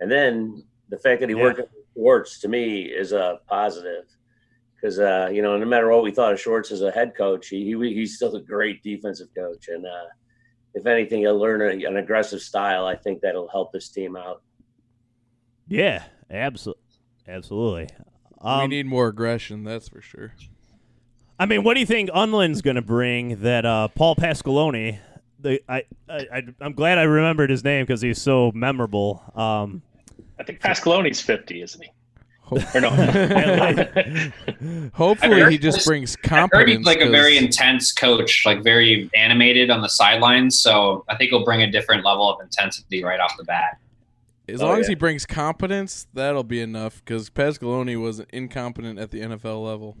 And 0.00 0.10
then 0.10 0.62
the 0.88 0.98
fact 0.98 1.20
that 1.20 1.28
he 1.28 1.34
Yeah. 1.36 1.42
worked 1.42 1.58
with 1.58 1.68
Schwartz 1.94 2.38
to 2.40 2.48
me 2.48 2.82
is 2.82 3.12
a 3.12 3.40
positive, 3.48 4.04
because 4.76 4.98
uh, 4.98 5.28
you 5.32 5.42
know 5.42 5.56
no 5.58 5.66
matter 5.66 5.88
what 5.90 6.02
we 6.04 6.10
thought 6.12 6.32
of 6.32 6.40
Schwartz 6.40 6.70
as 6.70 6.82
a 6.82 6.90
head 6.90 7.12
coach, 7.16 7.48
he, 7.48 7.64
he 7.64 7.94
he's 7.94 8.16
still 8.16 8.34
a 8.36 8.40
great 8.42 8.82
defensive 8.82 9.28
coach, 9.36 9.68
and 9.68 9.84
uh, 9.84 10.04
if 10.74 10.86
anything, 10.86 11.20
he'll 11.20 11.38
learn 11.38 11.60
a, 11.62 11.84
an 11.86 11.96
aggressive 11.96 12.40
style. 12.40 12.86
I 12.86 12.94
think 12.94 13.20
that'll 13.20 13.48
help 13.48 13.72
this 13.72 13.88
team 13.88 14.16
out. 14.16 14.42
Yeah, 15.66 16.04
absolutely. 16.30 16.82
Absolutely. 17.26 17.88
we 18.42 18.50
Um, 18.50 18.70
need 18.70 18.86
more 18.86 19.08
aggression, 19.08 19.64
that's 19.64 19.88
for 19.88 20.00
sure. 20.00 20.32
I 21.38 21.46
mean, 21.46 21.62
what 21.62 21.74
do 21.74 21.80
you 21.80 21.86
think 21.86 22.10
Undlin's 22.14 22.62
going 22.62 22.76
to 22.76 22.82
bring 22.82 23.42
that 23.42 23.64
uh, 23.66 23.88
Paul 23.88 24.16
Pasqualoni? 24.16 24.98
The 25.40 25.60
I, 25.68 25.84
I 26.08 26.26
I 26.32 26.42
I'm 26.60 26.72
glad 26.72 26.98
I 26.98 27.02
remembered 27.04 27.50
his 27.50 27.64
name 27.64 27.84
because 27.84 28.00
he's 28.00 28.20
so 28.20 28.52
memorable. 28.54 29.22
Um, 29.34 29.82
I 30.38 30.44
think 30.44 30.60
Pasqualoni's 30.60 31.20
50, 31.20 31.62
isn't 31.62 31.82
he? 31.82 31.90
Hope- 32.42 32.74
Or 32.74 32.80
no? 32.80 32.90
Hopefully, 34.94 35.50
he 35.50 35.58
just 35.58 35.78
this- 35.78 35.86
brings 35.86 36.16
I 36.24 36.28
heard 36.28 36.50
confidence. 36.50 36.78
he's 36.78 36.86
like 36.86 37.00
a 37.00 37.10
very 37.10 37.36
intense 37.36 37.92
coach, 37.92 38.44
like 38.46 38.62
very 38.64 39.10
animated 39.14 39.70
on 39.70 39.82
the 39.82 39.88
sidelines. 39.88 40.60
So 40.60 41.04
I 41.08 41.16
think 41.16 41.30
he'll 41.30 41.44
bring 41.44 41.62
a 41.62 41.70
different 41.70 42.04
level 42.04 42.32
of 42.32 42.40
intensity 42.40 43.04
right 43.04 43.20
off 43.20 43.36
the 43.36 43.44
bat. 43.44 43.78
As 44.48 44.62
Oh, 44.62 44.66
long 44.66 44.80
as 44.80 44.88
he 44.88 44.94
brings 44.94 45.26
competence, 45.26 46.06
that'll 46.14 46.42
be 46.42 46.60
enough. 46.60 47.02
Because 47.04 47.28
Pasqualoni 47.28 48.00
was 48.00 48.20
incompetent 48.32 48.98
at 48.98 49.10
the 49.10 49.20
NFL 49.20 49.62
level. 49.64 49.98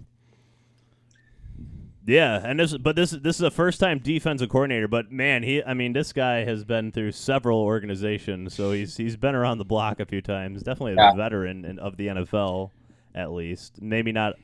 Yeah, 2.08 2.40
and 2.42 2.58
this 2.58 2.76
but 2.76 2.96
this 2.96 3.10
this 3.10 3.36
is 3.36 3.42
a 3.42 3.50
first 3.50 3.78
time 3.80 3.98
defensive 3.98 4.48
coordinator. 4.48 4.88
But 4.88 5.12
man, 5.12 5.42
he 5.42 5.62
I 5.62 5.74
mean, 5.74 5.92
this 5.92 6.12
guy 6.12 6.44
has 6.44 6.64
been 6.64 6.90
through 6.90 7.12
several 7.12 7.60
organizations, 7.60 8.54
so 8.54 8.72
he's 8.72 8.96
he's 8.96 9.16
been 9.16 9.34
around 9.34 9.58
the 9.58 9.64
block 9.64 10.00
a 10.00 10.06
few 10.06 10.22
times. 10.22 10.62
Definitely 10.62 10.92
a 10.94 10.96
Yeah. 10.96 11.14
veteran 11.14 11.64
in, 11.64 11.78
of 11.78 11.96
the 11.98 12.06
NFL, 12.08 12.70
at 13.14 13.30
least. 13.32 13.82
Maybe 13.82 14.10
not 14.12 14.34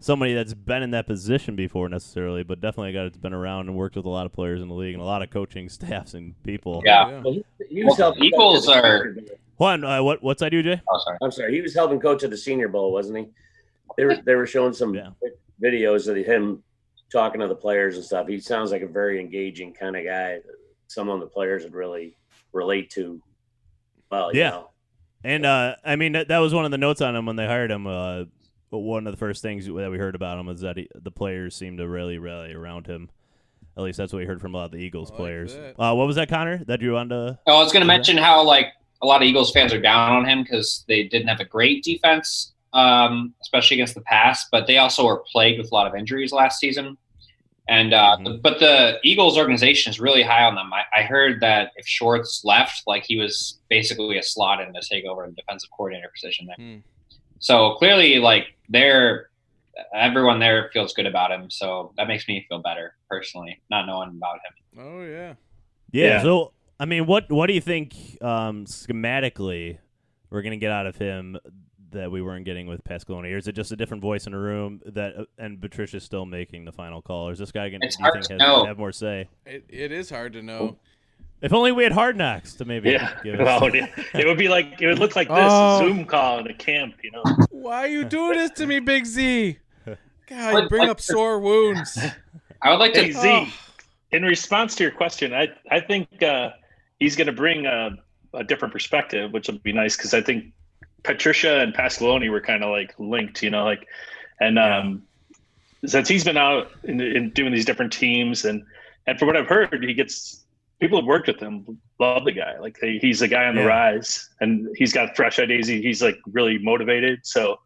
somebody 0.00 0.34
that's 0.34 0.54
been 0.54 0.82
in 0.82 0.90
that 0.92 1.06
position 1.06 1.56
before 1.56 1.88
necessarily, 1.88 2.42
but 2.42 2.60
definitely 2.60 2.90
a 2.90 2.92
guy 2.92 3.02
that's 3.04 3.16
been 3.18 3.32
around 3.34 3.68
and 3.68 3.76
worked 3.76 3.96
with 3.96 4.04
a 4.06 4.10
lot 4.10 4.26
of 4.26 4.32
players 4.32 4.60
in 4.62 4.68
the 4.68 4.74
league 4.74 4.92
and 4.94 5.02
a 5.02 5.06
lot 5.06 5.22
of 5.22 5.30
coaching 5.30 5.68
staffs 5.68 6.14
and 6.14 6.34
people. 6.42 6.82
Yeah. 6.84 7.20
Well, 7.22 7.32
he, 7.34 7.44
he 7.68 7.84
was 7.84 7.98
Well, 7.98 8.08
helping 8.12 8.24
Eagles 8.24 8.66
coach 8.66 8.76
at 8.76 8.82
the 8.82 8.88
are- 8.88 9.14
Senior 9.14 9.32
Juan, 9.56 9.84
uh, 9.84 10.02
what 10.02 10.22
what's 10.22 10.42
I 10.42 10.48
do, 10.48 10.62
Jay? 10.62 10.80
Oh, 10.90 11.00
sorry. 11.04 11.18
I'm 11.22 11.30
sorry, 11.30 11.54
he 11.54 11.60
was 11.60 11.74
helping 11.74 12.00
coach 12.00 12.24
at 12.24 12.30
the 12.30 12.36
Senior 12.36 12.68
Bowl, 12.68 12.92
wasn't 12.92 13.18
he? 13.18 13.26
They 13.96 14.04
were 14.04 14.16
they 14.24 14.34
were 14.34 14.46
showing 14.46 14.72
some 14.72 14.94
Yeah. 14.94 15.10
videos 15.62 16.08
of 16.08 16.16
him 16.26 16.62
talking 17.12 17.40
to 17.40 17.48
the 17.48 17.54
players 17.54 17.96
and 17.96 18.04
stuff. 18.04 18.26
He 18.28 18.40
sounds 18.40 18.70
like 18.70 18.82
a 18.82 18.86
very 18.88 19.20
engaging 19.20 19.72
kind 19.72 19.96
of 19.96 20.04
guy. 20.04 20.34
that 20.34 20.42
Some 20.88 21.08
of 21.08 21.20
the 21.20 21.26
players 21.26 21.64
would 21.64 21.74
really 21.74 22.16
relate 22.52 22.90
to. 22.90 23.20
Well, 24.10 24.32
you 24.34 24.40
Yeah. 24.40 24.50
know. 24.50 24.70
And 25.22 25.46
uh, 25.46 25.76
I 25.84 25.96
mean, 25.96 26.12
that, 26.12 26.28
that 26.28 26.38
was 26.38 26.52
one 26.52 26.64
of 26.66 26.70
the 26.70 26.78
notes 26.78 27.00
on 27.00 27.16
him 27.16 27.24
when 27.24 27.36
they 27.36 27.46
hired 27.46 27.70
him. 27.70 27.86
Uh, 27.86 28.24
but 28.70 28.78
one 28.80 29.06
of 29.06 29.12
the 29.12 29.16
first 29.16 29.40
things 29.42 29.64
that 29.66 29.72
we 29.72 29.98
heard 29.98 30.14
about 30.14 30.38
him 30.38 30.46
was 30.46 30.60
that 30.60 30.76
he, 30.76 30.88
the 30.94 31.10
players 31.10 31.54
seemed 31.56 31.78
to 31.78 31.88
really 31.88 32.18
rally 32.18 32.52
around 32.52 32.86
him. 32.86 33.08
At 33.76 33.82
least 33.84 33.96
that's 33.98 34.12
what 34.12 34.18
we 34.18 34.26
heard 34.26 34.40
from 34.40 34.54
a 34.54 34.58
lot 34.58 34.64
of 34.66 34.70
the 34.72 34.78
Eagles 34.78 35.10
like 35.10 35.18
players. 35.18 35.54
Uh, 35.78 35.94
what 35.94 36.06
was 36.06 36.16
that, 36.16 36.28
Connor? 36.28 36.62
That 36.66 36.80
you 36.82 36.92
wanted 36.92 37.08
to? 37.10 37.38
Oh, 37.46 37.56
I 37.56 37.62
was 37.62 37.72
going 37.72 37.84
to 37.84 37.90
Okay. 37.90 37.96
mention 37.96 38.16
how 38.16 38.42
like 38.44 38.68
a 39.02 39.06
lot 39.06 39.22
of 39.22 39.26
Eagles 39.28 39.50
fans 39.52 39.72
are 39.72 39.80
down 39.80 40.12
on 40.12 40.24
him 40.28 40.42
because 40.42 40.84
they 40.88 41.04
didn't 41.04 41.28
have 41.28 41.40
a 41.40 41.44
great 41.44 41.82
defense, 41.82 42.53
um, 42.74 43.32
especially 43.40 43.76
against 43.76 43.94
the 43.94 44.02
pass. 44.02 44.46
But 44.52 44.66
they 44.66 44.76
also 44.78 45.06
were 45.06 45.24
plagued 45.32 45.58
with 45.58 45.70
a 45.72 45.74
lot 45.74 45.86
of 45.86 45.94
injuries 45.94 46.32
last 46.32 46.60
season. 46.60 46.98
And 47.66 47.94
uh, 47.94 48.18
Mhm. 48.20 48.42
but 48.42 48.58
the 48.58 48.98
Eagles 49.02 49.38
organization 49.38 49.88
is 49.90 49.98
really 49.98 50.22
high 50.22 50.44
on 50.44 50.54
them. 50.54 50.70
I, 50.74 50.82
I 50.94 51.02
heard 51.04 51.40
that 51.40 51.70
if 51.76 51.86
Schwartz 51.86 52.44
left, 52.44 52.82
like 52.86 53.04
he 53.04 53.16
was 53.16 53.58
basically 53.70 54.18
a 54.18 54.22
slot 54.22 54.60
in 54.60 54.74
to 54.74 54.82
take 54.86 55.06
over 55.06 55.24
the 55.26 55.32
defensive 55.32 55.70
coordinator 55.74 56.10
position 56.14 56.46
there. 56.46 56.56
Hmm. 56.58 56.78
So 57.38 57.74
clearly, 57.76 58.18
like 58.18 58.48
they're 58.68 59.30
everyone 59.94 60.40
there 60.40 60.68
feels 60.74 60.92
good 60.92 61.06
about 61.06 61.32
him. 61.32 61.50
So 61.50 61.92
that 61.96 62.06
makes 62.06 62.28
me 62.28 62.44
feel 62.48 62.58
better 62.60 62.96
personally, 63.08 63.60
not 63.70 63.86
knowing 63.86 64.10
about 64.10 64.40
him. 64.44 64.80
Oh 64.86 65.02
yeah. 65.02 65.34
Yeah. 65.90 66.06
Yeah. 66.16 66.22
So 66.22 66.52
I 66.78 66.84
mean, 66.84 67.06
what 67.06 67.32
what 67.32 67.46
do 67.46 67.54
you 67.54 67.60
think 67.62 67.94
um, 68.20 68.66
schematically 68.66 69.78
we're 70.28 70.42
gonna 70.42 70.58
get 70.58 70.70
out 70.70 70.86
of 70.86 70.96
him 70.96 71.38
that 71.94 72.10
we 72.10 72.22
weren't 72.22 72.44
getting 72.44 72.66
with 72.66 72.84
Pasqualoni? 72.84 73.32
Or 73.34 73.38
is 73.38 73.48
it 73.48 73.52
just 73.52 73.72
a 73.72 73.76
different 73.76 74.02
voice 74.02 74.26
in 74.26 74.32
the 74.32 74.38
room 74.38 74.80
that 74.86 75.16
uh, 75.16 75.24
and 75.38 75.60
Patricia's 75.60 76.04
still 76.04 76.26
making 76.26 76.64
the 76.64 76.72
final 76.72 77.02
call? 77.02 77.28
Or 77.28 77.32
is 77.32 77.38
this 77.38 77.50
guy 77.50 77.68
gonna 77.70 77.86
It's 77.86 77.96
do 77.96 78.02
you 78.02 78.10
hard 78.10 78.24
think 78.26 78.40
has, 78.40 78.66
have 78.66 78.78
more 78.78 78.92
say? 78.92 79.28
It, 79.46 79.64
it 79.68 79.92
is 79.92 80.10
hard 80.10 80.32
to 80.34 80.42
know. 80.42 80.76
If 81.42 81.52
only 81.52 81.72
we 81.72 81.82
had 81.82 81.92
hard 81.92 82.16
knocks 82.16 82.54
to 82.54 82.64
maybe 82.64 82.90
Yeah. 82.90 83.12
give 83.22 83.40
us. 83.40 83.60
Well, 83.60 83.74
it, 83.74 83.90
it 84.14 84.26
would 84.26 84.38
be 84.38 84.48
like 84.48 84.80
it 84.80 84.86
would 84.86 84.98
look 84.98 85.16
like 85.16 85.28
this 85.28 85.36
Oh. 85.40 85.78
Zoom 85.80 86.04
call 86.04 86.38
in 86.38 86.46
a 86.46 86.54
camp, 86.54 86.94
you 87.02 87.10
know. 87.10 87.22
Why 87.50 87.78
are 87.84 87.88
you 87.88 88.04
doing 88.04 88.38
this 88.38 88.50
to 88.52 88.66
me, 88.66 88.78
Big 88.80 89.04
Z? 89.06 89.58
God, 90.26 90.62
you 90.62 90.68
bring 90.68 90.82
but- 90.82 90.90
up 90.90 91.00
sore 91.00 91.38
wounds. 91.40 91.98
I 92.62 92.70
would 92.70 92.78
like 92.80 92.94
to 92.94 93.02
Hey 93.04 93.12
Z, 93.12 93.20
Oh. 93.28 93.46
in 94.12 94.22
response 94.22 94.74
to 94.76 94.84
your 94.84 94.92
question, 94.92 95.34
I 95.34 95.48
I 95.70 95.80
think 95.80 96.22
uh, 96.22 96.50
he's 96.98 97.14
going 97.14 97.26
to 97.26 97.32
bring 97.32 97.66
a, 97.66 97.90
a 98.32 98.42
different 98.42 98.72
perspective, 98.72 99.32
which 99.32 99.48
will 99.48 99.58
be 99.58 99.72
nice 99.72 99.96
because 99.98 100.14
I 100.14 100.22
think 100.22 100.46
Patricia 101.04 101.60
and 101.60 101.72
Pasqualoni 101.74 102.30
were 102.30 102.40
kind 102.40 102.64
of 102.64 102.70
like 102.70 102.94
linked, 102.98 103.42
you 103.42 103.50
know, 103.50 103.64
like, 103.64 103.86
and 104.40 104.58
um, 104.58 105.02
since 105.86 106.08
he's 106.08 106.24
been 106.24 106.36
out 106.36 106.68
in, 106.84 107.00
in 107.00 107.30
doing 107.30 107.52
these 107.52 107.64
different 107.64 107.92
teams, 107.92 108.44
and 108.44 108.62
and 109.06 109.18
from 109.18 109.26
what 109.28 109.36
I've 109.36 109.46
heard, 109.46 109.84
he 109.84 109.94
gets 109.94 110.44
people 110.80 110.98
have 110.98 111.06
worked 111.06 111.28
with 111.28 111.38
him, 111.38 111.78
love 112.00 112.24
the 112.24 112.32
guy, 112.32 112.58
like 112.58 112.76
he- 112.80 112.98
he's 113.00 113.22
a 113.22 113.28
guy 113.28 113.44
on 113.44 113.54
the 113.54 113.60
Yeah. 113.62 113.66
rise, 113.68 114.28
and 114.40 114.68
he's 114.76 114.92
got 114.92 115.14
fresh 115.14 115.38
ideas. 115.38 115.68
He, 115.68 115.80
he's 115.82 116.02
like 116.02 116.18
really 116.26 116.58
motivated, 116.58 117.20
so. 117.22 117.58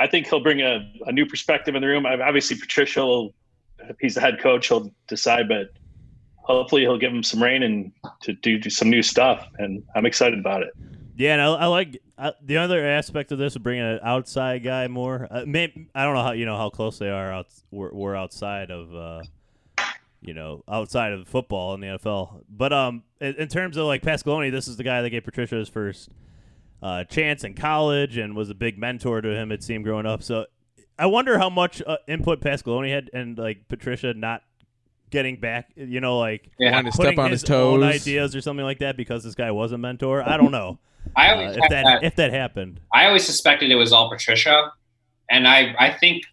I 0.00 0.08
think 0.08 0.26
he'll 0.26 0.40
bring 0.42 0.62
a, 0.62 0.90
a 1.06 1.12
new 1.12 1.26
perspective 1.26 1.76
in 1.76 1.82
the 1.82 1.86
room. 1.86 2.06
Obviously, 2.06 2.56
Patricia 2.58 3.04
will 3.06 3.34
he's 4.00 4.14
the 4.16 4.20
head 4.20 4.40
coach, 4.40 4.66
he'll 4.66 4.90
decide. 5.06 5.48
But 5.48 5.68
hopefully, 6.36 6.80
he'll 6.82 6.98
give 6.98 7.12
him 7.12 7.22
some 7.22 7.40
reign 7.40 7.62
and 7.62 7.92
to 8.22 8.32
do, 8.32 8.58
do 8.58 8.70
some 8.70 8.90
new 8.90 9.02
stuff. 9.02 9.46
And 9.58 9.84
I'm 9.94 10.04
excited 10.06 10.40
about 10.40 10.62
it. 10.62 10.70
Yeah, 11.16 11.34
and 11.34 11.42
I, 11.42 11.46
I 11.46 11.66
like 11.66 12.00
uh, 12.16 12.32
the 12.42 12.56
other 12.56 12.86
aspect 12.86 13.32
of 13.32 13.38
this 13.38 13.56
of 13.56 13.62
bringing 13.62 13.84
an 13.84 14.00
outside 14.02 14.64
guy 14.64 14.88
more. 14.88 15.28
Uh, 15.30 15.44
may, 15.46 15.72
I 15.94 16.04
don't 16.04 16.14
know 16.14 16.22
how 16.22 16.32
you 16.32 16.46
know 16.46 16.56
how 16.56 16.70
close 16.70 16.98
they 16.98 17.10
are. 17.10 17.32
Out, 17.32 17.46
we're, 17.70 17.92
we're 17.92 18.16
outside 18.16 18.70
of, 18.70 18.94
uh, 18.94 19.22
you 20.20 20.34
know, 20.34 20.64
outside 20.68 21.12
of 21.12 21.28
football 21.28 21.74
in 21.74 21.80
the 21.80 21.86
NFL. 21.88 22.42
But 22.48 22.72
um, 22.72 23.02
in, 23.20 23.34
in 23.34 23.48
terms 23.48 23.76
of 23.76 23.86
like 23.86 24.02
Pasqualoni, 24.02 24.50
this 24.50 24.68
is 24.68 24.76
the 24.76 24.84
guy 24.84 25.02
that 25.02 25.10
gave 25.10 25.24
Patricia 25.24 25.56
his 25.56 25.68
first 25.68 26.08
uh, 26.82 27.04
chance 27.04 27.44
in 27.44 27.54
college 27.54 28.16
and 28.16 28.34
was 28.34 28.50
a 28.50 28.54
big 28.54 28.78
mentor 28.78 29.20
to 29.20 29.28
him. 29.28 29.52
It 29.52 29.62
seemed 29.62 29.84
growing 29.84 30.06
up. 30.06 30.22
So 30.22 30.46
I 30.98 31.06
wonder 31.06 31.38
how 31.38 31.50
much 31.50 31.82
uh, 31.86 31.98
input 32.08 32.40
Pasqualoni 32.40 32.92
had 32.92 33.10
and 33.12 33.36
like 33.36 33.68
Patricia 33.68 34.14
not 34.14 34.42
getting 35.10 35.36
back. 35.38 35.70
You 35.76 36.00
know, 36.00 36.18
like 36.18 36.50
Yeah. 36.58 36.72
Wanting 36.72 36.92
to 36.92 36.96
step 36.96 37.18
on 37.18 37.30
his 37.30 37.44
own 37.44 37.80
toes. 37.80 38.02
ideas 38.02 38.34
or 38.34 38.40
something 38.40 38.64
like 38.64 38.78
that 38.78 38.96
because 38.96 39.24
this 39.24 39.34
guy 39.34 39.50
was 39.50 39.72
a 39.72 39.78
mentor. 39.78 40.26
I 40.26 40.36
don't 40.36 40.52
know. 40.52 40.78
I 41.16 41.32
Uh, 41.32 41.50
if 41.50 41.56
that, 41.68 41.70
that- 41.84 42.04
if 42.04 42.16
that 42.16 42.32
happened. 42.32 42.80
I 42.92 43.06
always 43.06 43.24
suspected 43.24 43.70
it 43.70 43.74
was 43.76 43.92
all 43.92 44.08
Patricia, 44.10 44.70
and 45.30 45.46
I 45.46 45.74
I 45.78 45.90
think 45.92 46.24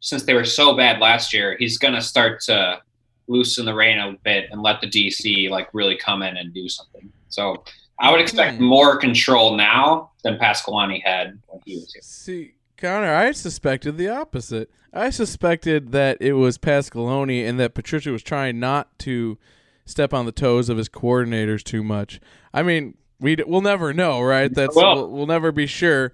since 0.00 0.22
they 0.24 0.34
were 0.34 0.44
so 0.44 0.74
bad 0.76 1.00
last 1.00 1.32
year, 1.32 1.56
he's 1.58 1.78
gonna 1.78 2.00
start 2.00 2.40
to 2.42 2.80
loosen 3.28 3.64
the 3.66 3.74
rein 3.74 3.98
a 3.98 4.12
bit 4.24 4.48
and 4.50 4.62
let 4.62 4.80
the 4.80 4.86
DC 4.88 5.48
like 5.50 5.68
really 5.72 5.96
come 5.96 6.22
in 6.22 6.36
and 6.36 6.52
do 6.52 6.68
something. 6.68 7.10
So 7.28 7.62
I 7.98 8.10
would 8.10 8.20
expect 8.20 8.56
Hmm. 8.58 8.64
more 8.64 8.96
control 8.96 9.56
now 9.56 10.10
than 10.24 10.38
Pasqualoni 10.38 11.02
had 11.04 11.38
when 11.46 11.60
he 11.66 11.76
was 11.76 11.92
here. 11.92 12.02
See, 12.02 12.54
Connor, 12.76 13.14
I 13.14 13.32
suspected 13.32 13.98
the 13.98 14.08
opposite. 14.08 14.70
I 14.92 15.10
suspected 15.10 15.92
that 15.92 16.16
it 16.20 16.32
was 16.32 16.56
Pasqualoni 16.58 17.46
and 17.46 17.60
that 17.60 17.74
Patricia 17.74 18.10
was 18.10 18.22
trying 18.22 18.58
not 18.58 18.98
to 19.00 19.38
step 19.84 20.12
on 20.14 20.24
the 20.26 20.32
toes 20.32 20.68
of 20.68 20.78
his 20.78 20.88
coordinators 20.88 21.62
too 21.62 21.84
much. 21.84 22.20
I 22.54 22.62
mean, 22.62 22.94
we 23.20 23.36
d- 23.36 23.44
we'll 23.46 23.60
never 23.60 23.92
know, 23.92 24.20
right? 24.20 24.52
That's 24.52 24.74
Well- 24.74 24.94
we'll, 24.96 25.10
we'll 25.10 25.26
never 25.26 25.52
be 25.52 25.66
sure 25.66 26.12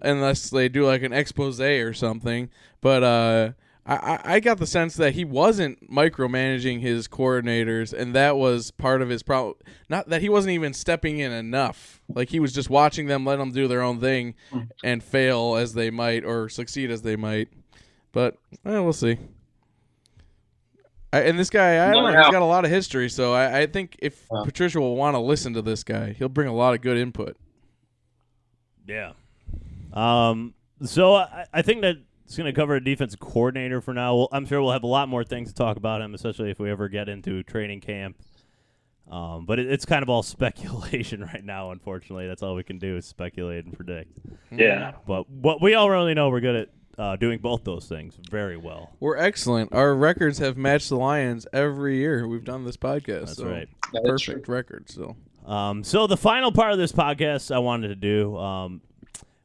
unless 0.00 0.50
they 0.50 0.68
do 0.68 0.84
like 0.86 1.02
an 1.02 1.12
expose 1.12 1.60
or 1.60 1.92
something. 1.94 2.50
But 2.80 3.02
uh, 3.02 3.52
I 3.86 4.18
I- 4.24 4.40
got 4.40 4.58
the 4.58 4.66
sense 4.66 4.94
that 4.96 5.14
he 5.14 5.24
wasn't 5.24 5.90
micromanaging 5.90 6.80
his 6.80 7.08
coordinators, 7.08 7.92
and 7.92 8.14
that 8.14 8.36
was 8.36 8.70
part 8.70 9.02
of 9.02 9.08
his 9.08 9.22
problem. 9.22 9.54
Not 9.88 10.08
that 10.08 10.20
he 10.22 10.28
wasn't 10.28 10.52
even 10.52 10.72
stepping 10.72 11.18
in 11.18 11.32
enough. 11.32 12.00
Like 12.14 12.28
he 12.30 12.40
was 12.40 12.52
just 12.52 12.70
watching 12.70 13.06
them, 13.06 13.24
let 13.24 13.36
them 13.36 13.50
do 13.52 13.66
their 13.68 13.82
own 13.82 13.98
thing, 14.00 14.34
and 14.84 15.02
fail 15.02 15.56
as 15.56 15.74
they 15.74 15.90
might 15.90 16.24
or 16.24 16.48
succeed 16.48 16.90
as 16.90 17.02
they 17.02 17.16
might. 17.16 17.48
But 18.12 18.34
eh, 18.66 18.78
we'll 18.78 18.92
see. 18.92 19.18
I, 21.12 21.20
and 21.20 21.38
this 21.38 21.50
guy, 21.50 21.86
I 21.86 21.92
don't 21.92 22.02
know, 22.04 22.10
Never 22.10 22.18
he's 22.22 22.26
know. 22.28 22.32
got 22.32 22.42
a 22.42 22.46
lot 22.46 22.64
of 22.64 22.70
history, 22.70 23.08
so 23.10 23.32
I, 23.34 23.60
I 23.60 23.66
think 23.66 23.96
if 24.00 24.26
Yeah. 24.32 24.42
Patricia 24.44 24.80
will 24.80 24.96
want 24.96 25.14
to 25.14 25.18
listen 25.20 25.52
to 25.54 25.62
this 25.62 25.84
guy, 25.84 26.12
he'll 26.12 26.28
bring 26.30 26.48
a 26.48 26.54
lot 26.54 26.74
of 26.74 26.80
good 26.80 26.96
input. 26.96 27.36
Yeah. 28.86 29.12
Um. 29.92 30.54
So 30.84 31.14
I, 31.16 31.46
I 31.52 31.62
think 31.62 31.82
that 31.82 31.96
it's 32.24 32.36
going 32.36 32.52
to 32.52 32.58
cover 32.58 32.74
a 32.74 32.82
defensive 32.82 33.20
coordinator 33.20 33.80
for 33.80 33.92
now. 33.94 34.16
We'll, 34.16 34.28
I'm 34.32 34.46
sure 34.46 34.60
we'll 34.62 34.72
have 34.72 34.82
a 34.84 34.88
lot 34.88 35.08
more 35.08 35.22
things 35.22 35.48
to 35.50 35.54
talk 35.54 35.76
about 35.76 36.00
him, 36.00 36.14
especially 36.14 36.50
if 36.50 36.58
we 36.58 36.70
ever 36.70 36.88
get 36.88 37.08
into 37.08 37.42
training 37.42 37.80
camp. 37.80 38.16
Um, 39.10 39.44
but 39.44 39.58
it, 39.58 39.70
it's 39.70 39.84
kind 39.84 40.02
of 40.02 40.08
all 40.08 40.22
speculation 40.22 41.20
right 41.22 41.44
now. 41.44 41.70
Unfortunately, 41.72 42.26
that's 42.26 42.42
all 42.42 42.54
we 42.54 42.62
can 42.64 42.78
do 42.78 42.96
is 42.96 43.04
speculate 43.04 43.64
and 43.66 43.74
predict. 43.74 44.18
Yeah. 44.50 44.92
But 45.06 45.28
what 45.28 45.60
we 45.60 45.74
all 45.74 45.90
really 45.90 46.14
know, 46.14 46.30
we're 46.30 46.40
good 46.40 46.56
at 46.56 46.68
uh, 46.98 47.16
doing 47.16 47.38
both 47.38 47.64
those 47.64 47.86
things 47.86 48.18
very 48.30 48.56
well. 48.56 48.94
We're 49.00 49.16
excellent. 49.16 49.72
Our 49.72 49.94
records 49.94 50.38
have 50.38 50.56
matched 50.56 50.88
the 50.88 50.96
Lions 50.96 51.46
every 51.52 51.96
year 51.96 52.26
we've 52.28 52.44
done 52.44 52.64
this 52.64 52.76
podcast. 52.76 53.26
That's 53.26 53.36
so 53.36 53.48
right. 53.48 53.68
That 53.92 54.04
is 54.04 54.24
Perfect 54.24 54.48
record. 54.48 54.90
So 54.90 55.16
Um, 55.46 55.84
so 55.84 56.06
the 56.06 56.16
final 56.16 56.52
part 56.52 56.72
of 56.72 56.78
this 56.78 56.92
podcast 56.92 57.54
I 57.54 57.58
wanted 57.58 57.88
to 57.88 57.96
do 57.96 58.36
um, 58.36 58.82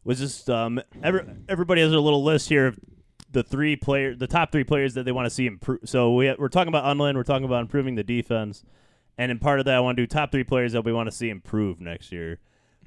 was 0.03 0.19
just 0.19 0.49
um, 0.49 0.81
every, 1.01 1.21
everybody 1.49 1.81
has 1.81 1.91
a 1.91 1.99
little 1.99 2.23
list 2.23 2.49
here 2.49 2.67
of 2.67 2.79
the 3.31 3.43
three 3.43 3.75
player, 3.75 4.15
the 4.15 4.27
top 4.27 4.51
three 4.51 4.63
players 4.63 4.93
that 4.93 5.03
they 5.03 5.11
want 5.11 5.25
to 5.25 5.29
see 5.29 5.45
improve. 5.47 5.81
So 5.85 6.13
we 6.13 6.33
we're 6.37 6.47
talking 6.49 6.69
about 6.69 6.85
Undlin, 6.85 7.15
we're 7.15 7.23
talking 7.23 7.45
about 7.45 7.61
improving 7.61 7.95
the 7.95 8.03
defense, 8.03 8.63
and 9.17 9.31
in 9.31 9.39
part 9.39 9.59
of 9.59 9.65
that, 9.65 9.75
I 9.75 9.79
want 9.79 9.97
to 9.97 10.03
do 10.03 10.07
top 10.07 10.31
three 10.31 10.43
players 10.43 10.73
that 10.73 10.83
we 10.85 10.93
want 10.93 11.09
to 11.09 11.15
see 11.15 11.29
improve 11.29 11.81
next 11.81 12.11
year. 12.11 12.39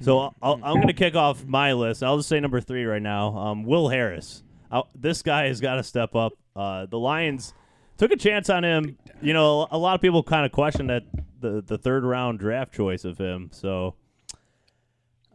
So 0.02 0.18
I'll, 0.18 0.34
I'll, 0.40 0.54
I'm 0.54 0.76
going 0.76 0.86
to 0.86 0.94
kick 0.94 1.14
off 1.14 1.44
my 1.44 1.74
list. 1.74 2.02
I'll 2.02 2.16
just 2.16 2.28
say 2.30 2.40
number 2.40 2.60
three 2.60 2.84
right 2.84 3.02
now. 3.02 3.36
Um, 3.36 3.64
Will 3.64 3.88
Harris. 3.90 4.42
Uh, 4.70 4.83
this 4.94 5.22
guy 5.22 5.46
has 5.46 5.61
got 5.61 5.76
to 5.76 5.83
step 5.83 6.14
up. 6.14 6.33
Uh, 6.54 6.87
the 6.87 6.98
Lions 6.98 7.54
took 7.98 8.12
a 8.12 8.16
chance 8.16 8.48
on 8.48 8.64
him. 8.64 8.96
You 9.20 9.33
know, 9.33 9.66
a 9.70 9.78
lot 9.78 9.94
of 9.94 10.00
people 10.00 10.22
kind 10.22 10.46
of 10.46 10.52
questioned 10.52 10.90
that 10.90 11.04
the 11.40 11.62
the 11.62 11.78
third 11.78 12.04
round 12.04 12.38
draft 12.38 12.72
choice 12.72 13.04
of 13.04 13.18
him. 13.18 13.50
So, 13.52 13.94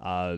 uh, 0.01 0.37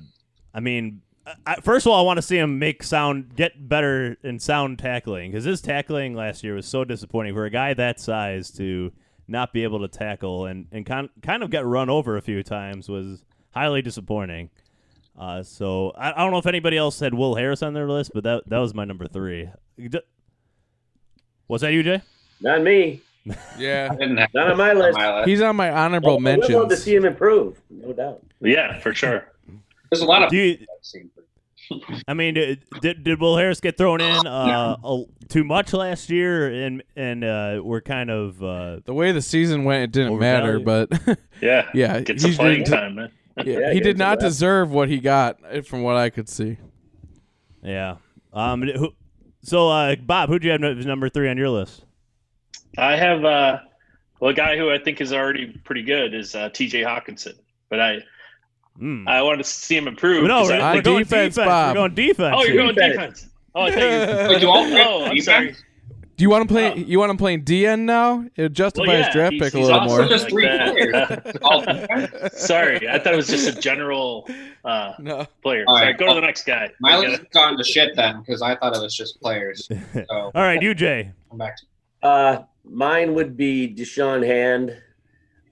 I 0.54 0.60
mean, 0.60 1.02
I, 1.46 1.56
first 1.62 1.86
of 1.86 1.92
all, 1.92 2.00
I 2.00 2.04
want 2.04 2.18
to 2.18 2.22
see 2.22 2.38
him 2.38 2.60
make 2.60 2.84
sound 2.84 3.36
get 3.36 3.68
better 3.68 4.18
in 4.24 4.40
sound 4.40 4.80
tackling 4.80 5.32
because 5.32 5.44
his 5.44 5.62
tackling 5.62 6.16
last 6.16 6.44
year 6.44 6.56
was 6.56 6.66
so 6.66 6.84
disappointing 6.84 7.34
for 7.34 7.46
a 7.46 7.50
guy 7.50 7.74
that 7.74 8.00
size 8.00 8.52
to 8.52 8.92
not 9.28 9.52
be 9.52 9.64
able 9.64 9.80
to 9.80 9.88
tackle 9.88 10.46
and 10.46 10.68
and 10.72 10.86
kind 10.86 11.10
kind 11.22 11.44
of 11.44 11.50
get 11.50 11.66
run 11.66 11.90
over 11.90 12.18
a 12.18 12.22
few 12.22 12.44
times 12.44 12.88
was 12.88 13.24
highly 13.52 13.82
disappointing. 13.82 14.50
Uh, 15.18 15.42
so 15.44 15.92
I, 15.98 16.12
I 16.12 16.18
don't 16.18 16.32
know 16.32 16.38
if 16.38 16.46
anybody 16.46 16.78
else 16.78 17.00
had 17.00 17.14
Will 17.14 17.36
Harris 17.36 17.64
on 17.64 17.74
their 17.74 17.88
list, 17.90 18.12
but 18.14 18.24
that 18.24 18.44
that 18.48 18.60
was 18.60 18.74
my 18.74 18.86
number 18.86 19.08
three. 19.08 19.50
D- 19.80 20.00
Was 21.48 21.62
that 21.62 21.74
you, 21.74 21.84
Jay? 21.84 22.02
Not 22.42 22.62
me. 22.62 23.02
yeah, 23.58 23.90
didn't 24.00 24.20
on 24.36 24.58
my 24.58 24.70
on 24.72 24.78
list. 24.78 24.98
my 24.98 25.18
list. 25.18 25.28
he's 25.30 25.42
on 25.42 25.56
my 25.56 25.70
honorable 25.72 26.12
I 26.28 26.36
would 26.38 26.50
love 26.50 26.70
to 26.70 26.78
see 26.78 26.96
him 26.96 27.04
improve, 27.06 27.60
no 27.70 27.92
doubt. 27.94 28.22
Yeah, 28.42 28.80
for 28.80 28.94
sure. 28.94 29.34
There's 29.92 30.02
a 30.02 30.06
lot 30.06 30.24
of. 30.24 30.30
Do 30.30 30.38
you, 30.38 30.54
I've 30.62 30.86
seen. 30.86 31.10
I 32.08 32.14
mean, 32.14 32.36
did, 32.36 32.64
did 32.82 33.04
did 33.04 33.20
Will 33.20 33.36
Harris 33.36 33.60
get 33.60 33.76
thrown 33.78 34.00
in 34.00 34.26
uh, 34.28 34.78
a, 34.82 35.04
too 35.28 35.44
much 35.44 35.74
last 35.74 36.10
year, 36.10 36.48
and 36.66 36.82
and 36.96 37.24
uh, 37.26 37.60
we're 37.64 37.82
kind 37.82 38.10
of 38.10 38.42
uh, 38.42 38.80
The 38.86 38.94
way 38.94 39.12
the 39.12 39.22
season 39.22 39.66
went, 39.66 39.84
it 39.84 39.92
didn't 39.92 40.18
matter. 40.20 40.60
But 40.60 40.90
Yeah. 41.42 41.68
yeah, 41.74 42.00
Get 42.02 42.22
he 42.22 42.32
some 42.32 42.36
playing 42.36 42.64
did- 42.64 42.72
time, 42.72 42.96
man. 42.96 43.12
Yeah, 43.46 43.60
Yeah, 43.60 43.74
he 43.74 43.80
did 43.80 43.98
not 43.98 44.20
deserve 44.20 44.72
what 44.72 44.90
he 44.90 45.00
got, 45.00 45.38
eh, 45.50 45.62
from 45.62 45.84
what 45.84 45.96
I 45.96 46.10
could 46.10 46.28
see. 46.30 46.58
yeah. 47.64 47.96
Um. 48.34 48.62
Who, 48.64 48.90
so, 49.42 49.70
uh, 49.70 49.96
Bob, 49.96 50.30
who'd 50.30 50.44
you 50.44 50.52
have 50.52 50.64
as 50.64 50.86
number 50.86 51.10
three 51.10 51.30
on 51.30 51.38
your 51.38 51.50
list? 51.50 51.86
I 52.78 52.96
have 52.96 53.24
uh, 53.26 53.60
well, 54.20 54.32
a 54.32 54.34
guy 54.34 54.58
who 54.58 54.70
I 54.72 54.78
think 54.78 55.00
is 55.02 55.14
already 55.14 55.48
pretty 55.64 55.84
good 55.84 56.14
is 56.14 56.36
uh, 56.36 56.50
T.J. 56.50 56.82
Hockenson, 56.84 57.34
but 57.70 57.80
I 57.80 58.00
Hmm. 58.78 59.08
I 59.08 59.24
want 59.24 59.40
to 59.40 59.44
see 59.44 59.76
him 59.76 59.88
improve. 59.88 60.24
no, 60.28 60.42
'cause 60.42 60.50
we're, 60.50 60.62
I- 60.62 60.76
we're 60.76 60.82
going 60.84 61.00
defense, 61.04 61.34
defense. 61.36 61.48
Bob. 61.50 61.70
We're 61.70 61.80
going 61.82 61.96
defense. 61.96 62.36
oh, 62.38 62.44
you're 62.44 62.58
going 62.58 62.76
defense. 62.76 63.28
Oh, 63.56 63.62
I 63.64 63.72
thought 63.72 63.80
you. 63.82 64.30
Wait, 64.30 64.42
do 64.42 64.50
all 64.50 64.58
Oh, 64.58 65.06
I'm 65.06 65.16
defense? 65.16 65.26
sorry. 65.26 65.56
Do 66.18 66.24
you 66.24 66.30
want 66.32 66.48
to 66.48 66.54
play? 66.54 66.72
Oh. 66.72 66.76
You 66.76 66.98
want 66.98 67.12
him 67.12 67.18
playing 67.18 67.44
DN 67.46 67.82
now? 67.82 68.26
It 68.36 68.42
would 68.42 68.54
justify 68.56 68.88
Well, 68.88 68.98
his 68.98 69.06
yeah, 69.08 69.14
draft 69.14 69.34
he's- 69.34 69.44
pick 69.46 69.54
a 69.54 69.60
little 69.60 69.80
also 69.80 69.98
more. 70.00 70.08
just 70.08 70.24
like 70.24 70.32
three 70.32 70.48
players. 70.48 72.34
Sorry, 72.34 72.90
I 72.90 72.98
thought 72.98 73.14
it 73.14 73.16
was 73.18 73.28
just 73.28 73.48
a 73.56 73.60
general 73.62 74.28
uh, 74.66 74.94
No. 75.00 75.26
player. 75.44 75.64
All 75.68 75.76
Sorry, 75.78 75.88
right. 75.92 75.98
go 75.98 76.08
to 76.08 76.16
the 76.16 76.22
next 76.22 76.46
guy. 76.46 76.72
My 76.80 77.00
We 77.00 77.06
list 77.08 77.18
gotta- 77.20 77.24
has 77.24 77.50
gone 77.50 77.58
to 77.58 77.64
shit 77.64 77.96
then 77.96 78.20
because 78.22 78.42
I 78.42 78.56
thought 78.56 78.76
it 78.76 78.82
was 78.82 78.96
just 78.96 79.22
players. 79.22 79.70
So 79.94 80.06
All 80.10 80.32
right, 80.42 80.62
you, 80.62 80.74
Jay. 80.74 81.12
I'm 81.32 81.38
back 81.38 81.56
to 81.58 82.08
Uh, 82.08 82.44
mine 82.66 83.14
would 83.14 83.38
be 83.38 83.74
Da'Shawn 83.76 84.26
Hand. 84.26 84.76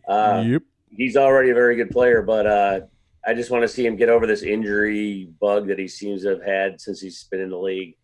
Uh, 0.08 0.44
yep. 0.48 0.64
he's 0.90 1.16
already 1.16 1.52
a 1.52 1.54
very 1.54 1.76
good 1.76 1.92
player, 1.92 2.22
but 2.24 2.46
uh, 2.48 2.80
I 3.26 3.34
just 3.36 3.52
want 3.52 3.62
to 3.62 3.68
see 3.68 3.86
him 3.86 3.96
get 3.96 4.10
over 4.10 4.26
this 4.26 4.42
injury 4.44 5.30
bug 5.40 5.68
that 5.68 5.78
he 5.78 5.88
seems 5.88 6.24
to 6.24 6.30
have 6.30 6.44
had 6.44 6.82
since 6.82 7.02
he's 7.02 7.24
been 7.26 7.40
in 7.42 7.50
the 7.50 7.58
league. 7.58 7.96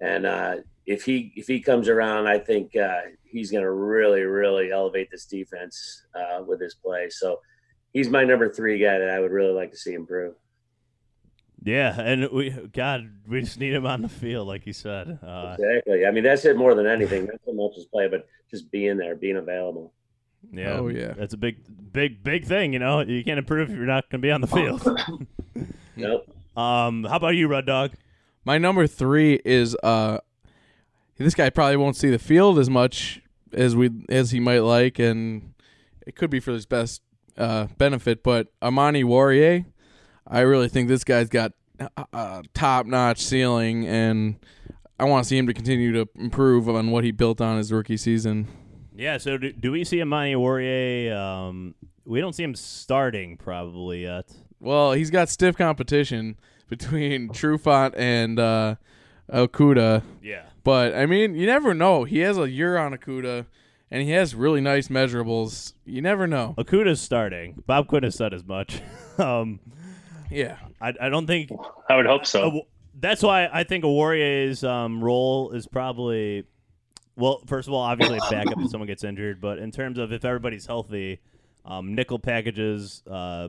And 0.00 0.26
uh, 0.26 0.56
if 0.86 1.04
he 1.04 1.32
if 1.36 1.46
he 1.46 1.60
comes 1.60 1.88
around, 1.88 2.26
I 2.26 2.38
think 2.38 2.76
uh, 2.76 3.00
he's 3.24 3.50
going 3.50 3.64
to 3.64 3.70
really 3.70 4.22
really 4.22 4.70
elevate 4.72 5.10
this 5.10 5.24
defense 5.26 6.04
uh, 6.14 6.42
with 6.46 6.60
his 6.60 6.74
play. 6.74 7.08
So 7.10 7.40
he's 7.92 8.08
my 8.08 8.24
number 8.24 8.52
three 8.52 8.78
guy 8.78 8.98
that 8.98 9.10
I 9.10 9.20
would 9.20 9.30
really 9.32 9.52
like 9.52 9.70
to 9.70 9.76
see 9.76 9.94
improve. 9.94 10.34
Yeah, 11.64 12.00
and 12.00 12.28
we, 12.32 12.50
God, 12.50 13.08
we 13.28 13.40
just 13.40 13.60
need 13.60 13.72
him 13.72 13.86
on 13.86 14.02
the 14.02 14.08
field, 14.08 14.48
like 14.48 14.66
you 14.66 14.72
said. 14.72 15.20
Uh, 15.22 15.54
Exactly. 15.56 16.04
I 16.06 16.10
mean, 16.10 16.24
that's 16.24 16.44
it 16.44 16.56
more 16.56 16.74
than 16.74 16.88
anything. 16.88 17.26
Not 17.26 17.36
so 17.46 17.52
much 17.52 17.76
his 17.76 17.84
play, 17.84 18.08
but 18.08 18.26
just 18.50 18.68
being 18.72 18.96
there, 18.96 19.14
being 19.14 19.36
available. 19.36 19.92
yeah, 20.52 20.72
Oh, 20.72 20.88
yeah. 20.88 21.12
that's 21.12 21.34
a 21.34 21.36
big, 21.36 21.58
big, 21.92 22.24
big 22.24 22.46
thing. 22.46 22.72
You 22.72 22.80
know, 22.80 22.98
you 23.02 23.22
can't 23.22 23.38
improve 23.38 23.70
if 23.70 23.76
you're 23.76 23.86
not 23.86 24.10
going 24.10 24.20
to 24.20 24.26
be 24.26 24.32
on 24.32 24.40
the 24.40 24.48
field. 24.48 24.82
Nope. 25.96 26.26
um, 26.56 27.04
how 27.04 27.14
about 27.16 27.36
you, 27.36 27.46
Red 27.46 27.66
Dog? 27.66 27.92
My 28.44 28.58
number 28.58 28.88
three 28.88 29.40
is 29.44 29.76
uh, 29.84 30.18
this 31.18 31.34
guy 31.34 31.50
probably 31.50 31.76
won't 31.76 31.96
see 31.96 32.10
the 32.10 32.18
field 32.18 32.58
as 32.58 32.70
much 32.70 33.20
as 33.52 33.76
we 33.76 33.90
as 34.08 34.30
he 34.30 34.40
might 34.40 34.60
like, 34.60 34.98
and 34.98 35.54
it 36.06 36.16
could 36.16 36.30
be 36.30 36.40
for 36.40 36.52
his 36.52 36.66
best 36.66 37.02
uh, 37.36 37.66
benefit. 37.78 38.22
But 38.22 38.48
Amani 38.62 39.04
Oruwariye, 39.04 39.66
I 40.26 40.40
really 40.40 40.68
think 40.68 40.88
this 40.88 41.04
guy's 41.04 41.28
got 41.28 41.52
a, 42.12 42.42
top 42.54 42.86
notch 42.86 43.20
ceiling, 43.22 43.86
and 43.86 44.36
I 44.98 45.04
want 45.04 45.24
to 45.24 45.28
see 45.28 45.38
him 45.38 45.46
to 45.46 45.54
continue 45.54 45.92
to 45.92 46.08
improve 46.16 46.68
on 46.68 46.90
what 46.90 47.04
he 47.04 47.10
built 47.10 47.40
on 47.40 47.56
his 47.56 47.72
rookie 47.72 47.96
season. 47.96 48.48
Yeah, 48.94 49.18
so 49.18 49.38
do, 49.38 49.52
do 49.52 49.72
we 49.72 49.84
see 49.84 50.02
Amani 50.02 50.34
Oruwariye? 50.34 51.12
Um, 51.16 51.74
we 52.04 52.20
don't 52.20 52.34
see 52.34 52.42
him 52.42 52.54
starting 52.54 53.36
probably 53.36 54.02
yet. 54.02 54.30
Well, 54.60 54.92
he's 54.92 55.10
got 55.10 55.28
stiff 55.28 55.56
competition 55.56 56.36
between 56.68 57.28
Trufant 57.30 57.94
and 57.96 58.38
uh, 58.38 58.76
Okudah. 59.32 60.02
Yeah. 60.22 60.44
But 60.64 60.94
I 60.94 61.06
mean, 61.06 61.34
you 61.34 61.46
never 61.46 61.74
know. 61.74 62.04
He 62.04 62.18
has 62.20 62.38
a 62.38 62.48
year 62.48 62.76
on 62.76 62.92
Okudah, 62.96 63.46
and 63.90 64.02
he 64.02 64.10
has 64.10 64.34
really 64.34 64.60
nice 64.60 64.88
measurables. 64.88 65.74
You 65.84 66.02
never 66.02 66.26
know. 66.26 66.54
Okudah's 66.56 67.00
starting. 67.00 67.62
Bob 67.66 67.88
Quinn 67.88 68.04
has 68.04 68.14
said 68.14 68.32
as 68.32 68.44
much. 68.44 68.80
um, 69.18 69.60
Yeah, 70.30 70.56
I, 70.80 70.94
I 70.98 71.08
don't 71.10 71.26
think 71.26 71.50
I 71.90 71.96
would 71.96 72.06
hope 72.06 72.24
so. 72.24 72.48
Uh, 72.48 72.60
that's 72.98 73.22
why 73.22 73.48
I 73.52 73.64
think 73.64 73.84
a 73.84 73.88
Warrior's 73.88 74.64
um, 74.64 75.04
role 75.04 75.50
is 75.50 75.66
probably 75.66 76.44
well. 77.16 77.42
First 77.46 77.68
of 77.68 77.74
all, 77.74 77.82
obviously 77.82 78.16
a 78.16 78.30
backup 78.30 78.58
if 78.58 78.70
someone 78.70 78.86
gets 78.86 79.04
injured, 79.04 79.40
but 79.40 79.58
in 79.58 79.70
terms 79.70 79.98
of 79.98 80.10
if 80.12 80.24
everybody's 80.24 80.64
healthy, 80.64 81.20
um, 81.66 81.94
nickel 81.94 82.18
packages. 82.18 83.02
Uh, 83.06 83.48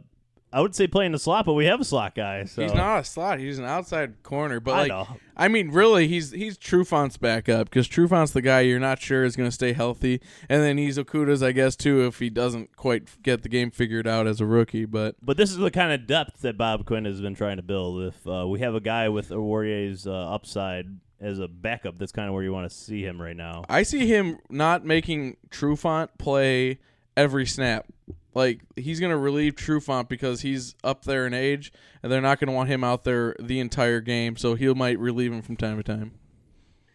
I 0.54 0.62
would 0.62 0.76
say 0.76 0.86
playing 0.86 1.14
the 1.14 1.20
slot, 1.20 1.48
but 1.48 1.54
we 1.54 1.66
have 1.66 1.82
a 1.82 1.84
slot 1.84 2.14
guy. 2.14 2.46
So. 2.46 2.62
he's 2.62 2.76
not 2.76 3.00
a 3.00 3.04
slot. 3.04 3.40
He's 3.40 3.58
an 3.58 3.66
outside 3.66 4.22
corner. 4.22 4.60
But 4.60 4.72
I 4.74 4.78
like, 4.82 4.88
know. 4.90 5.08
I 5.36 5.48
mean, 5.48 5.72
really, 5.72 6.08
he's 6.08 6.30
he's 6.30 6.60
Trufant's 6.60 7.18
backup 7.18 7.72
because 7.72 7.88
Trufant's 7.88 8.32
the 8.32 8.42
guy 8.42 8.62
you're 8.62 8.80
not 8.80 9.02
sure 9.02 9.24
is 9.24 9.36
going 9.36 9.48
to 9.50 9.54
stay 9.54 9.74
healthy, 9.74 10.22
and 10.48 10.62
then 10.62 10.78
he's 10.78 11.00
Okudah's, 11.00 11.42
I 11.42 11.54
guess, 11.54 11.76
too, 11.76 12.06
if 12.06 12.20
he 12.20 12.30
doesn't 12.30 12.76
quite 12.76 13.24
get 13.24 13.42
the 13.42 13.50
game 13.50 13.72
figured 13.72 14.06
out 14.06 14.28
as 14.28 14.40
a 14.40 14.46
rookie. 14.46 14.86
But 14.86 15.16
But 15.24 15.38
this 15.38 15.50
is 15.50 15.58
the 15.58 15.72
kind 15.72 15.92
of 15.92 16.06
depth 16.06 16.42
that 16.42 16.56
Bob 16.56 16.86
Quinn 16.86 17.06
has 17.06 17.20
been 17.20 17.34
trying 17.34 17.58
to 17.58 17.64
build. 17.64 18.04
If 18.04 18.28
uh, 18.28 18.48
we 18.48 18.60
have 18.60 18.76
a 18.76 18.82
guy 18.82 19.10
with 19.10 19.32
a 19.32 19.42
Warrior's 19.42 20.06
uh, 20.06 20.12
upside 20.12 20.86
as 21.20 21.40
a 21.40 21.48
backup, 21.48 21.98
that's 21.98 22.12
kind 22.12 22.28
of 22.28 22.36
where 22.36 22.44
you 22.44 22.54
want 22.54 22.70
to 22.70 22.76
see 22.76 23.02
him 23.04 23.20
right 23.20 23.36
now. 23.36 23.64
I 23.70 23.82
see 23.82 24.06
him 24.06 24.38
not 24.52 24.86
making 24.86 25.38
Trufant 25.50 26.10
play 26.20 26.78
every 27.18 27.48
snap 27.48 27.88
like 28.36 28.62
he's 28.76 29.00
gonna 29.00 29.18
relieve 29.18 29.56
Trufant 29.56 30.08
because 30.10 30.42
he's 30.42 30.76
up 30.84 31.06
there 31.06 31.26
in 31.28 31.34
age, 31.34 31.72
and 32.02 32.12
they're 32.12 32.22
not 32.22 32.40
gonna 32.40 32.52
want 32.52 32.70
him 32.70 32.84
out 32.84 33.04
there 33.04 33.36
the 33.40 33.60
entire 33.60 34.02
game. 34.02 34.36
So 34.38 34.56
he 34.56 34.72
might 34.74 35.00
relieve 35.00 35.32
him 35.34 35.42
from 35.42 35.58
time 35.58 35.78
to 35.78 35.84
time. 35.84 36.12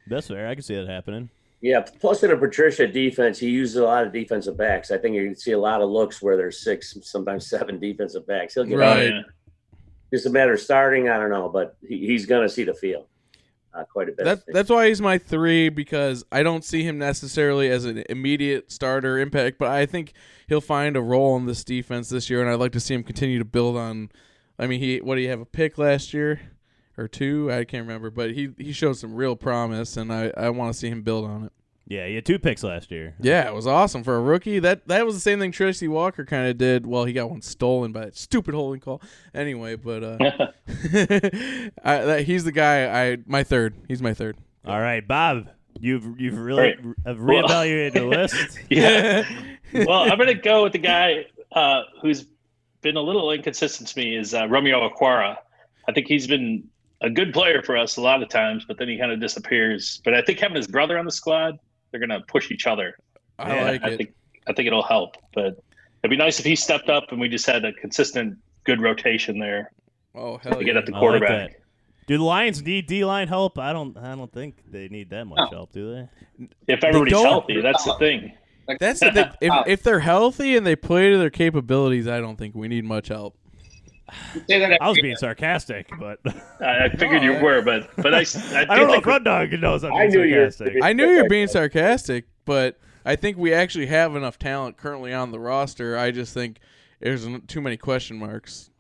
That's 0.06 0.28
fair. 0.28 0.48
I 0.48 0.54
can 0.54 0.62
see 0.62 0.74
that 0.74 0.88
happening. 0.88 1.30
Yeah. 1.60 1.80
Plus, 2.00 2.22
in 2.22 2.30
a 2.30 2.36
Patricia 2.36 2.86
defense, 2.86 3.38
he 3.38 3.50
uses 3.50 3.76
a 3.76 3.84
lot 3.84 4.06
of 4.06 4.12
defensive 4.12 4.56
backs. 4.56 4.90
I 4.90 4.98
think 4.98 5.16
you 5.16 5.24
can 5.24 5.36
see 5.36 5.52
a 5.52 5.58
lot 5.58 5.82
of 5.82 5.90
looks 5.90 6.22
where 6.22 6.36
there's 6.36 6.62
six, 6.62 6.96
sometimes 7.02 7.48
seven 7.48 7.78
defensive 7.80 8.26
backs. 8.26 8.54
He'll 8.54 8.64
get 8.64 8.78
Right. 8.78 9.12
out. 9.12 9.24
Just 10.12 10.24
a 10.26 10.30
matter 10.30 10.52
of 10.54 10.60
starting. 10.60 11.08
I 11.08 11.18
don't 11.18 11.30
know, 11.30 11.48
but 11.48 11.76
he, 11.86 12.06
he's 12.06 12.26
going 12.26 12.46
to 12.46 12.48
see 12.48 12.62
the 12.64 12.72
field 12.74 13.06
uh, 13.74 13.84
quite 13.84 14.08
a 14.08 14.12
bit. 14.12 14.24
That 14.24 14.42
that's 14.46 14.70
why 14.70 14.88
he's 14.88 15.00
my 15.00 15.18
three 15.18 15.68
because 15.68 16.24
I 16.32 16.42
don't 16.42 16.64
see 16.64 16.82
him 16.82 16.98
necessarily 16.98 17.70
as 17.70 17.84
an 17.84 18.04
immediate 18.08 18.72
starter 18.72 19.18
impact, 19.18 19.58
but 19.58 19.68
I 19.68 19.86
think 19.86 20.12
he'll 20.46 20.60
find 20.60 20.96
a 20.96 21.00
role 21.00 21.36
in 21.36 21.46
this 21.46 21.64
defense 21.64 22.08
this 22.08 22.30
year, 22.30 22.40
and 22.40 22.50
I'd 22.50 22.58
like 22.58 22.72
to 22.72 22.80
see 22.80 22.94
him 22.94 23.02
continue 23.02 23.38
to 23.38 23.44
build 23.44 23.76
on. 23.76 24.10
I 24.58 24.66
mean, 24.66 24.80
he 24.80 24.98
what 24.98 25.16
did 25.16 25.22
he 25.22 25.28
have 25.28 25.40
a 25.40 25.46
pick 25.46 25.78
last 25.78 26.12
year 26.12 26.40
or 26.96 27.08
two? 27.08 27.52
I 27.52 27.64
can't 27.64 27.86
remember, 27.86 28.10
but 28.10 28.32
he 28.32 28.50
he 28.58 28.72
showed 28.72 28.96
some 28.96 29.14
real 29.14 29.36
promise, 29.36 29.96
and 29.96 30.12
I 30.12 30.32
I 30.36 30.50
want 30.50 30.72
to 30.72 30.78
see 30.78 30.88
him 30.88 31.02
build 31.02 31.24
on 31.24 31.44
it. 31.44 31.52
Yeah, 31.88 32.06
he 32.06 32.16
had 32.16 32.26
two 32.26 32.38
picks 32.38 32.62
last 32.62 32.90
year. 32.90 33.14
Yeah, 33.18 33.48
it 33.48 33.54
was 33.54 33.66
awesome 33.66 34.04
for 34.04 34.14
a 34.16 34.20
rookie. 34.20 34.58
That 34.58 34.86
that 34.88 35.06
was 35.06 35.14
the 35.14 35.22
same 35.22 35.38
thing 35.38 35.52
Tracy 35.52 35.88
Walker 35.88 36.26
kind 36.26 36.46
of 36.46 36.58
did. 36.58 36.86
Well, 36.86 37.06
he 37.06 37.14
got 37.14 37.30
one 37.30 37.40
stolen 37.40 37.92
by 37.92 38.00
that 38.00 38.16
stupid 38.16 38.54
holding 38.54 38.80
call. 38.80 39.00
Anyway, 39.34 39.76
but 39.76 40.04
uh, 40.04 40.16
I, 41.82 41.98
that, 42.04 42.24
he's 42.26 42.44
the 42.44 42.52
guy. 42.52 43.10
I 43.10 43.18
my 43.26 43.42
third. 43.42 43.74
He's 43.88 44.02
my 44.02 44.12
third. 44.12 44.36
All 44.66 44.78
right, 44.78 45.06
Bob, 45.06 45.48
you've 45.80 46.20
you've 46.20 46.38
really 46.38 46.60
All 46.60 46.68
right. 46.68 46.96
have 47.06 47.16
reevaluated 47.16 47.94
your 47.94 48.08
list. 48.08 48.58
yeah. 48.68 49.26
well, 49.72 50.02
I'm 50.02 50.18
going 50.18 50.26
to 50.28 50.34
go 50.34 50.64
with 50.64 50.72
the 50.72 50.78
guy 50.78 51.24
uh, 51.52 51.82
who's 52.02 52.26
been 52.82 52.96
a 52.96 53.02
little 53.02 53.30
inconsistent 53.30 53.88
to 53.88 53.98
me 53.98 54.14
is 54.14 54.34
uh, 54.34 54.46
Romeo 54.46 54.86
Okwara. 54.86 55.38
I 55.88 55.92
think 55.92 56.06
he's 56.06 56.26
been 56.26 56.64
a 57.00 57.08
good 57.08 57.32
player 57.32 57.62
for 57.62 57.78
us 57.78 57.96
a 57.96 58.02
lot 58.02 58.22
of 58.22 58.28
times, 58.28 58.66
but 58.66 58.76
then 58.76 58.88
he 58.88 58.98
kind 58.98 59.10
of 59.10 59.20
disappears. 59.20 60.02
But 60.04 60.12
I 60.12 60.20
think 60.20 60.38
having 60.38 60.56
his 60.56 60.66
brother 60.66 60.98
on 60.98 61.06
the 61.06 61.12
squad, 61.12 61.58
they're 61.90 62.00
going 62.00 62.10
to 62.10 62.20
push 62.26 62.50
each 62.50 62.66
other. 62.66 62.96
I 63.38 63.50
And 63.54 63.66
like 63.66 63.82
I 63.84 63.88
it. 63.94 63.96
think 63.98 64.14
I 64.46 64.52
think 64.52 64.66
it'll 64.66 64.82
help. 64.82 65.16
But 65.34 65.58
it'd 66.02 66.10
be 66.10 66.16
nice 66.16 66.38
if 66.38 66.44
he 66.44 66.56
stepped 66.56 66.88
up 66.88 67.04
and 67.10 67.20
we 67.20 67.28
just 67.28 67.46
had 67.46 67.64
a 67.64 67.72
consistent, 67.74 68.38
good 68.64 68.80
rotation 68.80 69.38
there 69.38 69.72
Oh 70.14 70.38
hell 70.38 70.54
to 70.58 70.64
get 70.64 70.74
yeah! 70.74 70.80
at 70.80 70.86
the 70.86 70.92
I 70.92 70.96
like 70.96 71.00
quarterback. 71.00 71.60
Do 72.06 72.16
the 72.18 72.24
Lions 72.24 72.62
need 72.62 72.86
D 72.86 73.04
line 73.04 73.28
help? 73.28 73.58
I 73.58 73.72
don't. 73.72 73.96
I 73.96 74.14
don't 74.14 74.32
think 74.32 74.56
they 74.70 74.88
need 74.88 75.10
that 75.10 75.26
much 75.26 75.38
No. 75.38 75.46
help, 75.58 75.72
do 75.72 75.92
they? 75.94 76.48
if 76.66 76.82
everybody's 76.82 77.12
don't- 77.12 77.26
healthy, 77.26 77.60
that's 77.60 77.84
the 77.84 77.94
thing. 77.98 78.32
Like, 78.66 78.78
That's 78.80 79.00
the 79.00 79.12
thing. 79.12 79.30
If 79.40 79.52
if 79.66 79.82
they're 79.82 80.00
healthy 80.00 80.54
and 80.56 80.66
they 80.66 80.76
play 80.76 81.10
to 81.10 81.16
their 81.16 81.30
capabilities, 81.30 82.06
I 82.06 82.20
don't 82.20 82.36
think 82.36 82.54
we 82.54 82.68
need 82.68 82.84
much 82.84 83.08
help. 83.08 83.37
You 84.34 84.42
say 84.48 84.58
that 84.60 84.78
I 84.80 84.88
was 84.88 85.00
being 85.00 85.16
sarcastic, 85.16 85.88
but 85.98 86.18
I, 86.60 86.84
I 86.84 86.88
figured 86.88 87.22
No, 87.22 87.32
you 87.34 87.42
were, 87.44 87.62
but 87.62 87.90
but 87.96 88.14
I, 88.14 88.18
I, 88.20 88.22
do 88.24 88.28
I 88.54 88.64
don't 88.64 88.86
know 88.86 88.92
think 88.92 89.02
if 89.02 89.06
Run 89.06 89.24
Dog 89.24 89.52
knows 89.60 89.84
I'm 89.84 89.92
I 89.92 90.06
being 90.06 90.10
knew 90.10 90.22
you 90.22 90.40
were- 90.40 90.50
sarcastic. 90.50 90.82
I 90.82 90.92
knew 90.92 91.06
you're 91.10 91.28
being 91.28 91.48
sarcastic, 91.48 92.24
but 92.44 92.78
I 93.04 93.16
think 93.16 93.36
we 93.38 93.52
actually 93.54 93.86
have 93.86 94.14
enough 94.16 94.38
talent 94.38 94.76
currently 94.76 95.12
on 95.12 95.30
the 95.32 95.38
roster. 95.40 95.96
I 95.96 96.10
just 96.10 96.34
think 96.34 96.58
there's 97.00 97.26
too 97.46 97.60
many 97.60 97.76
question 97.76 98.18
marks. 98.18 98.70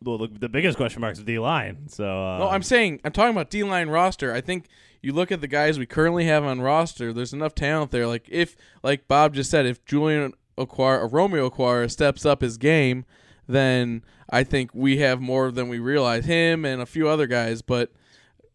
Well, 0.00 0.18
the, 0.18 0.28
the 0.28 0.48
biggest 0.48 0.76
question 0.76 1.00
mark 1.00 1.14
is 1.14 1.22
D 1.24 1.38
line. 1.40 1.88
So 1.88 2.04
uh, 2.04 2.38
No, 2.38 2.48
I'm 2.48 2.62
saying 2.62 3.00
I'm 3.04 3.12
talking 3.12 3.32
about 3.34 3.50
D 3.50 3.64
line 3.64 3.88
roster. 3.88 4.32
I 4.32 4.40
think 4.40 4.66
you 5.02 5.12
look 5.12 5.32
at 5.32 5.40
the 5.40 5.48
guys 5.48 5.78
we 5.78 5.86
currently 5.86 6.24
have 6.26 6.44
on 6.44 6.60
roster. 6.60 7.12
There's 7.12 7.32
enough 7.32 7.54
talent 7.54 7.90
there. 7.90 8.06
Like 8.06 8.26
if, 8.28 8.56
like 8.82 9.08
Bob 9.08 9.34
just 9.34 9.50
said, 9.50 9.66
if 9.66 9.84
Julian 9.84 10.34
Okwara, 10.56 11.00
or 11.02 11.08
Romeo 11.08 11.50
Okwara 11.50 11.90
steps 11.90 12.24
up 12.24 12.42
his 12.42 12.56
game, 12.58 13.04
then 13.48 14.04
I 14.30 14.44
think 14.44 14.70
we 14.74 14.98
have 14.98 15.20
more 15.20 15.50
than 15.50 15.68
we 15.68 15.78
realize. 15.78 16.26
Him 16.26 16.64
and 16.64 16.80
a 16.82 16.86
few 16.86 17.08
other 17.08 17.26
guys, 17.26 17.62
but 17.62 17.90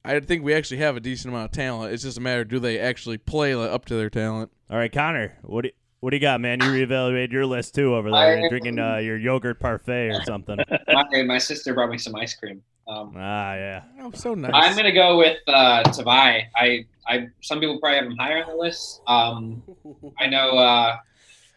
I 0.05 0.19
think 0.19 0.43
we 0.43 0.53
actually 0.53 0.77
have 0.77 0.95
a 0.95 0.99
decent 0.99 1.33
amount 1.33 1.45
of 1.45 1.51
talent. 1.51 1.93
It's 1.93 2.03
just 2.03 2.17
a 2.17 2.21
matter 2.21 2.41
of 2.41 2.49
do 2.49 2.59
they 2.59 2.79
actually 2.79 3.17
play 3.17 3.53
up 3.53 3.85
to 3.85 3.95
their 3.95 4.09
talent. 4.09 4.51
All 4.69 4.77
right, 4.77 4.91
Connor, 4.91 5.37
what 5.43 5.63
do 5.63 5.71
what 6.01 6.09
do 6.09 6.17
you 6.17 6.21
got, 6.21 6.41
man? 6.41 6.59
You 6.59 6.67
reevaluated 6.67 7.31
your 7.31 7.45
list 7.45 7.75
too 7.75 7.95
over 7.95 8.11
there, 8.11 8.19
I- 8.19 8.39
You're 8.39 8.49
drinking 8.49 8.77
uh, 8.77 8.97
your 8.97 9.17
yogurt 9.17 9.59
parfait 9.61 10.09
or 10.09 10.21
something. 10.25 10.57
my, 10.87 11.23
my 11.23 11.37
sister 11.37 11.73
brought 11.73 11.89
me 11.89 11.97
some 11.97 12.13
ice 12.15 12.35
cream. 12.35 12.61
Um, 12.87 13.13
ah, 13.15 13.53
yeah. 13.53 13.83
Oh, 14.01 14.11
so 14.13 14.33
nice. 14.33 14.51
I'm 14.53 14.75
gonna 14.75 14.91
go 14.91 15.17
with 15.17 15.37
uh, 15.47 15.83
Tavai. 15.83 16.43
I, 16.57 16.85
I, 17.07 17.27
some 17.41 17.61
people 17.61 17.79
probably 17.79 17.99
have 17.99 18.05
him 18.07 18.17
higher 18.17 18.43
on 18.43 18.49
the 18.49 18.57
list. 18.57 19.01
Um, 19.07 19.63
I 20.19 20.27
know 20.27 20.57
uh, 20.57 20.97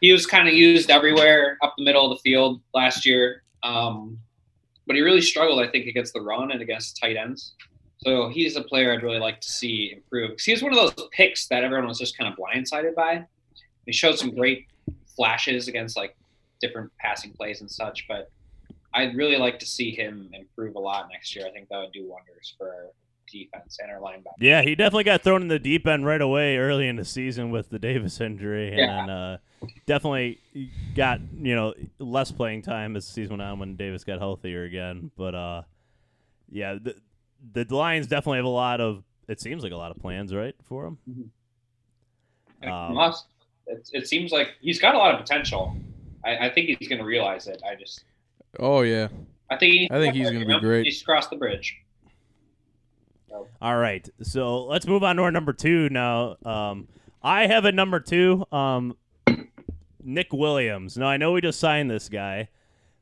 he 0.01 0.13
was 0.13 0.27
kind 0.27 0.49
of 0.49 0.55
used 0.55 0.91
everywhere 0.91 1.59
up 1.63 1.75
the 1.77 1.85
middle 1.85 2.11
of 2.11 2.17
the 2.17 2.23
field 2.23 2.61
last 2.75 3.07
year, 3.07 3.43
um, 3.63 4.19
but 4.87 4.97
he 4.97 5.03
really 5.03 5.23
struggled, 5.23 5.61
I 5.61 5.69
think, 5.69 5.87
against 5.87 6.13
the 6.13 6.21
run 6.21 6.53
and 6.53 6.61
against 6.61 6.99
tight 7.01 7.17
ends. 7.17 7.55
So 7.99 8.29
he's 8.29 8.57
a 8.57 8.63
player 8.63 8.93
I'd 8.93 9.03
really 9.03 9.19
like 9.19 9.41
to 9.41 9.49
see 9.49 9.93
improve. 9.93 10.31
'Cause 10.31 10.45
he 10.45 10.53
was 10.53 10.63
one 10.63 10.77
of 10.77 10.79
those 10.79 11.09
picks 11.13 11.49
that 11.49 11.65
everyone 11.65 11.89
was 11.89 11.99
just 11.99 12.17
kind 12.17 12.33
of 12.33 12.39
blindsided 12.39 12.95
by. 12.95 13.27
He 13.87 13.93
showed 13.93 14.19
some 14.19 14.35
great 14.35 14.67
flashes 15.17 15.67
against 15.67 15.97
like 15.97 16.15
different 16.61 16.93
passing 16.99 17.33
plays 17.33 17.61
and 17.63 17.71
such, 17.71 18.07
but 18.07 18.31
I'd 18.95 19.17
really 19.17 19.37
like 19.37 19.59
to 19.59 19.67
see 19.67 19.91
him 19.91 20.31
improve 20.33 20.77
a 20.77 20.79
lot 20.79 21.09
next 21.11 21.35
year. 21.35 21.47
I 21.47 21.51
think 21.51 21.69
that 21.69 21.79
would 21.79 21.93
do 21.93 22.07
wonders 22.09 22.55
for 22.57 22.93
defense 23.31 23.79
and 23.81 23.91
our 23.91 23.99
linebacker. 24.01 24.35
Yeah, 24.41 24.63
he 24.63 24.75
definitely 24.75 25.05
got 25.05 25.23
thrown 25.23 25.43
in 25.43 25.49
the 25.49 25.59
deep 25.59 25.87
end 25.87 26.05
right 26.07 26.21
away 26.21 26.57
early 26.57 26.89
in 26.89 26.97
the 26.97 27.05
season 27.05 27.51
with 27.51 27.69
the 27.71 27.79
Davis 27.79 28.21
injury, 28.21 28.69
and 28.69 28.79
Yeah. 28.79 28.87
then 28.87 29.11
uh, 29.11 29.39
definitely 29.87 30.41
got 30.95 31.21
you 31.41 31.55
know 31.55 31.75
less 31.99 32.31
playing 32.33 32.63
time 32.63 32.97
as 32.97 33.07
the 33.07 33.13
season 33.13 33.39
went 33.39 33.43
on 33.43 33.59
when 33.59 33.77
Davis 33.77 34.05
got 34.05 34.19
healthier 34.19 34.65
again. 34.65 35.11
But 35.17 35.35
uh, 35.35 35.63
yeah, 36.51 36.77
the 36.81 36.97
the 37.53 37.75
Lions 37.77 38.07
definitely 38.07 38.39
have 38.39 38.45
a 38.47 38.49
lot 38.49 38.81
of. 38.81 39.03
It 39.29 39.41
seems 39.41 39.63
like 39.63 39.73
a 39.73 39.77
lot 39.77 39.91
of 39.91 39.99
plans, 39.99 40.33
right, 40.35 40.55
for 40.65 40.87
him. 40.87 40.99
And 42.63 42.71
Um, 42.71 42.89
from 42.89 42.99
us, 42.99 43.25
it, 43.67 43.91
it 43.93 44.09
seems 44.09 44.31
like 44.33 44.51
he's 44.61 44.81
got 44.81 44.95
a 44.95 44.99
lot 44.99 45.15
of 45.15 45.21
potential. 45.21 45.77
I, 46.25 46.47
I 46.47 46.51
think 46.51 46.69
he's 46.79 46.89
going 46.89 47.01
to 47.01 47.05
realize 47.05 47.47
it. 47.49 47.61
I 47.69 47.75
just, 47.75 48.05
oh 48.59 48.83
yeah. 48.83 49.09
I 49.51 49.57
think, 49.57 49.73
he, 49.73 49.89
I 49.93 49.99
think 50.01 50.15
he's 50.15 50.31
gonna 50.31 50.45
be 50.47 50.59
great. 50.59 50.87
He's 50.87 51.03
crossed 51.03 51.31
the 51.31 51.37
bridge. 51.37 51.77
All 53.61 53.77
right, 53.77 54.09
so 54.23 54.65
let's 54.65 54.87
move 54.87 55.03
on 55.03 55.17
to 55.17 55.23
our 55.23 55.31
number 55.31 55.53
two 55.53 55.89
now. 55.89 56.37
Um, 56.45 56.89
I 57.23 57.47
have 57.47 57.65
a 57.65 57.73
number 57.73 58.01
two, 58.01 58.45
um, 58.53 58.97
Nick 60.03 60.33
Williams. 60.33 60.97
Now 60.97 61.07
I 61.07 61.17
know 61.17 61.33
we 61.33 61.41
just 61.41 61.59
signed 61.59 61.91
this 61.91 62.09
guy, 62.09 62.49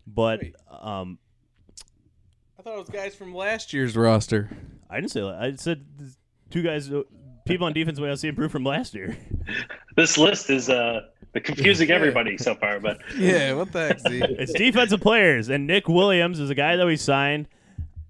but 0.07 0.41
um, 0.71 1.19
I 2.59 2.63
thought 2.63 2.75
it 2.75 2.79
was 2.79 2.89
guys 2.89 3.15
from 3.15 3.35
last 3.35 3.73
year's 3.73 3.97
roster. 3.97 4.49
I 4.89 4.97
didn't 4.97 5.11
say 5.11 5.21
that. 5.21 5.35
I 5.35 5.55
said 5.57 5.85
two 6.51 6.63
guys, 6.63 6.91
uh, 6.91 7.03
people 7.45 7.67
on 7.67 7.73
defense 7.73 7.99
we 7.99 8.07
want 8.07 8.15
to 8.15 8.21
see 8.21 8.29
improve 8.29 8.53
from 8.53 8.65
last 8.65 8.95
year. 8.95 9.17
This 9.97 10.19
list 10.19 10.51
is 10.51 10.69
uh, 10.69 11.03
confusing 11.35 11.93
everybody 11.93 12.37
so 12.37 12.57
far, 12.57 12.81
but 12.81 12.99
Yeah, 13.17 13.53
what 13.53 13.71
the 13.71 13.89
heck, 13.89 14.01
Z? 14.01 14.23
It's 14.29 14.53
defensive 14.53 15.01
players, 15.01 15.49
and 15.51 15.69
Nick 15.69 15.87
Williams 15.87 16.41
is 16.41 16.51
a 16.51 16.55
guy 16.57 16.75
that 16.75 16.85
we 16.85 16.97
signed. 16.97 17.47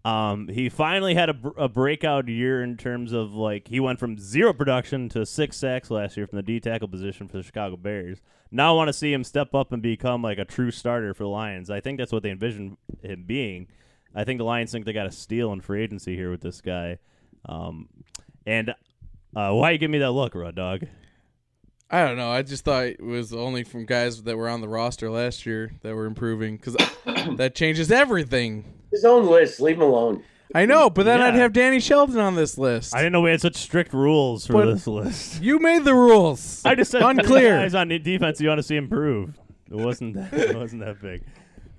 Um, 0.05 0.49
he 0.49 0.69
finally 0.69 1.15
had 1.15 1.31
a, 1.31 1.37
a 1.57 1.69
breakout 1.69 2.29
year 2.29 2.63
in 2.63 2.77
terms 2.77 3.13
of 3.13 3.33
like 3.33 3.69
he 3.69 3.81
went 3.81 3.99
from 3.99 4.19
zero 4.19 4.53
production 4.53 5.09
to 5.11 5.25
six 5.25 5.57
sacks 5.57 5.91
last 5.91 6.17
year 6.17 6.27
from 6.27 6.37
the 6.37 6.43
D 6.43 6.61
tackle 6.61 6.89
position 6.89 7.27
for 7.27 7.39
the 7.39 7.43
Chicago 7.43 7.77
Bears. 7.77 8.21
Now 8.51 8.75
I 8.75 8.77
want 8.77 8.89
to 8.89 8.93
see 8.93 9.13
him 9.13 9.25
step 9.25 9.55
up 9.55 9.73
and 9.73 9.83
become 9.83 10.21
like 10.23 10.39
a 10.39 10.45
true 10.45 10.71
starter 10.71 11.15
for 11.15 11.23
the 11.23 11.31
Lions. 11.31 11.71
I 11.71 11.81
think 11.81 11.99
that's 11.99 12.13
what 12.13 12.23
they 12.23 12.31
envision 12.31 12.77
him 13.03 13.25
being. 13.27 13.69
I 14.15 14.25
think 14.25 14.39
the 14.39 14.45
Lions 14.45 14.71
think 14.73 14.85
they 14.85 14.93
got 14.93 15.07
a 15.07 15.13
steal 15.13 15.53
in 15.53 15.63
free 15.63 15.83
agency 15.83 16.15
here 16.15 16.31
with 16.31 16.43
this 16.43 16.61
guy. 16.61 16.99
Um, 17.47 17.89
and 18.47 18.75
uh, 19.35 19.53
why 19.53 19.71
you 19.71 19.79
give 19.79 19.91
me 19.91 19.99
that 19.99 20.13
look, 20.13 20.35
Rod 20.35 20.55
Dog? 20.55 20.87
I 21.91 22.05
don't 22.05 22.17
know. 22.17 22.31
I 22.31 22.43
just 22.43 22.65
thought 22.65 22.87
it 22.87 23.03
was 23.03 23.33
only 23.33 23.65
from 23.65 23.87
guys 23.87 24.23
that 24.23 24.37
were 24.37 24.49
on 24.49 24.61
the 24.61 24.69
roster 24.69 25.11
last 25.11 25.47
year 25.47 25.73
that 25.83 25.95
were 25.95 26.07
improving 26.07 26.57
because 26.57 26.77
that 27.37 27.55
changes 27.55 27.91
everything. 27.91 28.74
His 28.95 29.05
own 29.05 29.27
list. 29.27 29.61
Leave 29.61 29.77
him 29.77 29.83
alone. 29.83 30.23
I 30.55 30.67
know, 30.67 30.89
but 30.89 31.05
then 31.05 31.21
I'd 31.21 31.35
have 31.35 31.53
Danny 31.53 31.81
Shelton 31.81 32.19
on 32.19 32.37
this 32.37 32.57
list. 32.57 32.95
I 32.95 32.99
didn't 32.99 33.13
know 33.13 33.23
we 33.23 33.31
had 33.31 33.41
such 33.41 33.57
strict 33.57 33.93
rules 33.93 34.47
for 34.47 34.53
But- 34.53 34.67
this 34.67 34.87
list. 34.87 35.43
you 35.43 35.59
made 35.59 35.85
the 35.85 35.95
rules. 35.95 36.63
I 36.65 36.77
just 36.77 36.93
said 36.93 37.03
unclear. 37.03 37.59
guys 37.61 37.75
on 37.75 37.89
defense 37.89 38.41
you 38.41 38.49
want 38.49 38.59
to 38.59 38.63
see 38.63 38.77
improve. 38.77 39.37
It 39.71 39.77
wasn't 39.77 40.15
that, 40.15 40.33
it 40.33 40.57
wasn't 40.57 40.85
that 40.85 41.01
big. 41.03 41.25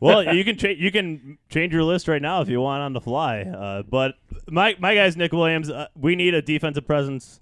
Well, 0.02 0.36
you 0.36 0.44
can 0.44 0.58
cha- 0.58 0.68
you 0.76 0.92
can 0.92 1.38
change 1.50 1.72
your 1.74 1.84
list 1.84 2.08
right 2.10 2.22
now 2.22 2.42
if 2.42 2.50
you 2.50 2.60
want 2.60 2.82
on 2.82 2.92
the 2.92 3.00
fly. 3.00 3.42
Uh, 3.44 3.84
but 3.84 4.16
my 4.50 4.76
my 4.78 4.94
guy's 4.94 5.16
Nick 5.16 5.32
Williams. 5.32 5.70
Uh, 5.70 5.88
we 5.96 6.18
need 6.18 6.34
a 6.34 6.42
defensive 6.42 6.86
presence 6.86 7.40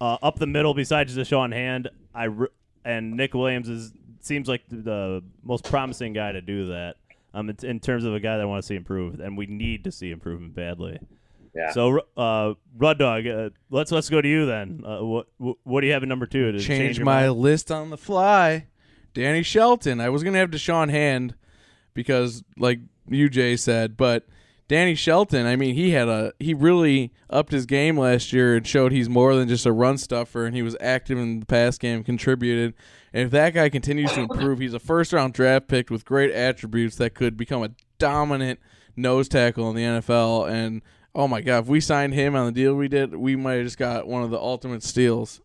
uh, 0.00 0.18
up 0.22 0.38
the 0.38 0.46
middle 0.46 0.74
besides 0.74 1.16
Da'Shawn 1.16 1.52
Hand. 1.54 1.88
I 2.14 2.24
re- 2.24 2.48
and 2.84 3.16
Nick 3.16 3.32
Williams 3.32 3.68
is 3.70 3.92
seems 4.20 4.46
like 4.48 4.68
the, 4.68 4.76
the 4.76 5.24
most 5.42 5.64
promising 5.64 6.12
guy 6.12 6.32
to 6.32 6.42
do 6.42 6.66
that. 6.66 6.96
Um, 7.34 7.50
in, 7.50 7.56
in 7.62 7.80
terms 7.80 8.04
of 8.04 8.14
a 8.14 8.20
guy 8.20 8.36
that 8.36 8.42
I 8.42 8.46
want 8.46 8.62
to 8.62 8.66
see 8.66 8.74
improve, 8.74 9.20
and 9.20 9.36
we 9.36 9.46
need 9.46 9.84
to 9.84 9.92
see 9.92 10.10
improvement 10.10 10.54
badly. 10.54 10.98
Yeah. 11.54 11.72
So, 11.72 12.00
uh, 12.16 12.54
Rud 12.76 12.98
Dog, 12.98 13.26
uh, 13.26 13.50
let's 13.70 13.92
let's 13.92 14.08
go 14.08 14.20
to 14.22 14.28
you 14.28 14.46
then. 14.46 14.82
Uh, 14.86 15.04
what 15.04 15.26
what 15.36 15.56
what 15.64 15.80
do 15.82 15.86
you 15.86 15.92
have 15.92 16.02
at 16.02 16.08
number 16.08 16.26
two? 16.26 16.52
To 16.52 16.58
Change 16.58 16.98
your 16.98 17.04
my 17.04 17.26
mind? 17.26 17.38
list 17.38 17.70
on 17.70 17.90
the 17.90 17.98
fly. 17.98 18.66
Danny 19.14 19.42
Shelton. 19.42 20.00
I 20.00 20.08
was 20.08 20.22
gonna 20.22 20.38
have 20.38 20.50
Da'Shawn 20.50 20.90
Hand 20.90 21.34
because, 21.94 22.44
like 22.56 22.78
you 23.08 23.28
Jay 23.28 23.56
said, 23.56 23.96
but 23.96 24.26
Danny 24.68 24.94
Shelton. 24.94 25.46
I 25.46 25.56
mean, 25.56 25.74
he 25.74 25.90
had 25.90 26.08
a 26.08 26.34
he 26.38 26.52
really 26.52 27.12
upped 27.30 27.52
his 27.52 27.64
game 27.66 27.98
last 27.98 28.32
year 28.32 28.56
and 28.56 28.66
showed 28.66 28.92
he's 28.92 29.08
more 29.08 29.34
than 29.34 29.48
just 29.48 29.64
a 29.66 29.72
run 29.72 29.96
stuffer, 29.96 30.44
and 30.44 30.54
he 30.54 30.62
was 30.62 30.76
active 30.80 31.18
in 31.18 31.40
the 31.40 31.46
pass 31.46 31.78
game, 31.78 32.04
contributed. 32.04 32.74
And 33.12 33.24
if 33.24 33.30
that 33.30 33.54
guy 33.54 33.70
continues 33.70 34.12
to 34.12 34.20
improve, 34.20 34.58
he's 34.58 34.74
a 34.74 34.78
first 34.78 35.12
round 35.12 35.32
draft 35.32 35.68
pick 35.68 35.88
with 35.88 36.04
great 36.04 36.30
attributes 36.30 36.96
that 36.96 37.14
could 37.14 37.36
become 37.36 37.62
a 37.62 37.70
dominant 37.98 38.60
nose 38.94 39.28
tackle 39.28 39.70
in 39.70 39.76
the 39.76 39.82
NFL. 39.82 40.50
And 40.50 40.82
oh 41.14 41.26
my 41.26 41.40
god, 41.40 41.64
if 41.64 41.66
we 41.66 41.80
signed 41.80 42.12
him 42.12 42.36
on 42.36 42.44
the 42.44 42.52
deal 42.52 42.74
we 42.74 42.88
did, 42.88 43.14
we 43.16 43.36
might 43.36 43.54
have 43.54 43.64
just 43.64 43.78
got 43.78 44.06
one 44.06 44.22
of 44.22 44.30
the 44.30 44.38
ultimate 44.38 44.82
steals. 44.82 45.40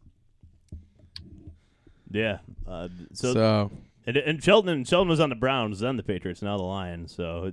Yeah. 2.11 2.39
Uh, 2.67 2.89
so, 3.13 3.33
So 3.33 3.71
and, 4.05 4.17
and 4.17 4.43
Shelton 4.43 4.83
Shelton 4.83 5.07
was 5.07 5.21
on 5.21 5.29
the 5.29 5.35
Browns, 5.35 5.79
then 5.79 5.95
the 5.95 6.03
Patriots, 6.03 6.41
now 6.41 6.57
the 6.57 6.63
Lions. 6.63 7.15
So 7.15 7.51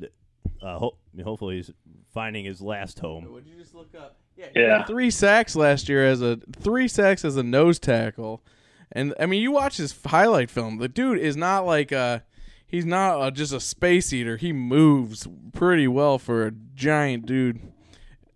uh, 0.62 0.78
ho- 0.78 0.96
hopefully 1.22 1.56
he's 1.56 1.70
finding 2.12 2.44
his 2.44 2.60
last 2.60 2.98
home. 2.98 3.30
Would 3.32 3.46
you 3.46 3.56
just 3.56 3.74
look 3.74 3.94
up? 3.94 4.16
Yeah. 4.54 4.84
three 4.84 5.10
sacks 5.10 5.54
last 5.54 5.88
year 5.88 6.06
as 6.06 6.22
a 6.22 6.38
three 6.58 6.88
sacks 6.88 7.24
as 7.24 7.36
a 7.36 7.42
nose 7.42 7.78
tackle, 7.78 8.42
and 8.90 9.14
I 9.20 9.26
mean 9.26 9.42
you 9.42 9.52
watch 9.52 9.76
his 9.76 9.94
highlight 10.06 10.50
film. 10.50 10.78
The 10.78 10.88
dude 10.88 11.18
is 11.18 11.36
not 11.36 11.66
like 11.66 11.92
a 11.92 12.24
he's 12.66 12.86
not 12.86 13.26
a, 13.26 13.30
just 13.30 13.52
a 13.52 13.60
space 13.60 14.12
eater. 14.12 14.36
He 14.38 14.52
moves 14.52 15.28
pretty 15.52 15.86
well 15.88 16.18
for 16.18 16.46
a 16.46 16.52
giant 16.74 17.26
dude, 17.26 17.60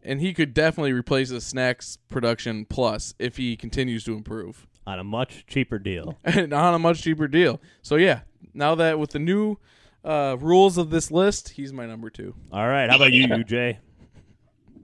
and 0.03 0.21
he 0.21 0.35
could 0.35 0.53
definitely 0.53 0.93
replace 0.93 1.31
the 1.31 1.41
snacks 1.41 1.97
production 2.11 2.67
plus 2.67 3.15
if 3.19 3.39
he 3.39 3.57
continues 3.57 4.05
to 4.05 4.15
improve 4.15 4.67
on 4.87 4.99
a 4.99 5.05
much 5.05 5.47
cheaper 5.47 5.79
deal 5.79 6.19
and 6.25 6.53
on 6.53 6.75
a 6.75 6.79
much 6.79 7.01
cheaper 7.03 7.29
deal. 7.29 7.61
So 7.81 7.97
yeah, 7.97 8.21
now 8.53 8.75
that 8.75 8.99
with 8.99 9.11
the 9.13 9.19
new 9.19 9.57
uh, 10.05 10.37
rules 10.41 10.79
of 10.79 10.91
this 10.91 11.11
list, 11.11 11.51
he's 11.51 11.73
my 11.73 11.87
number 11.87 12.11
two. 12.11 12.35
All 12.53 12.67
right, 12.69 12.89
how 12.91 12.97
about 12.97 13.13
you, 13.13 13.43
Jay? 13.45 13.79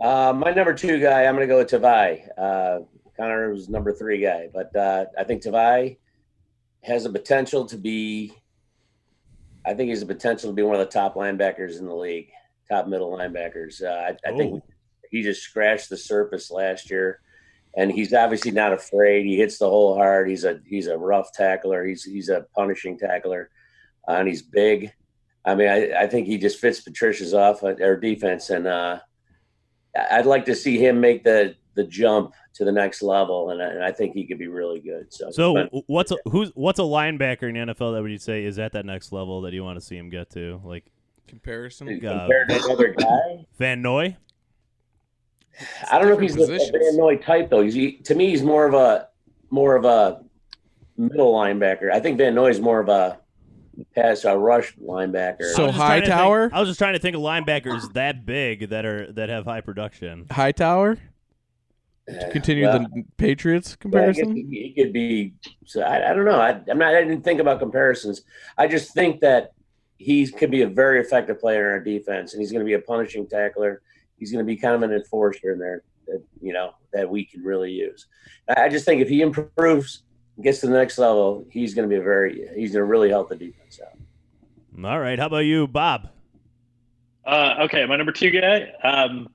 Uh, 0.00 0.32
my 0.34 0.50
number 0.52 0.72
two 0.74 0.98
guy, 1.00 1.24
I'm 1.26 1.34
going 1.36 1.46
to 1.46 1.52
go 1.52 1.58
with 1.58 1.68
Tavai. 1.70 2.26
Uh, 2.38 2.80
Connor 3.16 3.50
was 3.52 3.68
number 3.68 3.92
three 3.92 4.20
guy, 4.20 4.48
but 4.52 4.74
uh, 4.74 5.04
I 5.18 5.24
think 5.24 5.42
Tavai 5.42 5.98
has 6.82 7.04
a 7.04 7.10
potential 7.10 7.66
to 7.66 7.76
be. 7.76 8.32
I 9.66 9.74
think 9.74 9.90
he's 9.90 10.00
a 10.00 10.06
potential 10.06 10.48
to 10.48 10.54
be 10.54 10.62
one 10.62 10.74
of 10.74 10.80
the 10.80 10.86
top 10.86 11.16
linebackers 11.16 11.78
in 11.78 11.84
the 11.86 11.94
league, 11.94 12.30
top 12.68 12.86
middle 12.88 13.10
linebackers. 13.10 13.82
Uh, 13.82 14.12
I, 14.24 14.30
I 14.30 14.36
think 14.36 14.54
Oh. 14.54 14.62
he 15.10 15.22
just 15.22 15.42
scratched 15.42 15.90
the 15.90 15.98
surface 15.98 16.50
last 16.50 16.90
year, 16.90 17.20
and 17.76 17.92
he's 17.92 18.14
obviously 18.14 18.52
not 18.52 18.72
afraid. 18.72 19.26
He 19.26 19.36
hits 19.36 19.58
the 19.58 19.68
hole 19.68 19.94
hard. 19.96 20.30
He's 20.30 20.44
a 20.44 20.60
he's 20.66 20.86
a 20.86 20.96
rough 20.96 21.30
tackler. 21.34 21.84
He's 21.84 22.04
he's 22.04 22.30
a 22.30 22.46
punishing 22.56 22.96
tackler, 22.98 23.50
uh, 24.08 24.12
and 24.12 24.26
he's 24.28 24.40
big. 24.40 24.90
I 25.44 25.54
mean, 25.54 25.68
I, 25.68 26.02
I 26.02 26.06
think 26.06 26.26
he 26.26 26.36
just 26.38 26.58
fits 26.58 26.80
Patricia's 26.80 27.32
off 27.34 27.62
or 27.62 27.96
defense, 27.96 28.50
and 28.50 28.66
uh, 28.66 28.98
I'd 30.10 30.26
like 30.26 30.44
to 30.46 30.54
see 30.54 30.78
him 30.78 31.00
make 31.00 31.24
the 31.24 31.54
the 31.74 31.84
jump 31.84 32.34
to 32.54 32.64
the 32.64 32.72
next 32.72 33.00
level, 33.00 33.50
and 33.50 33.62
I, 33.62 33.66
and 33.66 33.84
I 33.84 33.92
think 33.92 34.12
he 34.14 34.26
could 34.26 34.38
be 34.38 34.48
really 34.48 34.80
good. 34.80 35.12
So, 35.12 35.30
So 35.30 35.54
but- 35.54 35.70
what's 35.86 36.10
a, 36.10 36.16
who's 36.26 36.50
what's 36.54 36.78
a 36.78 36.82
linebacker 36.82 37.44
in 37.44 37.54
the 37.54 37.72
NFL 37.74 37.94
that 37.94 38.02
would 38.02 38.10
you 38.10 38.18
say 38.18 38.44
is 38.44 38.58
at 38.58 38.72
that 38.72 38.84
next 38.84 39.12
level 39.12 39.42
that 39.42 39.52
you 39.52 39.64
want 39.64 39.78
to 39.78 39.84
see 39.84 39.96
him 39.96 40.10
get 40.10 40.30
to? 40.30 40.60
Like 40.64 40.84
Comparison. 41.26 41.88
uh, 41.88 41.90
compared 42.26 42.48
to 42.48 42.64
another 42.64 42.88
guy, 42.88 43.46
Van 43.58 43.80
Noy. 43.80 44.16
I 45.90 45.98
don't 45.98 46.08
know 46.08 46.14
if 46.14 46.20
he's 46.20 46.34
the 46.34 46.44
a 46.44 46.78
Van 46.78 46.96
Noy 46.96 47.16
type 47.16 47.50
though. 47.50 47.62
He's, 47.62 47.74
he, 47.74 47.92
to 47.98 48.14
me, 48.14 48.30
he's 48.30 48.42
more 48.42 48.66
of 48.66 48.74
a 48.74 49.08
more 49.50 49.76
of 49.76 49.84
a 49.84 50.22
middle 50.96 51.32
linebacker. 51.34 51.92
I 51.92 52.00
think 52.00 52.18
Van 52.18 52.34
Noy 52.34 52.48
is 52.48 52.60
more 52.60 52.80
of 52.80 52.88
a 52.88 53.18
pass 53.94 54.24
a 54.24 54.36
rush 54.36 54.76
linebacker. 54.76 55.52
So 55.54 55.64
I 55.64 55.66
was 55.66 55.74
just 55.74 55.76
trying 55.76 56.00
to 56.00 56.06
think- 56.06 56.12
Hightower? 56.12 56.50
I 56.52 56.60
was 56.60 56.68
just 56.68 56.78
trying 56.78 56.92
to 56.94 56.98
think 56.98 57.16
of 57.16 57.22
linebackers 57.22 57.92
that 57.94 58.26
big 58.26 58.70
that 58.70 58.84
are 58.84 59.10
that 59.12 59.28
have 59.28 59.44
high 59.44 59.60
production. 59.60 60.26
Hightower. 60.30 60.98
Uh, 62.08 62.30
Continue 62.30 62.64
well, 62.64 62.80
the 62.80 63.04
Patriots 63.18 63.76
yeah, 63.84 63.88
I 64.00 64.06
guess 64.06 64.16
comparison. 64.16 64.36
he, 64.36 64.72
he 64.74 64.82
could 64.82 64.92
be. 64.92 65.34
So 65.64 65.82
I, 65.82 66.10
I 66.10 66.14
don't 66.14 66.24
know. 66.24 66.40
I, 66.40 66.60
I'm 66.68 66.78
not. 66.78 66.94
I 66.94 67.02
didn't 67.02 67.22
think 67.22 67.40
about 67.40 67.60
comparisons. 67.60 68.22
I 68.58 68.66
just 68.66 68.92
think 68.94 69.20
that 69.20 69.52
he 69.98 70.26
could 70.26 70.50
be 70.50 70.62
a 70.62 70.66
very 70.66 71.00
effective 71.00 71.38
player 71.38 71.66
in 71.66 71.72
our 71.72 71.80
defense, 71.80 72.32
and 72.32 72.40
he's 72.40 72.50
going 72.50 72.64
to 72.64 72.66
be 72.66 72.72
a 72.72 72.80
punishing 72.80 73.28
tackler. 73.28 73.82
He's 74.16 74.32
going 74.32 74.44
to 74.44 74.46
be 74.46 74.56
kind 74.56 74.74
of 74.74 74.82
an 74.82 74.92
enforcer 74.92 75.52
in 75.52 75.58
there 75.58 75.82
that 76.06 76.22
you 76.40 76.52
know 76.52 76.72
that 76.92 77.08
we 77.08 77.24
can 77.24 77.42
really 77.42 77.70
use. 77.70 78.06
I 78.48 78.64
I 78.64 78.68
just 78.68 78.84
think 78.84 79.02
if 79.02 79.08
he 79.08 79.20
improves, 79.22 80.02
gets 80.42 80.60
to 80.60 80.66
the 80.66 80.72
next 80.72 80.98
level, 80.98 81.46
he's 81.50 81.74
going 81.74 81.88
to 81.88 81.92
be 81.92 81.98
a 82.00 82.02
very. 82.02 82.48
He's 82.54 82.72
going 82.72 82.80
to 82.80 82.84
really 82.84 83.08
help 83.08 83.28
the 83.28 83.36
defense 83.36 83.80
out. 83.82 84.84
All 84.84 84.98
right, 85.00 85.18
how 85.18 85.26
about 85.26 85.38
you, 85.38 85.66
Bob? 85.66 86.08
Uh, 87.24 87.56
okay, 87.60 87.84
my 87.86 87.96
number 87.96 88.12
two 88.12 88.30
guy. 88.30 88.72
Um, 88.82 89.28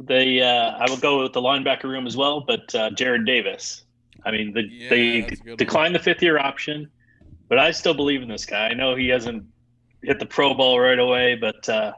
they, 0.00 0.40
uh, 0.40 0.76
I 0.78 0.88
will 0.88 0.98
go 0.98 1.22
with 1.22 1.32
the 1.32 1.40
linebacker 1.40 1.84
room 1.84 2.06
as 2.06 2.16
well, 2.16 2.40
but 2.40 2.72
uh, 2.74 2.90
Jarrad 2.90 3.26
Davis. 3.26 3.84
I 4.24 4.30
mean, 4.30 4.52
the, 4.52 4.62
Yeah, 4.62 4.90
they 4.90 5.20
that's 5.22 5.40
one. 5.44 5.56
declined 5.56 5.94
the 5.94 5.98
fifth 6.00 6.22
year 6.22 6.38
option, 6.38 6.88
but 7.48 7.58
I 7.58 7.70
still 7.70 7.94
believe 7.94 8.22
in 8.22 8.28
this 8.28 8.44
guy. 8.44 8.68
I 8.68 8.74
know 8.74 8.94
he 8.94 9.08
hasn't 9.08 9.44
hit 10.02 10.18
the 10.18 10.26
Pro 10.26 10.54
Bowl 10.54 10.78
right 10.78 10.98
away, 10.98 11.34
but 11.34 11.68
uh, 11.68 11.92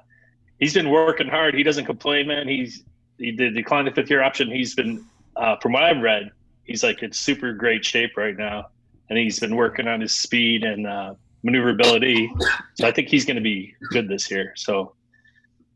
he's 0.59 0.73
been 0.75 0.91
working 0.91 1.29
hard. 1.29 1.55
He 1.55 1.63
doesn't 1.63 1.87
complain, 1.87 2.29
man. 2.29 2.47
He's 2.49 2.85
he 3.19 3.33
did 3.33 3.55
decline 3.55 3.85
the 3.85 3.91
fifth 3.91 4.09
year 4.09 4.23
option. 4.23 4.51
He's 4.51 4.75
been, 4.75 5.05
uh, 5.37 5.57
from 5.57 5.73
what 5.73 5.83
I've 5.83 6.01
read, 6.01 6.31
he's 6.71 6.85
like 6.85 7.03
in 7.03 7.13
super 7.13 7.53
great 7.53 7.85
shape 7.85 8.17
right 8.17 8.37
now, 8.37 8.69
and 9.09 9.19
he's 9.19 9.41
been 9.41 9.57
working 9.57 9.89
on 9.89 10.01
his 10.01 10.15
speed 10.15 10.63
and 10.63 10.87
uh, 10.87 11.15
maneuverability. 11.43 12.31
So 12.77 12.87
I 12.87 12.93
think 12.93 13.09
he's 13.09 13.25
going 13.25 13.37
to 13.37 13.43
be 13.43 13.75
good 13.91 14.09
this 14.09 14.31
year. 14.31 14.53
So 14.57 14.95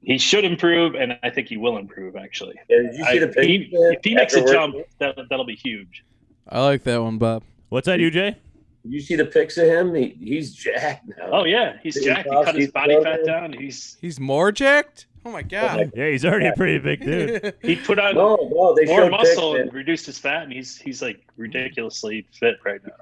he 0.02 0.18
should 0.18 0.44
improve, 0.44 0.94
and 0.94 1.18
I 1.24 1.30
think 1.30 1.48
he 1.48 1.56
will 1.56 1.78
improve. 1.78 2.14
Actually, 2.14 2.54
Yeah, 2.68 2.82
did 2.82 2.94
you 2.94 3.04
see 3.04 3.10
I- 3.10 3.18
the 3.26 3.42
he- 3.46 3.68
if 3.72 4.04
he 4.04 4.14
makes 4.14 4.34
a 4.34 4.44
jump, 4.46 4.76
that 5.00 5.16
that'll 5.28 5.44
be 5.44 5.56
huge. 5.56 6.04
I 6.48 6.62
like 6.62 6.84
that 6.84 7.02
one, 7.02 7.18
Bob. 7.18 7.42
What's 7.70 7.86
that, 7.86 7.98
you, 7.98 8.10
Jay? 8.10 8.30
Did 8.30 8.36
you 8.84 9.00
see 9.00 9.16
the 9.16 9.24
pics 9.24 9.56
of 9.56 9.66
him? 9.66 9.94
He, 9.94 10.16
he's 10.20 10.54
jacked 10.54 11.08
now. 11.08 11.28
Oh 11.32 11.44
yeah, 11.44 11.76
he's 11.82 11.96
He's 11.96 12.04
jacked. 12.04 12.28
He 12.28 12.30
tough, 12.30 12.44
cut 12.44 12.54
his 12.54 12.70
body 12.70 12.94
fat 12.96 13.24
broken. 13.24 13.26
down. 13.26 13.52
He's 13.52 13.96
He's 14.00 14.20
more 14.20 14.52
jacked. 14.52 15.06
Oh 15.26 15.30
my 15.30 15.40
oh, 15.40 15.42
god. 15.48 15.92
Yeah, 15.94 16.10
he's 16.10 16.24
already 16.24 16.48
a 16.48 16.52
pretty 16.52 16.78
big 16.78 17.00
dude. 17.00 17.54
he 17.62 17.76
put 17.76 17.98
on 17.98 18.14
No, 18.14 18.36
no, 18.52 18.74
they 18.74 18.84
more 18.84 19.08
muscle 19.08 19.56
and 19.56 19.72
reduced 19.72 20.06
his 20.06 20.18
fat, 20.18 20.42
and 20.42 20.52
he's 20.52 20.76
he's 20.76 21.00
like 21.00 21.26
ridiculously 21.36 22.26
fit 22.32 22.56
right 22.64 22.80
now. 22.84 22.92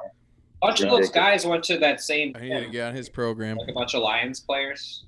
A 0.62 0.68
bunch 0.68 0.80
of 0.82 0.90
those 0.90 1.10
guys 1.10 1.44
went 1.44 1.64
to 1.64 1.78
that 1.78 2.00
same. 2.00 2.36
I 2.36 2.40
need 2.42 2.60
to 2.60 2.70
get 2.70 2.88
on 2.88 2.94
his 2.94 3.08
program. 3.08 3.56
Like 3.56 3.70
a 3.70 3.72
bunch 3.72 3.94
of 3.94 4.02
Lions 4.02 4.38
players. 4.38 5.04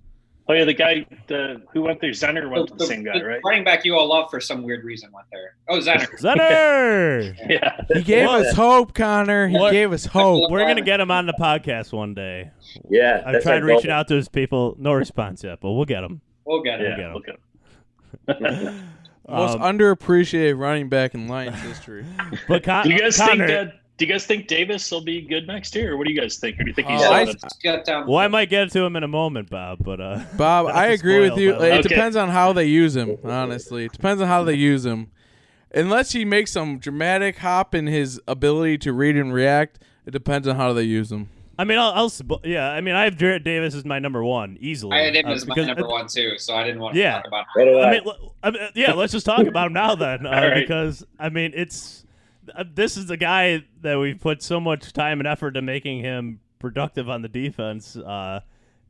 Oh 0.47 0.53
yeah, 0.53 0.65
the 0.67 0.75
guy 0.75 1.07
the, 1.27 1.63
who 1.73 1.81
went 1.81 2.01
there, 2.03 2.11
Zenner 2.11 2.51
went 2.51 2.69
to 2.69 2.75
the 2.75 2.79
The- 2.81 2.87
same 2.87 3.03
guy, 3.03 3.19
the 3.19 3.25
right? 3.25 3.41
Running 3.45 3.65
back 3.65 3.85
you 3.85 3.97
all 3.97 4.07
love 4.07 4.29
for 4.31 4.41
some 4.41 4.63
weird 4.63 4.85
reason 4.85 5.11
went 5.13 5.27
there. 5.33 5.57
Oh, 5.69 5.79
Zenner. 5.79 6.07
Zenner. 6.21 7.35
Yeah, 7.51 7.81
He 7.95 8.03
gave 8.03 8.27
What? 8.27 8.47
us 8.47 8.55
hope, 8.55 8.95
Connor. 8.95 9.49
He 9.49 9.57
What? 9.57 9.73
gave 9.73 9.91
us 9.93 10.05
hope. 10.05 10.51
We're 10.51 10.67
gonna 10.67 10.83
get 10.83 11.01
him 11.01 11.11
on 11.11 11.27
the 11.27 11.33
podcast 11.33 11.93
one 11.95 12.13
day. 12.13 12.51
Yeah, 12.91 13.23
I've 13.25 13.43
tried 13.43 13.63
our 13.63 13.65
reaching 13.69 13.87
goal. 13.89 13.95
out 13.97 14.09
to 14.09 14.15
his 14.17 14.29
people, 14.29 14.77
no 14.79 14.93
response 14.93 15.43
yet, 15.45 15.61
but 15.63 15.73
we'll 15.73 15.87
get 15.87 16.05
him. 16.05 16.21
We'll 16.45 16.63
get 16.63 16.81
it. 16.81 16.99
We'll 16.99 17.21
get 17.21 17.39
yeah. 18.29 18.37
him. 18.37 18.45
Look 18.67 18.69
at 18.69 18.75
Most 19.29 19.55
Um, 19.55 19.61
underappreciated 19.63 20.59
running 20.59 20.91
back 20.91 21.15
in 21.15 21.27
Lions 21.29 21.59
history. 21.63 22.05
But 22.47 22.63
Con- 22.63 22.85
Do 22.87 22.93
you 22.93 22.99
guys 22.99 23.17
Connor, 23.17 23.47
think 23.47 23.71
that? 23.71 23.81
Do 23.97 24.05
you 24.05 24.13
guys 24.13 24.27
think 24.27 24.49
Davis 24.49 24.91
will 24.91 25.05
be 25.05 25.21
good 25.21 25.47
next 25.47 25.73
year, 25.77 25.93
or 25.93 25.97
what 25.97 26.07
do 26.09 26.13
you 26.13 26.21
guys 26.21 26.37
think? 26.39 26.59
Or 26.59 26.65
do 26.65 26.69
you 26.71 26.75
think 26.75 26.89
he's 26.89 27.01
Oh, 27.01 27.25
still 27.27 27.37
I- 27.45 27.49
get 27.63 27.85
down. 27.85 28.09
well, 28.09 28.19
I 28.19 28.27
might 28.27 28.51
get 28.51 28.73
to 28.73 28.81
him 28.81 28.97
in 28.97 29.05
a 29.05 29.09
moment, 29.09 29.49
Bob. 29.51 29.79
But 29.85 30.01
uh, 30.01 30.21
Bob, 30.37 30.67
I 30.75 30.89
to 30.89 30.93
agree 30.95 31.21
with 31.21 31.33
spoil, 31.35 31.41
you. 31.41 31.53
but- 31.55 31.73
It 31.73 31.83
depends 31.89 32.17
on 32.17 32.29
how 32.31 32.53
they 32.53 32.65
use 32.67 32.97
him. 32.97 33.17
Honestly, 33.25 33.85
it 33.85 33.93
depends 33.93 34.21
on 34.21 34.27
how 34.29 34.43
they 34.43 34.55
use 34.55 34.85
him. 34.85 35.11
Unless 35.75 36.13
he 36.13 36.25
makes 36.25 36.51
some 36.53 36.79
dramatic 36.79 37.39
hop 37.39 37.75
in 37.75 37.87
his 37.87 38.21
ability 38.29 38.79
to 38.79 38.93
read 38.93 39.17
and 39.17 39.33
react, 39.33 39.81
it 40.07 40.11
depends 40.13 40.47
on 40.49 40.57
how 40.57 40.73
they 40.73 40.83
use 40.85 41.11
him. 41.11 41.29
I 41.57 41.63
mean, 41.65 41.79
I'll, 41.79 41.93
I'll 41.93 42.41
yeah. 42.45 42.71
I 42.71 42.81
mean, 42.81 42.97
I 42.97 43.05
have 43.05 43.15
Jarrad 43.15 43.45
Davis 43.45 43.77
as 43.77 43.85
my 43.85 44.01
number 44.01 44.25
one 44.25 44.57
easily. 44.61 44.97
I 44.97 45.03
had 45.03 45.15
him 45.15 45.27
uh, 45.27 45.33
as 45.35 45.47
my 45.47 45.55
because- 45.55 45.69
number 45.69 45.87
one 45.87 46.09
too, 46.09 46.37
so 46.37 46.55
I 46.57 46.65
didn't 46.65 46.81
want 46.81 46.95
to 46.95 47.01
Yeah. 47.01 47.15
talk 47.19 47.27
about. 47.29 47.47
What 47.55 47.65
do 47.65 47.79
I 47.79 47.87
I? 47.89 47.91
mean, 47.93 48.01
l- 48.07 48.35
I 48.43 48.51
mean, 48.51 48.63
yeah, 48.75 48.93
let's 48.93 49.13
just 49.13 49.25
talk 49.25 49.47
about 49.47 49.69
him 49.69 49.73
now 49.75 49.95
then, 49.95 50.27
uh, 50.27 50.31
All 50.31 50.49
right. 50.49 50.55
because 50.67 51.05
I 51.19 51.29
mean, 51.29 51.53
it's 51.55 52.04
this 52.75 52.97
is 52.97 53.07
the 53.07 53.17
guy 53.17 53.65
that 53.83 53.99
we've 53.99 54.19
put 54.21 54.43
so 54.43 54.61
much 54.61 54.93
time 54.93 55.21
and 55.21 55.27
effort 55.27 55.53
to 55.53 55.63
making 55.63 56.01
him 56.01 56.41
productive 56.59 57.09
on 57.09 57.23
the 57.23 57.29
defense. 57.29 57.97
Uh, 57.97 58.41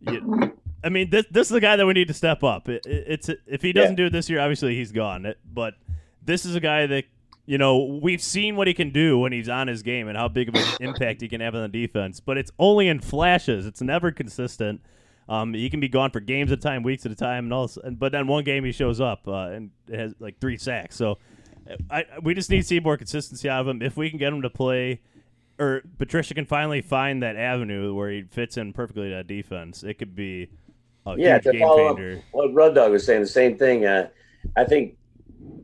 you- 0.01 0.53
I 0.83 0.91
mean, 0.91 1.09
this 1.09 1.25
this 1.31 1.47
is 1.47 1.53
the 1.53 1.61
guy 1.61 1.77
that 1.77 1.87
we 1.87 1.95
need 1.95 2.09
to 2.09 2.15
step 2.15 2.45
up. 2.45 2.69
It, 2.69 2.85
it- 2.87 3.05
it's 3.09 3.31
if 3.47 3.63
he 3.63 3.73
doesn't 3.73 3.95
do 3.97 4.07
it 4.07 4.11
this 4.13 4.29
year, 4.29 4.41
obviously 4.41 4.75
he's 4.77 4.93
gone. 4.93 5.25
It, 5.27 5.39
but 5.51 5.75
this 6.23 6.45
is 6.45 6.55
a 6.55 6.61
guy 6.61 6.87
that 6.87 7.05
you 7.47 7.57
know 7.59 7.99
we've 8.03 8.21
seen 8.23 8.57
what 8.57 8.67
he 8.67 8.75
can 8.75 8.91
do 8.91 9.19
when 9.19 9.33
he's 9.33 9.49
on 9.49 9.67
his 9.69 9.83
game 9.83 10.09
and 10.09 10.17
how 10.17 10.29
big 10.29 10.49
of 10.49 10.55
an 10.57 10.65
impact 10.81 11.21
he 11.23 11.29
can 11.29 11.41
have 11.41 11.55
on 11.55 11.63
the 11.63 11.69
defense. 11.69 12.21
But 12.21 12.37
it's 12.39 12.51
only 12.59 12.89
in 12.89 13.01
flashes. 13.01 13.67
It's 13.67 13.81
never 13.81 14.11
consistent. 14.11 14.81
Um, 15.27 15.55
he 15.55 15.71
can 15.71 15.81
be 15.81 15.89
gone 15.89 16.11
for 16.11 16.21
games 16.21 16.53
at 16.53 16.59
a 16.59 16.61
time, 16.61 16.83
weeks 16.83 17.07
at 17.07 17.13
a 17.13 17.15
time, 17.15 17.45
and 17.45 17.53
all. 17.55 17.71
but 17.93 18.13
then 18.13 18.27
one 18.27 18.45
game 18.45 18.63
he 18.63 18.73
shows 18.73 19.01
up 19.01 19.27
uh, 19.27 19.49
and 19.49 19.71
has 19.91 20.15
like 20.19 20.39
three 20.39 20.59
sacks. 20.59 20.97
So 20.97 21.17
I, 21.91 22.05
we 22.23 22.35
just 22.35 22.51
need 22.51 22.59
to 22.59 22.67
see 22.67 22.81
more 22.81 22.97
consistency 22.97 23.49
out 23.49 23.63
of 23.63 23.69
him. 23.69 23.83
If 23.83 23.97
we 23.97 24.11
can 24.11 24.19
get 24.19 24.33
him 24.33 24.43
to 24.43 24.51
play 24.51 25.01
or 25.59 25.83
Patricia 25.99 26.35
can 26.35 26.47
finally 26.47 26.81
find 26.81 27.23
that 27.23 27.37
avenue 27.37 27.95
where 27.95 28.11
he 28.11 28.23
fits 28.23 28.57
in 28.57 28.73
perfectly 28.73 29.11
to 29.11 29.17
that 29.17 29.27
defense, 29.27 29.83
it 29.83 29.95
could 29.95 30.15
be 30.15 30.49
a 31.07 31.17
yeah, 31.17 31.39
huge 31.41 31.59
game 31.59 31.69
changer. 31.69 32.23
what 32.33 32.53
Rud 32.53 32.75
Dog 32.75 32.93
was 32.93 33.05
saying, 33.07 33.21
the 33.21 33.27
same 33.27 33.57
thing. 33.57 33.87
Uh, 33.87 34.09
I 34.57 34.65
think 34.65 34.97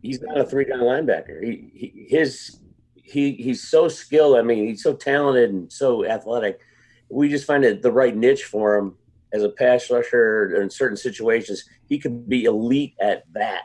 he's 0.02 0.20
not 0.20 0.38
a 0.38 0.44
three 0.44 0.64
down 0.64 0.80
linebacker. 0.80 1.42
He, 1.42 1.70
he 1.74 2.06
his 2.08 2.60
he 2.94 3.32
he's 3.32 3.68
so 3.68 3.88
skilled. 3.88 4.36
I 4.36 4.42
mean, 4.42 4.68
he's 4.68 4.82
so 4.82 4.94
talented 4.94 5.50
and 5.50 5.72
so 5.72 6.04
athletic. 6.04 6.60
We 7.08 7.28
just 7.28 7.46
find 7.46 7.64
it 7.64 7.82
the 7.82 7.90
right 7.90 8.16
niche 8.16 8.44
for 8.44 8.76
him 8.76 8.96
as 9.32 9.42
a 9.42 9.48
pass 9.48 9.90
rusher 9.90 10.60
in 10.60 10.70
certain 10.70 10.96
situations. 10.96 11.64
He 11.88 11.98
could 11.98 12.28
be 12.28 12.44
elite 12.44 12.94
at 13.00 13.24
that. 13.32 13.62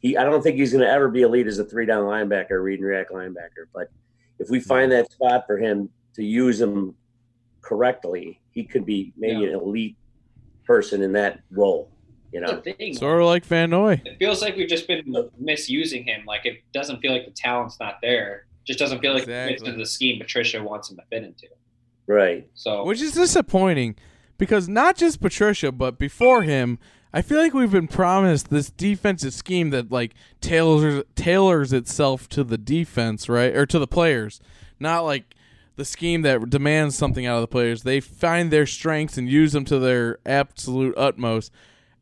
He 0.00 0.16
I 0.16 0.24
don't 0.24 0.42
think 0.42 0.56
he's 0.56 0.72
going 0.72 0.84
to 0.84 0.90
ever 0.90 1.08
be 1.08 1.22
elite 1.22 1.46
as 1.46 1.58
a 1.58 1.64
three 1.64 1.86
down 1.86 2.04
linebacker, 2.04 2.62
read 2.62 2.78
and 2.80 2.88
react 2.88 3.10
linebacker. 3.10 3.66
But 3.74 3.90
if 4.38 4.50
we 4.50 4.60
find 4.60 4.92
that 4.92 5.10
spot 5.10 5.44
for 5.46 5.56
him 5.58 5.88
to 6.14 6.24
use 6.24 6.60
him 6.60 6.94
correctly, 7.62 8.40
he 8.52 8.64
could 8.64 8.86
be 8.86 9.12
maybe 9.16 9.40
Yeah. 9.40 9.48
an 9.48 9.54
elite 9.54 9.96
person 10.64 11.02
in 11.02 11.12
that 11.12 11.40
role. 11.50 11.90
You 12.32 12.40
know, 12.40 12.60
That's 12.60 12.76
thing. 12.76 12.94
Sort 12.94 13.20
of 13.20 13.26
like 13.26 13.44
Van 13.46 13.70
Noy. 13.70 14.00
It 14.04 14.18
feels 14.18 14.42
like 14.42 14.56
we've 14.56 14.68
just 14.68 14.86
been 14.88 15.14
misusing 15.38 16.04
him. 16.04 16.24
Like 16.26 16.44
it 16.44 16.60
doesn't 16.72 17.00
feel 17.00 17.12
like 17.12 17.24
the 17.24 17.30
talent's 17.30 17.78
not 17.80 17.98
there. 18.02 18.46
Just 18.64 18.78
doesn't 18.80 18.98
feel 19.00 19.14
like 19.14 19.22
it 19.28 19.48
fits 19.48 19.62
into 19.62 19.78
the 19.78 19.86
scheme 19.86 20.18
Patricia 20.18 20.62
wants 20.62 20.90
him 20.90 20.96
to 20.96 21.02
fit 21.08 21.22
into. 21.22 21.46
right? 22.08 22.48
So 22.54 22.84
Which 22.84 23.00
is 23.00 23.12
disappointing 23.12 23.94
because 24.38 24.68
not 24.68 24.96
just 24.96 25.20
Patricia, 25.20 25.70
but 25.72 25.98
before 25.98 26.42
him, 26.42 26.78
I 27.12 27.22
feel 27.22 27.38
like 27.38 27.54
we've 27.54 27.70
been 27.70 27.88
promised 27.88 28.50
this 28.50 28.70
defensive 28.70 29.32
scheme 29.32 29.70
that 29.70 29.90
like 29.90 30.14
tailors 30.40 31.04
tailors 31.14 31.72
itself 31.72 32.28
to 32.30 32.44
the 32.44 32.58
defense, 32.58 33.28
right? 33.28 33.56
Or 33.56 33.66
to 33.66 33.78
the 33.78 33.86
players. 33.86 34.40
Not 34.78 35.04
like 35.04 35.34
the 35.76 35.84
scheme 35.84 36.22
that 36.22 36.50
demands 36.50 36.96
something 36.96 37.26
out 37.26 37.36
of 37.36 37.42
the 37.42 37.48
players. 37.48 37.82
They 37.82 38.00
find 38.00 38.50
their 38.50 38.66
strengths 38.66 39.16
and 39.16 39.28
use 39.28 39.52
them 39.52 39.64
to 39.66 39.78
their 39.78 40.18
absolute 40.26 40.94
utmost. 40.96 41.52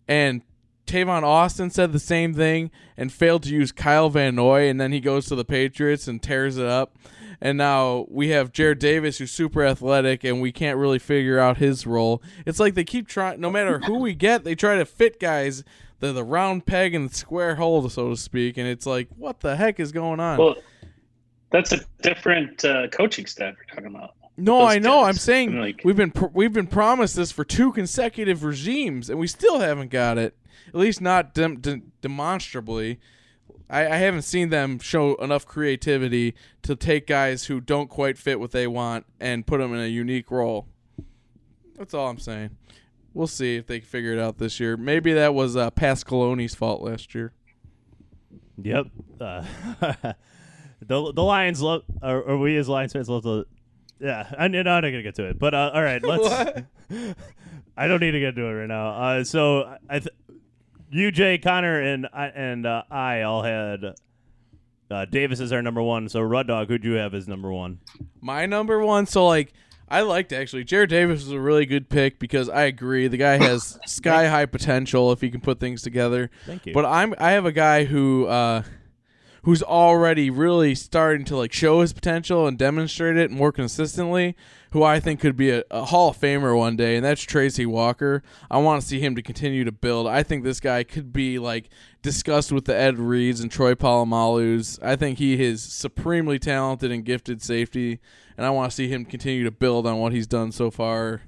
And 0.09 0.42
Tavon 0.86 1.22
Austin 1.22 1.70
said 1.70 1.92
the 1.92 1.98
same 1.98 2.34
thing 2.34 2.70
and 2.96 3.12
failed 3.12 3.42
to 3.44 3.50
use 3.50 3.72
Kyle 3.72 4.11
Van 4.11 4.34
Noy, 4.34 4.68
and 4.68 4.80
then 4.80 4.92
he 4.92 5.00
goes 5.00 5.26
to 5.26 5.34
the 5.34 5.44
Patriots 5.44 6.07
and 6.07 6.22
tears 6.22 6.57
it 6.57 6.66
up. 6.66 6.96
And 7.41 7.59
now 7.59 8.07
we 8.09 8.28
have 8.30 8.53
Jarrad 8.53 8.78
Davis, 8.78 9.18
who's 9.18 9.30
super 9.32 9.64
athletic, 9.64 10.24
and 10.24 10.41
we 10.41 10.53
can't 10.53 10.78
really 10.78 10.99
figure 10.99 11.39
out 11.39 11.59
his 11.59 11.87
role. 11.87 12.22
It's 12.47 12.61
like 12.61 12.74
they 12.74 12.85
keep 12.85 13.09
trying, 13.09 13.41
no 13.41 13.51
matter 13.51 13.80
who 13.80 13.99
we 13.99 14.14
get, 14.14 14.45
they 14.45 14.55
try 14.55 14.76
to 14.76 14.85
fit 14.85 15.18
guys 15.20 15.64
the 16.01 16.12
the 16.12 16.24
round 16.24 16.66
peg 16.66 16.95
in 16.95 17.07
the 17.09 17.14
square 17.14 17.55
hole, 17.57 17.89
so 17.89 18.11
to 18.11 18.16
speak. 18.16 18.57
And 18.57 18.66
it's 18.68 18.87
like, 18.87 19.09
what 19.16 19.41
the 19.41 19.57
heck 19.57 19.78
is 19.80 19.93
going 19.93 20.20
on? 20.20 20.39
Well, 20.39 20.57
that's 21.51 21.72
a 21.72 21.80
different 22.03 22.64
uh, 22.64 22.89
coaching 22.89 23.26
staff 23.26 23.55
we're 23.57 23.74
talking 23.74 23.95
about. 23.95 24.14
No, 24.37 24.59
those 24.61 24.70
I 24.72 24.78
know. 24.80 25.01
guys. 25.03 25.09
I'm 25.09 25.14
saying 25.14 25.61
Like- 25.61 25.82
we've 25.85 25.97
been 25.97 26.11
pr- 26.11 26.26
we've 26.32 26.53
been 26.53 26.66
promised 26.66 27.14
this 27.14 27.30
for 27.30 27.45
two 27.45 27.70
consecutive 27.72 28.43
regimes, 28.43 29.09
and 29.09 29.18
we 29.20 29.28
still 29.28 29.61
haven't 29.61 29.91
got 29.91 30.18
it. 30.18 30.37
At 30.68 30.74
least 30.74 31.01
not 31.01 31.35
dem- 31.35 31.61
de- 31.61 31.82
demonstrably. 32.01 32.99
I, 33.75 33.89
I 33.89 33.97
haven't 33.97 34.22
seen 34.22 34.51
them 34.51 34.79
show 34.79 35.16
enough 35.16 35.47
creativity 35.47 36.37
to 36.62 36.77
take 36.77 37.09
guys 37.09 37.47
who 37.47 37.61
don't 37.61 37.91
quite 37.91 38.16
fit 38.16 38.39
what 38.39 38.53
they 38.53 38.68
want 38.68 39.05
and 39.18 39.45
put 39.45 39.59
them 39.59 39.75
in 39.75 39.81
a 39.81 39.89
unique 39.89 40.31
role. 40.31 40.68
That's 41.77 41.93
all 41.93 42.09
I'm 42.09 42.20
saying. 42.20 42.51
We'll 43.14 43.27
see 43.27 43.57
if 43.57 43.66
they 43.66 43.81
can 43.81 43.89
figure 43.89 44.12
it 44.12 44.20
out 44.20 44.39
this 44.39 44.61
year. 44.61 44.77
Maybe 44.77 45.12
that 45.14 45.35
was 45.35 45.57
uh, 45.57 45.72
Pasqualoni's 45.72 46.55
fault 46.55 46.83
last 46.83 47.16
year. 47.16 47.33
Yep. 48.62 48.87
Uh, 49.20 49.45
the 50.81 51.12
the 51.12 51.22
Lions 51.22 51.61
love, 51.61 51.83
or, 52.01 52.22
or 52.22 52.39
we 52.39 52.57
as 52.57 52.68
Lions 52.68 52.93
fans 52.93 53.09
love 53.09 53.25
to. 53.25 53.45
Yeah, 53.99 54.29
I, 54.39 54.45
am 54.45 54.53
not 54.53 54.83
gonna 54.83 55.03
get 55.03 55.16
to 55.16 55.25
it, 55.25 55.39
but 55.39 55.53
uh, 55.53 55.72
all 55.75 55.83
right, 55.83 56.03
let's. 56.03 56.64
I 57.77 57.89
don't 57.89 58.01
need 58.01 58.12
to 58.12 58.20
get 58.20 58.37
to 58.37 58.43
it 58.47 58.53
right 58.53 58.68
now. 58.68 58.91
Uh, 58.91 59.25
so 59.25 59.77
I, 59.89 59.99
th- 59.99 60.14
Jay, 61.11 61.38
Connor, 61.38 61.80
and 61.80 62.09
I 62.12 62.26
and 62.26 62.66
uh, 62.66 62.84
I 62.90 63.22
all 63.22 63.42
had 63.42 63.95
uh, 64.90 65.05
Davis 65.07 65.40
as 65.40 65.53
our 65.53 65.62
number 65.62 65.82
one. 65.82 66.09
So 66.09 66.20
Rud 66.20 66.47
Dog, 66.47 66.68
who'd 66.68 66.84
you 66.84 66.92
have 66.92 67.14
as 67.14 67.26
number 67.26 67.53
one? 67.53 67.80
My 68.20 68.47
number 68.47 68.78
one, 68.84 69.07
so 69.07 69.26
like 69.26 69.53
I 69.88 70.03
liked 70.03 70.32
actually. 70.32 70.64
Jarrad 70.64 70.88
Davis 70.88 71.24
was 71.24 71.32
a 71.32 71.40
really 71.40 71.66
good 71.66 71.88
pick 71.88 72.18
because 72.18 72.49
I 72.49 72.62
agree 72.62 73.09
the 73.09 73.16
guy 73.16 73.36
has 73.42 73.78
sky 73.86 74.28
high 74.28 74.47
potential 74.47 75.12
if 75.12 75.20
he 75.20 75.30
can 75.30 75.40
put 75.40 75.61
things 75.61 75.82
together. 75.82 76.30
Thank 76.47 76.66
you. 76.66 76.72
But 76.72 76.84
I'm 76.84 77.14
I 77.18 77.32
have 77.32 77.45
a 77.47 77.53
guy 77.53 77.84
who 77.84 78.26
uh 78.26 78.62
who's 79.45 79.62
already 79.62 80.30
really 80.30 80.74
starting 80.74 81.24
to 81.26 81.36
like 81.36 81.53
show 81.53 81.80
his 81.80 81.92
potential 81.92 82.47
and 82.47 82.59
demonstrate 82.59 83.16
it 83.16 83.30
more 83.30 83.53
consistently, 83.53 84.34
who 84.72 84.82
I 84.82 85.01
think 85.01 85.20
could 85.20 85.36
be 85.36 85.51
a, 85.51 85.62
a 85.70 85.84
Hall 85.84 86.11
of 86.11 86.18
Famer 86.18 86.57
one 86.57 86.76
day, 86.76 86.97
and 86.97 87.05
that's 87.05 87.22
Tracy 87.22 87.66
Walker. 87.66 88.22
I 88.51 88.59
want 88.59 88.82
to 88.82 88.88
see 88.88 89.01
him 89.01 89.14
to 89.16 89.22
continue 89.22 89.64
to 89.64 89.72
build. 89.72 90.07
I 90.07 90.22
think 90.22 90.45
this 90.45 90.61
guy 90.61 90.82
could 90.82 91.12
be 91.12 91.38
like 91.38 91.68
discussed 92.03 92.53
with 92.53 92.64
the 92.64 92.76
Ed 92.76 92.99
Reeds 92.99 93.40
and 93.40 93.51
Troy 93.51 93.74
Polamalu's. 93.74 94.78
I 94.82 94.97
think 94.97 95.18
he 95.18 95.42
is 95.42 95.62
supremely 95.62 96.38
talented 96.38 96.90
and 96.90 97.05
gifted 97.05 97.42
safety, 97.42 98.01
and 98.36 98.47
I 98.47 98.51
want 98.51 98.70
to 98.70 98.74
see 98.74 98.88
him 98.88 99.05
continue 99.05 99.45
to 99.45 99.51
build 99.51 99.86
on 99.86 99.99
what 99.99 100.12
he's 100.12 100.26
done 100.26 100.53
so 100.53 100.70
far 100.70 101.22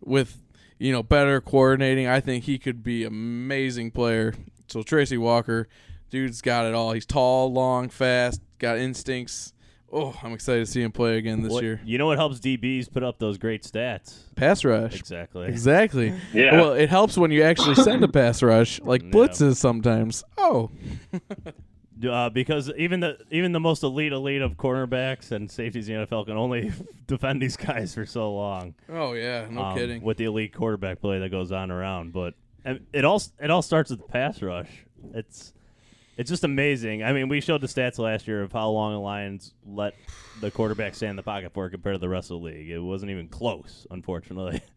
with 0.00 0.38
you 0.78 0.92
know 0.92 1.02
better 1.02 1.40
coordinating. 1.40 2.06
I 2.06 2.20
think 2.20 2.44
he 2.44 2.58
could 2.58 2.82
be 2.82 3.04
amazing 3.04 3.92
player. 3.92 4.34
So 4.68 4.82
Tracy 4.82 5.16
Walker, 5.18 5.68
dude's 6.12 6.40
got 6.42 6.66
it 6.66 6.74
all. 6.74 6.92
He's 6.92 7.06
tall, 7.06 7.52
long, 7.52 7.88
fast, 7.88 8.40
got 8.58 8.78
instincts. 8.78 9.52
Oh, 9.94 10.14
I'm 10.22 10.32
excited 10.32 10.64
to 10.64 10.70
see 10.70 10.80
him 10.82 10.92
play 10.92 11.18
again 11.18 11.42
this 11.42 11.52
What- 11.52 11.64
year. 11.64 11.80
You 11.84 11.98
know 11.98 12.06
what 12.06 12.16
helps 12.18 12.38
DBs 12.38 12.90
put 12.92 13.02
up 13.02 13.18
those 13.18 13.36
great 13.38 13.62
stats? 13.62 14.20
Pass 14.36 14.64
rush. 14.64 14.94
Exactly. 14.94 15.48
Exactly. 15.48 16.14
Yeah. 16.32 16.56
Well, 16.60 16.72
it 16.72 16.88
helps 16.88 17.18
when 17.18 17.30
you 17.30 17.42
actually 17.42 17.74
send 17.74 18.04
a 18.04 18.08
pass 18.08 18.42
rush, 18.42 18.80
like 18.82 19.02
Yeah. 19.02 19.10
blitzes 19.10 19.56
sometimes. 19.56 20.22
Oh, 20.38 20.70
Uh, 22.08 22.28
because 22.30 22.68
even 22.76 22.98
the 22.98 23.16
even 23.30 23.52
the 23.52 23.60
most 23.60 23.84
elite 23.84 24.12
elite 24.12 24.42
of 24.42 24.56
cornerbacks 24.56 25.30
and 25.30 25.48
safeties 25.48 25.88
in 25.88 26.00
the 26.00 26.06
NFL 26.06 26.26
can 26.26 26.36
only 26.36 26.72
defend 27.06 27.40
these 27.40 27.56
guys 27.56 27.94
for 27.94 28.04
so 28.04 28.34
long. 28.34 28.74
oh 28.88 29.12
yeah, 29.12 29.46
no 29.48 29.62
um, 29.62 29.76
kidding. 29.76 30.02
With 30.02 30.16
the 30.16 30.24
elite 30.24 30.52
quarterback 30.52 31.00
play 31.00 31.20
that 31.20 31.28
goes 31.30 31.52
on 31.52 31.70
around, 31.70 32.12
but 32.12 32.34
and 32.64 32.84
it 32.92 33.04
all 33.04 33.22
it 33.40 33.52
all 33.52 33.62
starts 33.62 33.90
with 33.90 34.00
the 34.00 34.06
pass 34.08 34.42
rush. 34.42 34.68
It's 35.14 35.52
it's 36.16 36.30
just 36.30 36.44
amazing. 36.44 37.02
I 37.02 37.12
mean, 37.12 37.28
we 37.28 37.40
showed 37.40 37.60
the 37.60 37.66
stats 37.66 37.98
last 37.98 38.28
year 38.28 38.42
of 38.42 38.52
how 38.52 38.68
long 38.70 38.92
the 38.92 39.00
Lions 39.00 39.54
let 39.66 39.94
the 40.40 40.50
quarterback 40.50 40.94
stay 40.94 41.06
in 41.06 41.16
the 41.16 41.22
pocket 41.22 41.52
for 41.52 41.70
compared 41.70 41.94
to 41.94 41.98
the 41.98 42.08
rest 42.08 42.30
of 42.30 42.40
the 42.40 42.46
league. 42.46 42.70
It 42.70 42.78
wasn't 42.78 43.10
even 43.10 43.28
close, 43.28 43.86
unfortunately. 43.90 44.62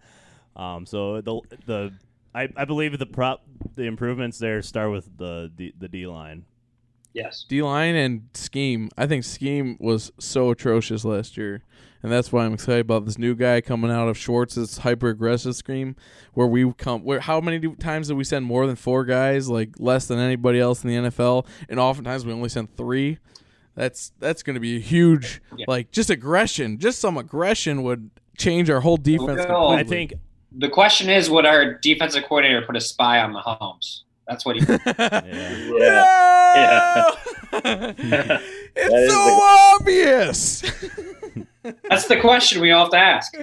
Um, 0.57 0.85
so 0.85 1.19
the 1.19 1.41
the 1.65 1.93
I, 2.33 2.47
I 2.55 2.63
believe 2.63 2.97
the 2.97 3.05
prop 3.05 3.43
the 3.75 3.83
improvements 3.83 4.37
there 4.37 4.61
start 4.61 4.89
with 4.89 5.17
the 5.17 5.51
the, 5.53 5.73
the 5.77 5.89
D 5.89 6.07
line. 6.07 6.45
Yes. 7.15 7.45
D 7.49 7.63
line 7.63 7.95
and 7.95 8.27
scheme. 8.35 8.89
I 8.97 9.07
think 9.07 9.23
scheme 9.23 9.77
was 9.79 10.11
so 10.19 10.51
atrocious 10.51 11.03
last 11.03 11.35
year, 11.37 11.63
and 12.03 12.11
that's 12.11 12.31
why 12.31 12.45
I'm 12.45 12.53
excited 12.53 12.81
about 12.81 13.05
this 13.05 13.17
new 13.17 13.33
guy 13.33 13.61
coming 13.61 13.89
out 13.89 14.07
of 14.07 14.17
Schwartz's 14.17 14.79
hyper 14.79 15.09
aggressive 15.09 15.55
scheme, 15.55 15.95
where 16.33 16.45
we 16.45 16.71
come. 16.73 17.03
Where 17.03 17.19
how 17.21 17.41
many 17.41 17.59
times 17.77 18.09
did 18.09 18.17
we 18.17 18.23
send 18.23 18.45
more 18.45 18.67
than 18.67 18.75
four 18.75 19.03
guys, 19.05 19.49
like 19.49 19.71
less 19.79 20.05
than 20.05 20.19
anybody 20.19 20.59
else 20.59 20.83
in 20.83 20.89
the 20.91 21.09
NFL, 21.09 21.47
and 21.69 21.79
oftentimes 21.79 22.25
we 22.25 22.33
only 22.33 22.49
send 22.49 22.75
three. 22.77 23.17
That's 23.75 24.13
that's 24.19 24.41
going 24.43 24.53
to 24.53 24.59
be 24.61 24.77
a 24.77 24.79
huge, 24.79 25.41
Yeah. 25.57 25.65
like 25.67 25.91
just 25.91 26.09
aggression. 26.09 26.77
Just 26.77 26.99
some 26.99 27.17
aggression 27.17 27.83
would 27.83 28.09
change 28.37 28.69
our 28.69 28.79
whole 28.81 28.95
defense. 28.97 29.45
Well, 29.49 29.69
I 29.71 29.83
think 29.83 30.13
The 30.57 30.69
question 30.69 31.09
is, 31.09 31.29
would 31.29 31.45
our 31.45 31.73
defensive 31.73 32.23
coordinator 32.23 32.61
put 32.65 32.77
a 32.77 32.81
spy 32.81 33.19
on 33.19 33.33
Mahomes? 33.33 34.03
That's 34.27 34.45
what 34.45 34.55
he. 34.55 34.65
yeah. 34.87 36.01
Yeah. 36.55 37.11
it's 38.75 39.13
so 39.13 39.25
the- 39.25 39.75
obvious. 39.79 40.61
That's 41.89 42.05
the 42.07 42.19
question 42.19 42.61
we 42.61 42.71
all 42.71 42.85
have 42.85 42.91
to 42.91 42.97
ask. 42.97 43.33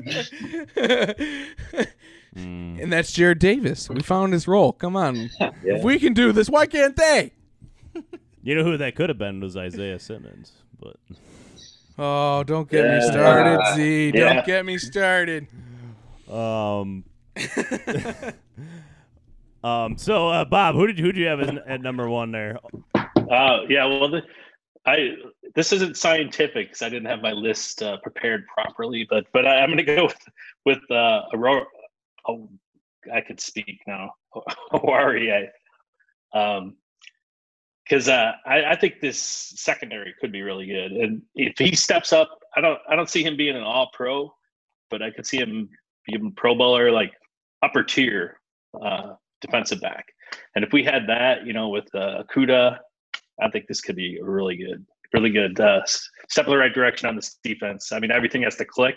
Mm. 2.35 2.83
And 2.83 2.93
that's 2.93 3.13
Jarrad 3.13 3.39
Davis. 3.39 3.89
We 3.91 4.01
found 4.01 4.33
his 4.33 4.49
role. 4.49 4.73
Come 4.73 4.97
on. 4.97 5.29
Yeah. 5.39 5.51
If 5.65 5.85
we 5.85 5.99
can 5.99 6.15
do 6.15 6.33
this, 6.33 6.49
why 6.49 6.67
can't 6.67 6.97
they? 6.97 7.33
You 8.43 8.55
know 8.55 8.65
who 8.65 8.77
that 8.79 8.95
could 8.97 9.09
have 9.11 9.19
been 9.19 9.41
was 9.41 9.57
Isaiah 9.57 9.99
Simmons, 9.99 10.53
but 10.81 10.97
Oh, 11.99 12.43
don't 12.45 12.69
get 12.71 12.85
me 12.85 12.91
Yeah. 12.95 13.11
started, 13.11 13.75
Z. 13.77 14.13
Don't 14.13 14.47
get 14.47 14.65
me 14.65 14.79
started. 14.79 15.47
um, 16.31 17.05
um. 19.65 19.97
So, 19.99 20.29
uh, 20.29 20.45
Bob, 20.45 20.75
who 20.75 20.87
did 20.87 20.99
who 20.99 21.13
did 21.13 21.21
you 21.21 21.27
have 21.27 21.41
at 21.41 21.81
number 21.81 22.09
one 22.09 22.33
there? 22.33 22.59
Uh, 22.95 23.61
yeah, 23.69 23.87
well, 23.87 24.09
the, 24.11 24.23
I 24.87 25.15
this 25.55 25.73
isn't 25.73 25.97
scientific 25.97 26.69
because 26.69 26.83
I 26.83 26.89
didn't 26.89 27.07
have 27.07 27.23
my 27.23 27.33
list 27.33 27.83
uh, 27.83 27.99
prepared 27.99 28.45
properly, 28.47 29.07
but 29.09 29.27
but 29.33 29.47
I, 29.47 29.61
I'm 29.61 29.69
going 29.69 29.79
to 29.79 29.85
go 29.85 30.05
with 30.05 30.29
with 30.65 30.91
uh, 30.91 31.23
Aurora. 31.33 31.65
Oh, 32.27 32.49
I 33.13 33.21
could 33.21 33.41
speak 33.41 33.81
now. 33.87 34.11
Oruwariye, 34.73 35.49
um, 36.35 36.77
because 37.85 38.09
uh, 38.09 38.33
I, 38.47 38.65
I 38.65 38.77
think 38.77 39.01
this 39.01 39.21
secondary 39.21 40.15
could 40.21 40.33
be 40.33 40.43
really 40.43 40.67
good, 40.67 40.93
and 40.93 41.23
if 41.35 41.59
he 41.59 41.77
steps 41.77 42.13
up, 42.13 42.31
I 42.57 42.61
don't 42.61 42.79
I 42.89 42.97
don't 42.97 43.11
see 43.11 43.23
him 43.23 43.37
being 43.37 43.57
an 43.57 43.63
All 43.63 43.91
Pro, 43.93 44.33
but 44.91 45.03
I 45.03 45.11
could 45.11 45.27
see 45.27 45.39
him 45.39 45.69
being 46.07 46.27
a 46.27 46.31
Pro 46.31 46.55
Bowler, 46.55 46.91
like 46.91 47.13
upper 47.63 47.85
tier 47.85 48.41
uh, 48.81 49.15
defensive 49.43 49.81
back. 49.81 50.07
And 50.55 50.65
if 50.65 50.73
we 50.73 50.83
had 50.83 51.07
that, 51.09 51.47
you 51.47 51.53
know, 51.53 51.69
with 51.69 51.95
uh, 51.95 52.23
Kuda, 52.35 52.79
I 53.41 53.51
think 53.51 53.67
this 53.67 53.81
could 53.81 53.97
be 53.97 54.19
really 54.23 54.57
good, 54.57 54.87
really 55.13 55.31
good 55.31 55.61
uh, 55.61 55.83
step 56.29 56.47
in 56.47 56.51
the 56.51 56.57
right 56.57 56.73
direction 56.73 57.09
on 57.09 57.17
this 57.17 57.39
defense. 57.43 57.93
I 57.93 57.99
mean, 57.99 58.11
everything 58.11 58.43
has 58.43 58.57
to 58.57 58.65
click, 58.65 58.97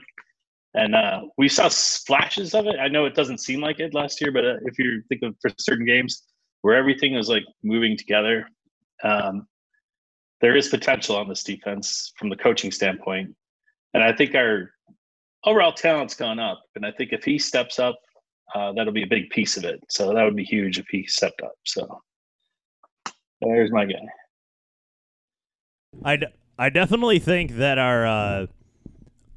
and 0.73 0.95
uh, 0.95 1.21
we 1.37 1.49
saw 1.49 1.69
flashes 1.69 2.53
of 2.53 2.67
it. 2.67 2.77
I 2.79 2.87
know 2.87 3.05
it 3.05 3.15
doesn't 3.15 3.39
seem 3.39 3.61
like 3.61 3.79
it 3.79 3.93
last 3.93 4.21
year, 4.21 4.31
but 4.31 4.45
uh, 4.45 4.55
if 4.65 4.79
you 4.79 5.01
think 5.09 5.23
of 5.23 5.35
for 5.41 5.51
certain 5.57 5.85
games 5.85 6.23
where 6.61 6.75
everything 6.75 7.15
was 7.15 7.29
like 7.29 7.43
moving 7.63 7.97
together, 7.97 8.47
um, 9.03 9.47
there 10.41 10.55
is 10.55 10.67
potential 10.69 11.15
on 11.15 11.27
this 11.27 11.43
defense 11.43 12.13
from 12.17 12.29
the 12.29 12.35
coaching 12.35 12.71
standpoint, 12.71 13.35
and 13.93 14.03
I 14.03 14.13
think 14.13 14.35
our 14.35 14.71
overall 15.45 15.71
talent's 15.71 16.15
gone 16.15 16.39
up. 16.39 16.61
And 16.75 16.85
I 16.85 16.91
think 16.91 17.13
if 17.13 17.23
he 17.23 17.37
steps 17.37 17.79
up, 17.79 17.97
uh, 18.53 18.71
that'll 18.73 18.93
be 18.93 19.03
a 19.03 19.07
big 19.07 19.29
piece 19.29 19.57
of 19.57 19.63
it. 19.65 19.81
So 19.89 20.13
that 20.13 20.23
would 20.23 20.35
be 20.35 20.43
huge 20.43 20.77
if 20.79 20.85
he 20.89 21.05
stepped 21.07 21.41
up. 21.41 21.55
So 21.65 22.01
there's 23.41 23.71
my 23.71 23.85
guy. 23.85 23.95
I, 26.03 26.15
d- 26.17 26.27
I 26.57 26.69
definitely 26.69 27.19
think 27.19 27.51
that 27.57 27.77
our 27.77 28.05
uh, 28.05 28.45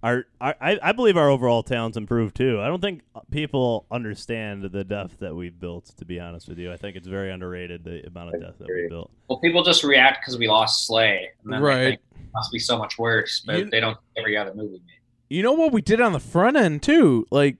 our, 0.02 0.26
our 0.40 0.54
I, 0.60 0.78
I 0.82 0.92
believe 0.92 1.16
our 1.16 1.28
overall 1.30 1.62
talent's 1.62 1.96
improved 1.96 2.36
too. 2.36 2.60
I 2.60 2.66
don't 2.68 2.80
think 2.80 3.02
people 3.30 3.86
understand 3.90 4.62
the 4.64 4.84
depth 4.84 5.18
that 5.20 5.34
we've 5.34 5.58
built. 5.58 5.86
To 5.98 6.04
be 6.04 6.20
honest 6.20 6.48
with 6.48 6.58
you, 6.58 6.72
I 6.72 6.76
think 6.76 6.96
it's 6.96 7.06
very 7.08 7.30
underrated 7.32 7.84
the 7.84 8.06
amount 8.06 8.34
of 8.34 8.40
depth 8.40 8.58
that 8.58 8.68
we 8.68 8.86
built. 8.88 9.10
Well, 9.28 9.38
people 9.38 9.62
just 9.64 9.82
react 9.84 10.20
because 10.20 10.38
we 10.38 10.48
lost 10.48 10.86
Slay, 10.86 11.28
and 11.44 11.52
then 11.52 11.60
they 11.60 11.66
Right. 11.66 11.84
think 11.84 12.00
it 12.12 12.32
must 12.34 12.52
be 12.52 12.58
so 12.58 12.76
much 12.78 12.98
worse, 12.98 13.42
but 13.46 13.58
You- 13.58 13.70
they 13.70 13.80
don't 13.80 13.94
think 13.94 14.18
every 14.18 14.36
other 14.36 14.54
move 14.54 14.70
we 14.70 14.78
made. 14.78 14.82
You 15.30 15.42
know 15.42 15.52
what 15.52 15.72
we 15.72 15.82
did 15.82 16.00
on 16.00 16.12
the 16.12 16.20
front 16.20 16.56
end 16.56 16.82
too? 16.82 17.26
Like 17.30 17.56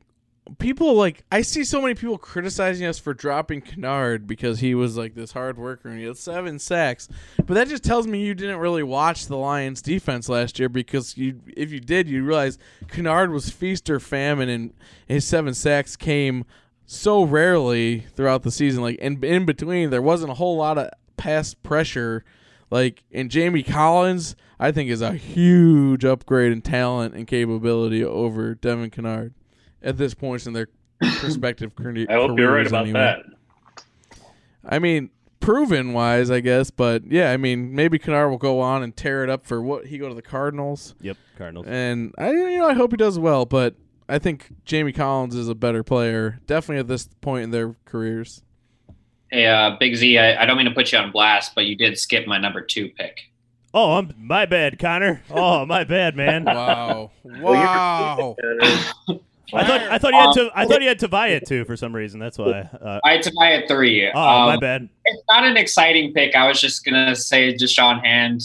people 0.59 0.95
like 0.95 1.25
I 1.31 1.43
see 1.43 1.65
so 1.65 1.81
many 1.81 1.95
people 1.95 2.19
criticizing 2.19 2.87
us 2.87 2.99
for 2.99 3.13
dropping 3.13 3.61
Kennard 3.61 4.27
because 4.27 4.61
he 4.61 4.75
was 4.75 4.97
like 4.97 5.15
this 5.15 5.33
hard 5.33 5.59
worker 5.59 5.89
and 5.89 5.99
he 5.99 6.05
had 6.07 6.17
seven 6.17 6.59
sacks. 6.59 7.09
But 7.37 7.55
that 7.55 7.69
just 7.69 7.85
tells 7.85 8.07
me 8.07 8.25
you 8.25 8.35
didn't 8.35 8.59
really 8.59 8.83
watch 8.83 9.27
the 9.27 9.37
Lions 9.37 9.83
defense 9.83 10.29
last 10.29 10.59
year 10.59 10.69
because 10.69 11.17
you 11.17 11.41
if 11.57 11.71
you 11.71 11.81
did 11.81 12.09
you 12.09 12.25
realize 12.25 12.59
Kennard 12.89 13.31
was 13.31 13.51
feast 13.51 13.91
or 13.91 14.01
famine 14.01 14.49
and 14.49 14.73
his 15.07 15.27
seven 15.27 15.55
sacks 15.55 15.97
came 15.97 16.45
so 16.87 17.23
rarely 17.23 18.01
throughout 18.15 18.43
the 18.43 18.51
season. 18.51 18.83
Like 18.83 18.97
in 18.97 19.23
in 19.23 19.45
between 19.45 19.91
there 19.91 20.03
wasn't 20.03 20.33
a 20.33 20.35
whole 20.35 20.57
lot 20.57 20.79
of 20.79 20.91
pass 21.17 21.55
pressure. 21.55 22.25
Like 22.71 23.05
and 23.13 23.31
Jamie 23.31 23.63
Collins, 23.63 24.37
I 24.59 24.73
think 24.73 24.91
is 24.91 25.03
a 25.03 25.13
huge 25.13 26.05
upgrade 26.05 26.53
in 26.53 26.63
talent 26.63 27.15
and 27.15 27.27
capability 27.27 28.05
over 28.05 28.55
Devon 28.55 28.91
Kennard 28.91 29.35
at 29.83 29.97
this 29.97 30.15
point 30.15 30.47
in 30.47 30.53
their 30.53 30.69
respective 31.23 31.75
career. 31.77 32.07
I 32.09 32.15
hope 32.15 32.39
you're 32.39 32.53
right 32.53 32.67
about 32.67 32.85
anyway. 32.85 33.01
that. 33.01 34.23
I 34.65 34.79
mean, 34.79 35.11
proven 35.41 35.93
wise, 35.93 36.31
I 36.31 36.41
guess, 36.41 36.71
but 36.71 37.11
yeah, 37.11 37.31
I 37.31 37.37
mean, 37.37 37.75
maybe 37.75 37.99
Kennard 37.99 38.31
will 38.31 38.39
go 38.39 38.61
on 38.61 38.83
and 38.83 38.95
tear 38.95 39.25
it 39.25 39.31
up 39.31 39.47
for 39.47 39.63
what 39.63 39.87
he 39.87 39.99
go 39.99 40.09
to 40.09 40.15
the 40.15 40.23
Cardinals, 40.23 40.95
Yep, 41.01 41.17
Cardinals. 41.39 41.67
and 41.69 42.13
I 42.19 42.31
you 42.33 42.59
know 42.59 42.69
I 42.69 42.75
hope 42.75 42.91
he 42.93 42.97
does 42.97 43.19
well, 43.19 43.47
but 43.47 43.75
I 44.09 44.19
think 44.19 44.51
Jamie 44.65 44.93
Collins 44.93 45.35
is 45.35 45.49
a 45.49 45.55
better 45.55 45.83
player, 45.83 46.41
definitely 46.47 46.81
at 46.81 46.89
this 46.89 47.09
point 47.21 47.45
in 47.45 47.51
their 47.51 47.77
careers. 47.85 48.43
Hey, 49.31 49.47
uh, 49.47 49.77
Big 49.79 49.95
Z, 49.95 50.19
I, 50.19 50.43
I 50.43 50.47
don't 50.47 50.57
mean 50.57 50.67
to 50.67 50.73
put 50.73 50.91
you 50.93 50.99
on 50.99 51.13
blast, 51.13 51.55
but 51.55 51.67
you 51.67 51.77
did 51.77 51.99
skip 51.99 52.27
my 52.27 52.39
number 52.39 52.63
two 52.63 52.89
pick. 52.91 53.19
Oh, 53.75 53.93
I'm, 53.99 54.15
my 54.19 54.47
bad, 54.47 54.79
Connor. 54.79 55.23
Oh, 55.31 55.67
my 55.67 55.85
bad, 55.85 56.17
man. 56.17 56.45
Wow, 56.47 57.11
wow. 57.25 58.37
I 59.55 59.65
thought 59.65 59.81
I 59.83 59.99
thought 59.99 60.13
you 60.13 60.21
had 60.21 60.33
to 60.35 60.51
I 60.55 60.67
thought 60.67 60.83
you 60.83 60.89
had 60.89 60.99
Tavai 61.01 61.45
too 61.47 61.65
for 61.65 61.77
some 61.77 61.95
reason. 61.95 62.21
That's 62.21 62.37
why. 62.39 62.69
Uh, 62.81 63.01
I 63.05 63.13
had 63.13 63.23
to 63.23 63.33
buy 63.37 63.53
it 63.53 63.69
three. 63.69 64.11
oh, 64.11 64.13
my 64.47 64.55
Um, 64.55 64.61
bad. 64.61 64.89
It's 65.05 65.23
not 65.31 65.45
an 65.45 65.57
exciting 65.57 66.13
pick. 66.13 66.35
I 66.35 66.47
was 66.49 66.61
just 66.61 66.85
gonna 66.85 67.15
say 67.17 67.55
Da'Shawn 67.55 68.05
Hand. 68.05 68.43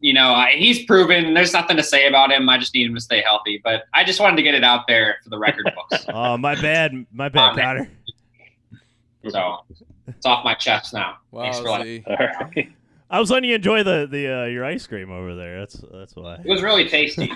You 0.00 0.12
know, 0.12 0.28
I, 0.32 0.52
he's 0.52 0.84
proven. 0.84 1.34
There's 1.34 1.52
nothing 1.52 1.76
to 1.76 1.82
say 1.82 2.06
about 2.06 2.30
him. 2.30 2.48
I 2.48 2.56
just 2.56 2.72
need 2.72 2.86
him 2.86 2.94
to 2.94 3.00
stay 3.00 3.20
healthy. 3.20 3.60
But 3.64 3.82
I 3.94 4.04
just 4.04 4.20
wanted 4.20 4.36
to 4.36 4.42
get 4.42 4.54
it 4.54 4.62
out 4.62 4.86
there 4.86 5.16
for 5.24 5.30
the 5.30 5.38
record 5.38 5.72
books. 5.74 6.06
Oh, 6.12 6.36
my 6.38 6.54
bad. 6.54 7.04
My 7.12 7.28
bad, 7.28 7.56
man. 7.56 7.64
Connor. 7.64 7.90
So 9.30 9.58
it's 10.06 10.24
off 10.24 10.44
my 10.44 10.54
chest 10.54 10.94
now. 10.94 11.16
Thanks 11.34 11.58
for 11.58 11.68
letting- 11.68 12.04
Wow, 12.08 12.50
I 13.10 13.18
was 13.20 13.30
letting 13.30 13.48
you 13.50 13.56
enjoy 13.56 13.82
the 13.82 14.06
the 14.08 14.42
uh, 14.42 14.44
your 14.44 14.64
ice 14.64 14.86
cream 14.86 15.10
over 15.10 15.34
there. 15.34 15.58
That's 15.58 15.82
that's 15.92 16.14
why. 16.14 16.36
It 16.36 16.46
was 16.48 16.62
really 16.62 16.88
tasty. 16.88 17.30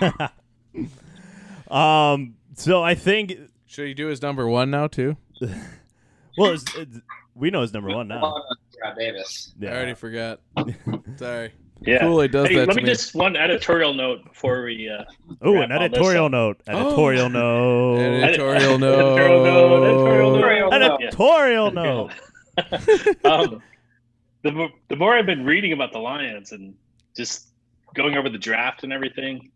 Um. 1.69 2.35
So 2.55 2.83
I 2.83 2.95
think. 2.95 3.33
Should 3.65 3.87
he 3.87 3.93
do 3.93 4.07
his 4.07 4.21
number 4.21 4.47
one 4.47 4.69
now 4.69 4.87
too? 4.87 5.17
Well, 6.37 6.53
it's, 6.53 6.63
it's, 6.75 6.97
we 7.35 7.51
know 7.51 7.61
his 7.61 7.73
number 7.73 7.89
one 7.89 8.07
now. 8.07 8.33
Scott 8.71 8.95
Davis. 8.97 9.53
I 9.61 9.65
already 9.67 9.93
forgot. 9.93 10.39
Sorry. 11.17 11.51
Yeah. 11.81 11.99
Kool-Aid 11.99 12.31
does 12.31 12.47
hey, 12.47 12.55
that 12.55 12.67
let 12.69 12.73
to 12.73 12.77
me 12.77 12.83
me. 12.83 12.89
just 12.89 13.13
one 13.13 13.35
editorial 13.35 13.93
note 13.93 14.23
before 14.23 14.63
we. 14.63 14.89
Uh, 14.89 15.03
Oh, 15.41 15.57
an 15.61 15.71
all 15.71 15.79
this 15.79 15.85
editorial 15.91 16.25
up. 16.25 16.31
note. 16.31 16.61
Oh. 16.67 16.87
Editorial 16.87 17.29
note. 17.29 17.99
Editorial 17.99 18.23
Editorial 18.23 18.79
note. 18.79 19.83
Editorial 19.83 20.31
note. 20.31 20.71
note. 20.79 21.01
Editorial 21.03 21.71
note. 21.71 22.11
um, 23.25 23.61
the 24.43 24.69
the 24.87 24.95
more 24.95 25.15
I've 25.15 25.25
been 25.25 25.45
reading 25.45 25.73
about 25.73 25.91
the 25.91 25.99
Lions 25.99 26.51
and 26.51 26.73
just 27.15 27.49
going 27.93 28.15
over 28.17 28.29
the 28.29 28.37
draft 28.37 28.83
and 28.83 28.91
everything, 28.91 29.51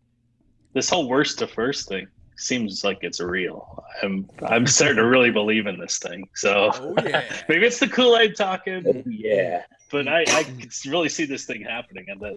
this 0.74 0.88
whole 0.90 1.08
worst 1.08 1.38
to 1.40 1.46
first 1.48 1.88
thing 1.88 2.06
seems 2.38 2.84
like 2.84 2.98
it's 3.02 3.20
real. 3.20 3.84
I'm 4.02 4.28
I'm 4.46 4.66
starting 4.66 4.96
to 4.96 5.06
really 5.06 5.30
believe 5.30 5.66
in 5.66 5.78
this 5.78 5.98
thing. 5.98 6.28
So 6.34 6.70
Oh 6.74 6.94
yeah. 7.04 7.24
maybe 7.48 7.66
it's 7.66 7.78
the 7.80 7.88
Kool 7.88 8.16
Aid 8.16 8.36
talking, 8.36 9.02
Yeah. 9.06 9.64
but 9.90 10.08
I 10.08 10.22
I 10.22 10.44
can 10.44 10.68
really 10.86 11.08
see 11.08 11.24
this 11.24 11.44
thing 11.44 11.62
happening, 11.62 12.06
and 12.08 12.20
that 12.20 12.36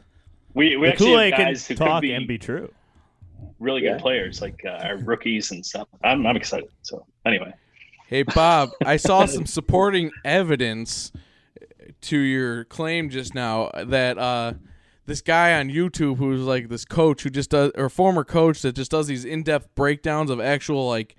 we 0.53 0.75
we 0.77 0.87
The 0.87 0.93
actually 0.93 1.05
Kool 1.07 1.17
have 1.17 1.25
Aid 1.27 1.33
can 1.35 1.45
guys 1.47 1.67
who 1.67 1.75
could 1.75 2.01
be 2.01 2.13
and 2.13 2.27
be 2.27 2.37
true. 2.37 2.71
really 3.59 3.83
Yeah. 3.83 3.93
good 3.93 4.01
players, 4.01 4.41
like 4.41 4.61
uh, 4.65 4.69
our 4.87 4.97
rookies 4.97 5.51
and 5.51 5.65
stuff. 5.65 5.87
I'm 6.03 6.25
I'm 6.25 6.35
excited. 6.35 6.69
So 6.81 7.05
anyway, 7.25 7.53
Hey 8.07 8.23
Bob, 8.23 8.71
I 8.85 8.97
saw 8.97 9.25
some 9.25 9.45
supporting 9.45 10.11
evidence 10.25 11.11
to 12.01 12.17
your 12.17 12.63
claim 12.65 13.09
just 13.09 13.35
now 13.35 13.69
that 13.75 14.17
uh, 14.17 14.53
this 15.12 15.22
guy 15.22 15.59
on 15.59 15.70
YouTube 15.70 16.16
who's 16.16 16.39
like 16.39 16.70
this 16.70 16.86
coach 16.86 17.24
who 17.24 17.30
just 17.30 17.49
does 17.49 17.70
or 17.76 17.89
former 17.89 18.24
coach 18.24 18.62
that 18.62 18.74
just 18.74 18.91
does 18.91 19.07
these 19.07 19.26
in-depth 19.26 19.76
breakdowns 19.76 20.30
of 20.30 20.39
actual 20.39 20.88
like 20.88 21.18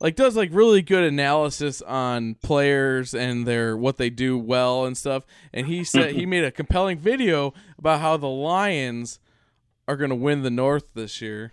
like 0.00 0.14
does 0.14 0.36
like 0.36 0.50
really 0.52 0.82
good 0.82 1.02
analysis 1.02 1.80
on 1.80 2.34
players 2.42 3.14
and 3.14 3.46
their 3.46 3.74
what 3.74 3.96
they 3.96 4.10
do 4.10 4.36
well 4.36 4.84
and 4.84 4.98
stuff 4.98 5.24
and 5.54 5.66
he 5.66 5.82
said 5.82 6.14
he 6.14 6.26
made 6.34 6.44
a 6.44 6.50
compelling 6.50 6.98
video 6.98 7.54
about 7.78 8.02
how 8.02 8.18
the 8.18 8.28
Lions 8.28 9.18
are 9.88 9.96
going 9.96 10.10
to 10.10 10.16
win 10.16 10.42
the 10.42 10.50
North 10.50 10.92
this 10.92 11.22
year. 11.22 11.52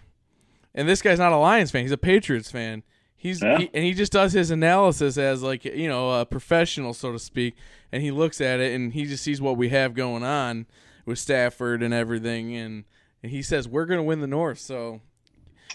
And 0.76 0.90
this 0.90 1.02
guy's 1.02 1.20
not 1.20 1.32
a 1.32 1.38
Lions 1.38 1.72
fan; 1.72 1.84
he's 1.84 1.92
a 1.92 1.98
Patriots 1.98 2.52
fan. 2.52 2.84
He's 3.16 3.42
Yeah. 3.42 3.60
he, 3.60 3.70
and 3.74 3.86
he 3.86 3.94
just 3.94 4.12
does 4.12 4.34
his 4.34 4.52
analysis 4.52 5.18
as 5.18 5.44
like 5.44 5.64
you 5.64 5.88
know 5.88 6.20
a 6.20 6.26
professional, 6.26 6.94
so 6.94 7.14
to 7.14 7.20
speak. 7.20 7.56
And 7.90 8.04
he 8.04 8.12
looks 8.12 8.42
at 8.42 8.60
it 8.60 8.74
and 8.74 8.92
he 8.92 9.06
just 9.06 9.24
sees 9.24 9.40
what 9.40 9.56
we 9.56 9.70
have 9.70 9.94
going 9.94 10.24
on 10.24 10.66
with 11.06 11.20
Stafford 11.20 11.84
and 11.84 11.94
everything, 11.94 12.56
and, 12.56 12.84
and 13.22 13.32
he 13.32 13.42
says 13.42 13.68
we're 13.68 13.86
going 13.86 14.00
to 14.00 14.04
win 14.04 14.22
the 14.22 14.28
North. 14.28 14.60
So 14.60 15.02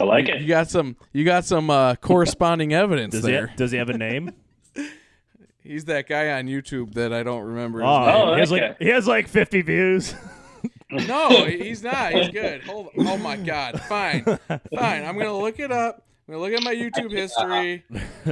I 0.01 0.05
like 0.05 0.29
you, 0.29 0.35
it. 0.35 0.41
you 0.43 0.49
got 0.49 0.69
some 0.71 0.97
you 1.13 1.25
got 1.25 1.45
some 1.45 1.71
uh, 1.71 1.95
corresponding 2.01 2.73
evidence 2.73 3.13
Does 3.13 3.25
he 3.25 3.33
there. 3.33 3.47
ha- 3.49 3.55
does 3.57 3.71
he 3.73 3.79
have 3.79 3.91
a 3.91 3.97
name? 3.99 4.33
He's 5.63 5.85
that 5.87 6.09
guy 6.09 6.31
on 6.33 6.47
YouTube 6.47 6.95
that 6.95 7.13
I 7.13 7.23
don't 7.23 7.43
remember. 7.43 7.81
His 7.81 7.87
Oh, 7.89 8.07
name. 8.07 8.15
Oh, 8.17 8.35
he 8.35 8.41
has 8.41 8.51
like 8.51 8.79
he 8.79 8.89
has 8.89 9.07
like 9.07 9.29
50 9.29 9.63
views. 9.63 10.15
No, 10.91 11.45
he's 11.45 11.83
not. 11.83 12.13
He's 12.13 12.31
good. 12.31 12.63
Hold. 12.65 12.89
Oh 12.97 13.19
my 13.19 13.37
God. 13.37 13.79
Fine. 13.83 14.25
Fine. 14.25 15.05
I'm 15.05 15.19
gonna 15.19 15.37
look 15.37 15.59
it 15.61 15.71
up. 15.71 16.03
I'm 16.27 16.33
gonna 16.35 16.43
look 16.43 16.53
at 16.55 16.65
my 16.65 16.75
YouTube 16.75 17.13
history. 17.13 17.85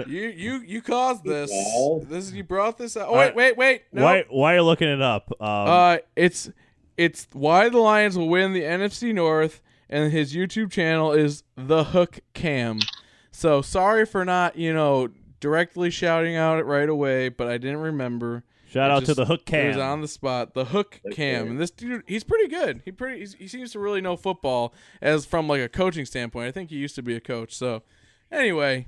You 0.06 0.28
you 0.28 0.54
you 0.66 0.80
caused 0.80 1.22
this. 1.22 1.50
This 2.08 2.32
you 2.32 2.42
brought 2.44 2.78
this 2.78 2.96
up. 2.96 3.08
Oh 3.10 3.18
wait 3.18 3.34
wait 3.34 3.58
wait. 3.58 3.82
No. 3.92 4.02
Why 4.04 4.24
why 4.30 4.54
are 4.54 4.56
you 4.56 4.62
looking 4.62 4.88
it 4.88 5.02
up? 5.02 5.30
Um, 5.38 5.46
Uh, 5.48 5.96
it's 6.16 6.48
it's 6.96 7.28
why 7.32 7.68
the 7.68 7.78
Lions 7.78 8.16
will 8.16 8.28
win 8.28 8.52
the 8.52 8.62
NFC 8.62 9.14
North, 9.14 9.62
and 9.88 10.12
his 10.12 10.34
YouTube 10.34 10.70
channel 10.70 11.12
is 11.12 11.42
the 11.56 11.84
Hook 11.84 12.20
Cam. 12.34 12.80
So 13.30 13.60
sorry 13.60 14.06
for 14.06 14.24
not 14.24 14.56
you 14.56 14.72
know 14.72 15.08
directly 15.40 15.90
shouting 15.90 16.36
out 16.36 16.58
it 16.58 16.64
right 16.64 16.88
away, 16.88 17.28
but 17.28 17.48
I 17.48 17.58
didn't 17.58 17.78
remember. 17.80 18.44
shout 18.68 18.90
It 18.90 18.94
out 18.94 19.04
to 19.04 19.14
the 19.14 19.26
hook 19.26 19.52
It 19.52 19.68
was 19.68 19.76
on 19.76 20.00
the 20.00 20.08
spot. 20.08 20.54
The 20.54 20.64
hook 20.64 21.00
cam, 21.12 21.50
and 21.50 21.60
this 21.60 21.70
dude, 21.70 22.02
he's 22.06 22.24
pretty 22.24 22.48
good. 22.48 22.80
He 22.84 22.92
pretty, 22.92 23.20
he's, 23.20 23.34
he 23.34 23.46
seems 23.46 23.72
to 23.72 23.78
really 23.78 24.00
know 24.00 24.16
football 24.16 24.72
as 25.02 25.26
from 25.26 25.48
like 25.48 25.60
a 25.60 25.68
coaching 25.68 26.06
standpoint. 26.06 26.48
I 26.48 26.50
think 26.50 26.70
he 26.70 26.76
used 26.76 26.94
to 26.94 27.02
be 27.02 27.14
a 27.14 27.20
coach. 27.20 27.54
So, 27.54 27.82
anyway, 28.32 28.86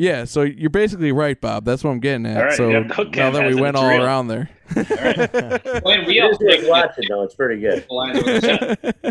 Yeah, 0.00 0.24
so 0.26 0.42
you're 0.42 0.70
basically 0.70 1.10
right, 1.10 1.40
Bob. 1.40 1.64
That's 1.64 1.82
what 1.82 1.90
I'm 1.90 1.98
getting 1.98 2.24
at. 2.26 2.36
All 2.36 2.44
right, 2.44 2.52
so 2.56 2.68
yeah, 2.68 2.84
Hook 2.84 3.16
now 3.16 3.32
that 3.32 3.46
we 3.52 3.60
went 3.60 3.76
all 3.76 3.88
real. 3.88 4.04
around 4.04 4.28
there, 4.28 4.48
When 5.82 6.06
we 6.06 6.20
all 6.20 6.30
is 6.30 6.38
worth 6.38 6.68
watching 6.68 7.04
though. 7.08 7.24
It's 7.24 7.34
pretty 7.34 7.60
good. 7.60 7.84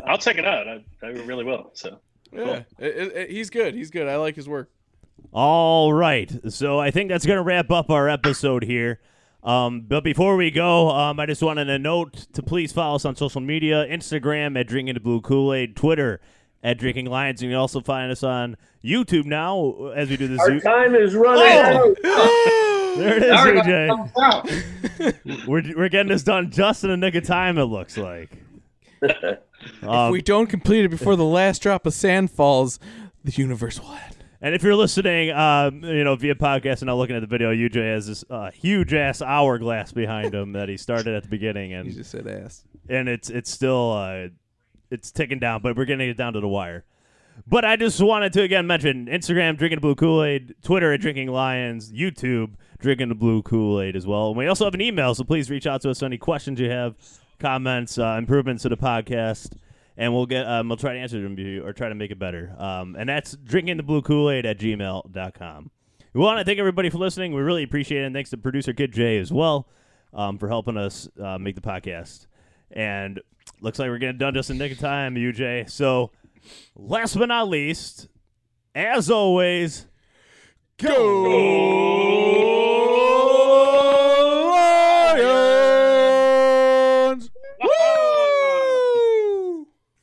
I'll 0.06 0.18
check 0.18 0.38
it 0.38 0.46
out. 0.46 0.68
I, 0.68 0.84
I 1.04 1.08
really 1.10 1.44
will. 1.44 1.72
So 1.74 2.00
yeah, 2.32 2.64
it- 2.80 2.86
it- 2.98 3.16
it- 3.16 3.30
he's 3.32 3.50
good. 3.50 3.74
He's 3.76 3.92
good. 3.92 4.08
I 4.08 4.16
like 4.16 4.36
his 4.38 4.48
work. 4.48 4.70
All 5.34 5.92
right. 5.92 6.32
So 6.50 6.80
I 6.80 6.92
think 6.92 7.10
that's 7.10 7.26
going 7.26 7.38
to 7.38 7.44
wrap 7.44 7.70
up 7.70 7.90
our 7.90 8.08
episode 8.08 8.64
here. 8.64 9.02
Um, 9.44 9.82
but 9.82 10.04
before 10.04 10.36
we 10.38 10.52
go, 10.52 10.90
um, 10.90 11.20
I 11.20 11.26
just 11.26 11.42
wanted 11.44 11.66
to 11.66 11.78
note 11.80 12.14
to 12.34 12.42
please 12.44 12.72
follow 12.72 12.96
us 12.96 13.04
on 13.06 13.16
social 13.16 13.42
media 13.42 13.86
Instagram 13.88 14.58
at 14.60 14.68
Drinking 14.68 14.94
the 14.94 15.00
Blue 15.00 15.20
Kool 15.22 15.54
Aid, 15.54 15.76
Twitter 15.76 16.22
at 16.64 16.78
Drinking 16.78 17.06
Lions. 17.08 17.42
And 17.42 17.50
you 17.50 17.54
can 17.56 17.60
also 17.60 17.82
find 17.82 18.12
us 18.12 18.24
on 18.24 18.58
YouTube 18.84 19.26
now 19.26 19.92
as 19.96 20.10
we 20.10 20.18
do 20.18 20.28
this. 20.28 20.40
Our 20.40 20.48
Zoo- 20.52 20.60
time 20.62 20.96
is 20.96 21.16
running 21.16 21.44
Oh! 21.44 21.96
out. 22.06 22.98
there 22.98 23.18
it 23.18 23.24
is, 23.24 23.30
Now 23.30 23.46
we're 23.46 23.62
UJ. 23.62 23.88
gonna 23.88 24.12
come 24.14 24.24
out. 24.24 24.50
We're, 25.48 25.62
we're 25.78 25.90
getting 25.90 26.12
this 26.12 26.24
done 26.24 26.50
just 26.50 26.84
in 26.84 26.90
a 26.90 26.98
nick 26.98 27.14
of 27.16 27.24
time, 27.26 27.58
it 27.60 27.66
looks 27.66 27.98
like. 27.98 28.30
if 29.02 29.38
Um, 29.84 30.12
we 30.12 30.22
don't 30.22 30.48
complete 30.48 30.86
it 30.86 30.90
before 30.90 31.16
the 31.16 31.24
last 31.26 31.62
drop 31.62 31.86
of 31.86 31.94
sand 31.94 32.32
falls, 32.32 32.80
the 33.24 33.32
universe 33.34 33.80
will 33.80 33.92
end. 33.94 34.16
And 34.42 34.56
if 34.56 34.64
you're 34.64 34.76
listening, 34.76 35.32
um, 35.32 35.84
you 35.84 36.04
know, 36.04 36.16
via 36.16 36.36
podcast 36.36 36.80
and 36.82 36.88
not 36.88 36.96
looking 36.96 37.16
at 37.16 37.20
the 37.22 37.28
video, 37.28 37.52
UJ 37.54 37.94
has 37.94 38.08
this 38.08 38.24
uh, 38.30 38.50
huge 38.52 38.94
ass 38.94 39.22
hourglass 39.22 39.92
behind 39.92 40.34
him 40.34 40.54
that 40.54 40.70
he 40.70 40.78
started 40.78 41.14
at 41.16 41.24
the 41.24 41.30
beginning, 41.30 41.72
You 41.72 41.78
and 41.80 41.92
just 41.94 42.12
said 42.12 42.28
ass. 42.28 42.64
and 42.90 43.08
it's 43.10 43.30
it's 43.30 43.52
still 43.52 43.92
uh, 43.94 44.28
it's 44.92 45.12
ticking 45.12 45.40
down, 45.40 45.62
but 45.62 45.76
we're 45.76 45.86
getting 45.86 46.10
it 46.10 46.18
down 46.18 46.34
to 46.34 46.40
the 46.40 46.48
wire. 46.48 46.84
But 47.46 47.66
I 47.66 47.76
just 47.76 48.02
wanted 48.02 48.34
to 48.34 48.42
again 48.42 48.66
mention 48.66 49.06
Instagram 49.08 49.58
drinking 49.58 49.78
the 49.78 49.82
blue 49.82 49.96
Kool 49.96 50.24
Aid, 50.24 50.56
Twitter 50.64 50.92
at 50.94 51.02
drinking 51.02 51.30
lions, 51.30 51.92
YouTube 51.92 52.54
drinking 52.80 53.10
the 53.10 53.16
blue 53.16 53.42
Kool 53.42 53.82
Aid 53.82 53.96
as 53.96 54.08
well. 54.08 54.30
And 54.30 54.38
we 54.38 54.48
also 54.48 54.66
have 54.66 54.74
an 54.74 54.82
email, 54.82 55.14
so 55.14 55.24
please 55.24 55.50
reach 55.50 55.68
out 55.68 55.82
to 55.82 55.90
us 55.90 56.02
any 56.02 56.18
questions 56.18 56.60
you 56.60 56.70
have, 56.70 56.96
comments, 57.40 57.98
uh, 57.98 58.16
improvements 58.18 58.64
to 58.64 58.70
the 58.70 58.78
podcast, 58.78 59.54
and 59.98 60.14
we'll 60.14 60.26
get 60.26 60.48
um, 60.48 60.68
we'll 60.68 60.78
try 60.78 60.94
to 60.94 61.00
answer 61.00 61.22
them 61.22 61.36
to 61.36 61.42
you 61.42 61.66
or 61.66 61.74
try 61.74 61.90
to 61.90 61.96
make 61.96 62.12
it 62.12 62.20
better. 62.20 62.56
Um, 62.58 62.96
and 62.98 63.08
that's 63.08 63.36
drinking 63.36 63.78
the 63.78 63.84
blue 63.84 64.02
Kool 64.02 64.32
Aid 64.32 64.46
at 64.46 64.58
gmail.com. 64.58 65.72
We 66.14 66.22
want 66.22 66.40
to 66.40 66.46
thank 66.46 66.58
everybody 66.58 66.90
for 66.90 66.98
listening. 66.98 67.34
We 67.34 67.42
really 67.42 67.64
appreciate 67.64 68.02
it. 68.02 68.06
And 68.06 68.16
thanks 68.16 68.32
to 68.32 68.38
producer 68.38 68.74
Kid 68.74 68.92
J 68.92 69.20
as 69.20 69.32
well 69.32 69.68
um, 70.14 70.40
for 70.40 70.48
helping 70.48 70.76
us 70.76 71.08
uh, 71.22 71.38
make 71.38 71.54
the 71.54 71.62
podcast. 71.62 72.26
And 72.72 73.22
looks 73.62 73.80
like 73.80 73.90
we're 73.90 73.98
getting 73.98 74.18
done 74.18 74.34
just 74.34 74.50
in 74.50 74.58
nick 74.58 74.72
of 74.74 74.80
time, 74.80 75.16
UJ. 75.16 75.70
So, 75.70 76.12
last 76.76 77.18
but 77.18 77.28
not 77.28 77.50
least, 77.50 78.08
as 78.76 79.10
always, 79.10 79.88
go, 80.78 80.94
Lions! 85.98 87.30
Woo! 87.62 87.68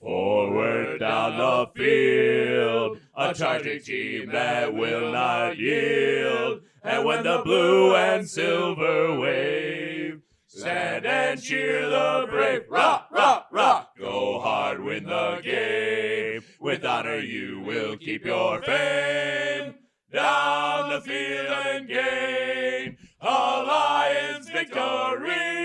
Forward 0.01 0.99
down 0.99 1.39
the 1.39 1.67
field, 1.77 2.99
a 3.17 3.33
charging 3.35 3.81
team 3.81 4.31
that 4.33 4.75
will 4.75 5.13
not 5.13 5.57
yield. 5.57 6.63
And 6.83 7.05
when 7.05 7.23
the 7.25 7.41
blue 7.45 7.95
and 7.95 8.29
silver 8.29 9.19
wave, 9.19 10.21
stand 10.47 11.07
and 11.07 11.41
cheer 11.43 11.89
the 11.89 12.27
brave. 12.29 12.63
Rock, 12.69 13.09
rock. 13.11 13.44
Go 13.44 13.44
win 14.95 15.05
the 15.05 15.41
game. 15.43 16.43
With 16.61 16.85
honor, 16.85 17.19
you 17.19 17.61
will 17.61 17.97
keep 17.97 18.25
your 18.25 18.63
fame. 18.63 19.75
Down 20.13 20.91
the 20.91 21.01
field 21.01 21.47
and 21.49 21.89
gain 21.89 22.97
a 23.21 23.27
Lions 23.27 24.49
victory. 24.49 25.65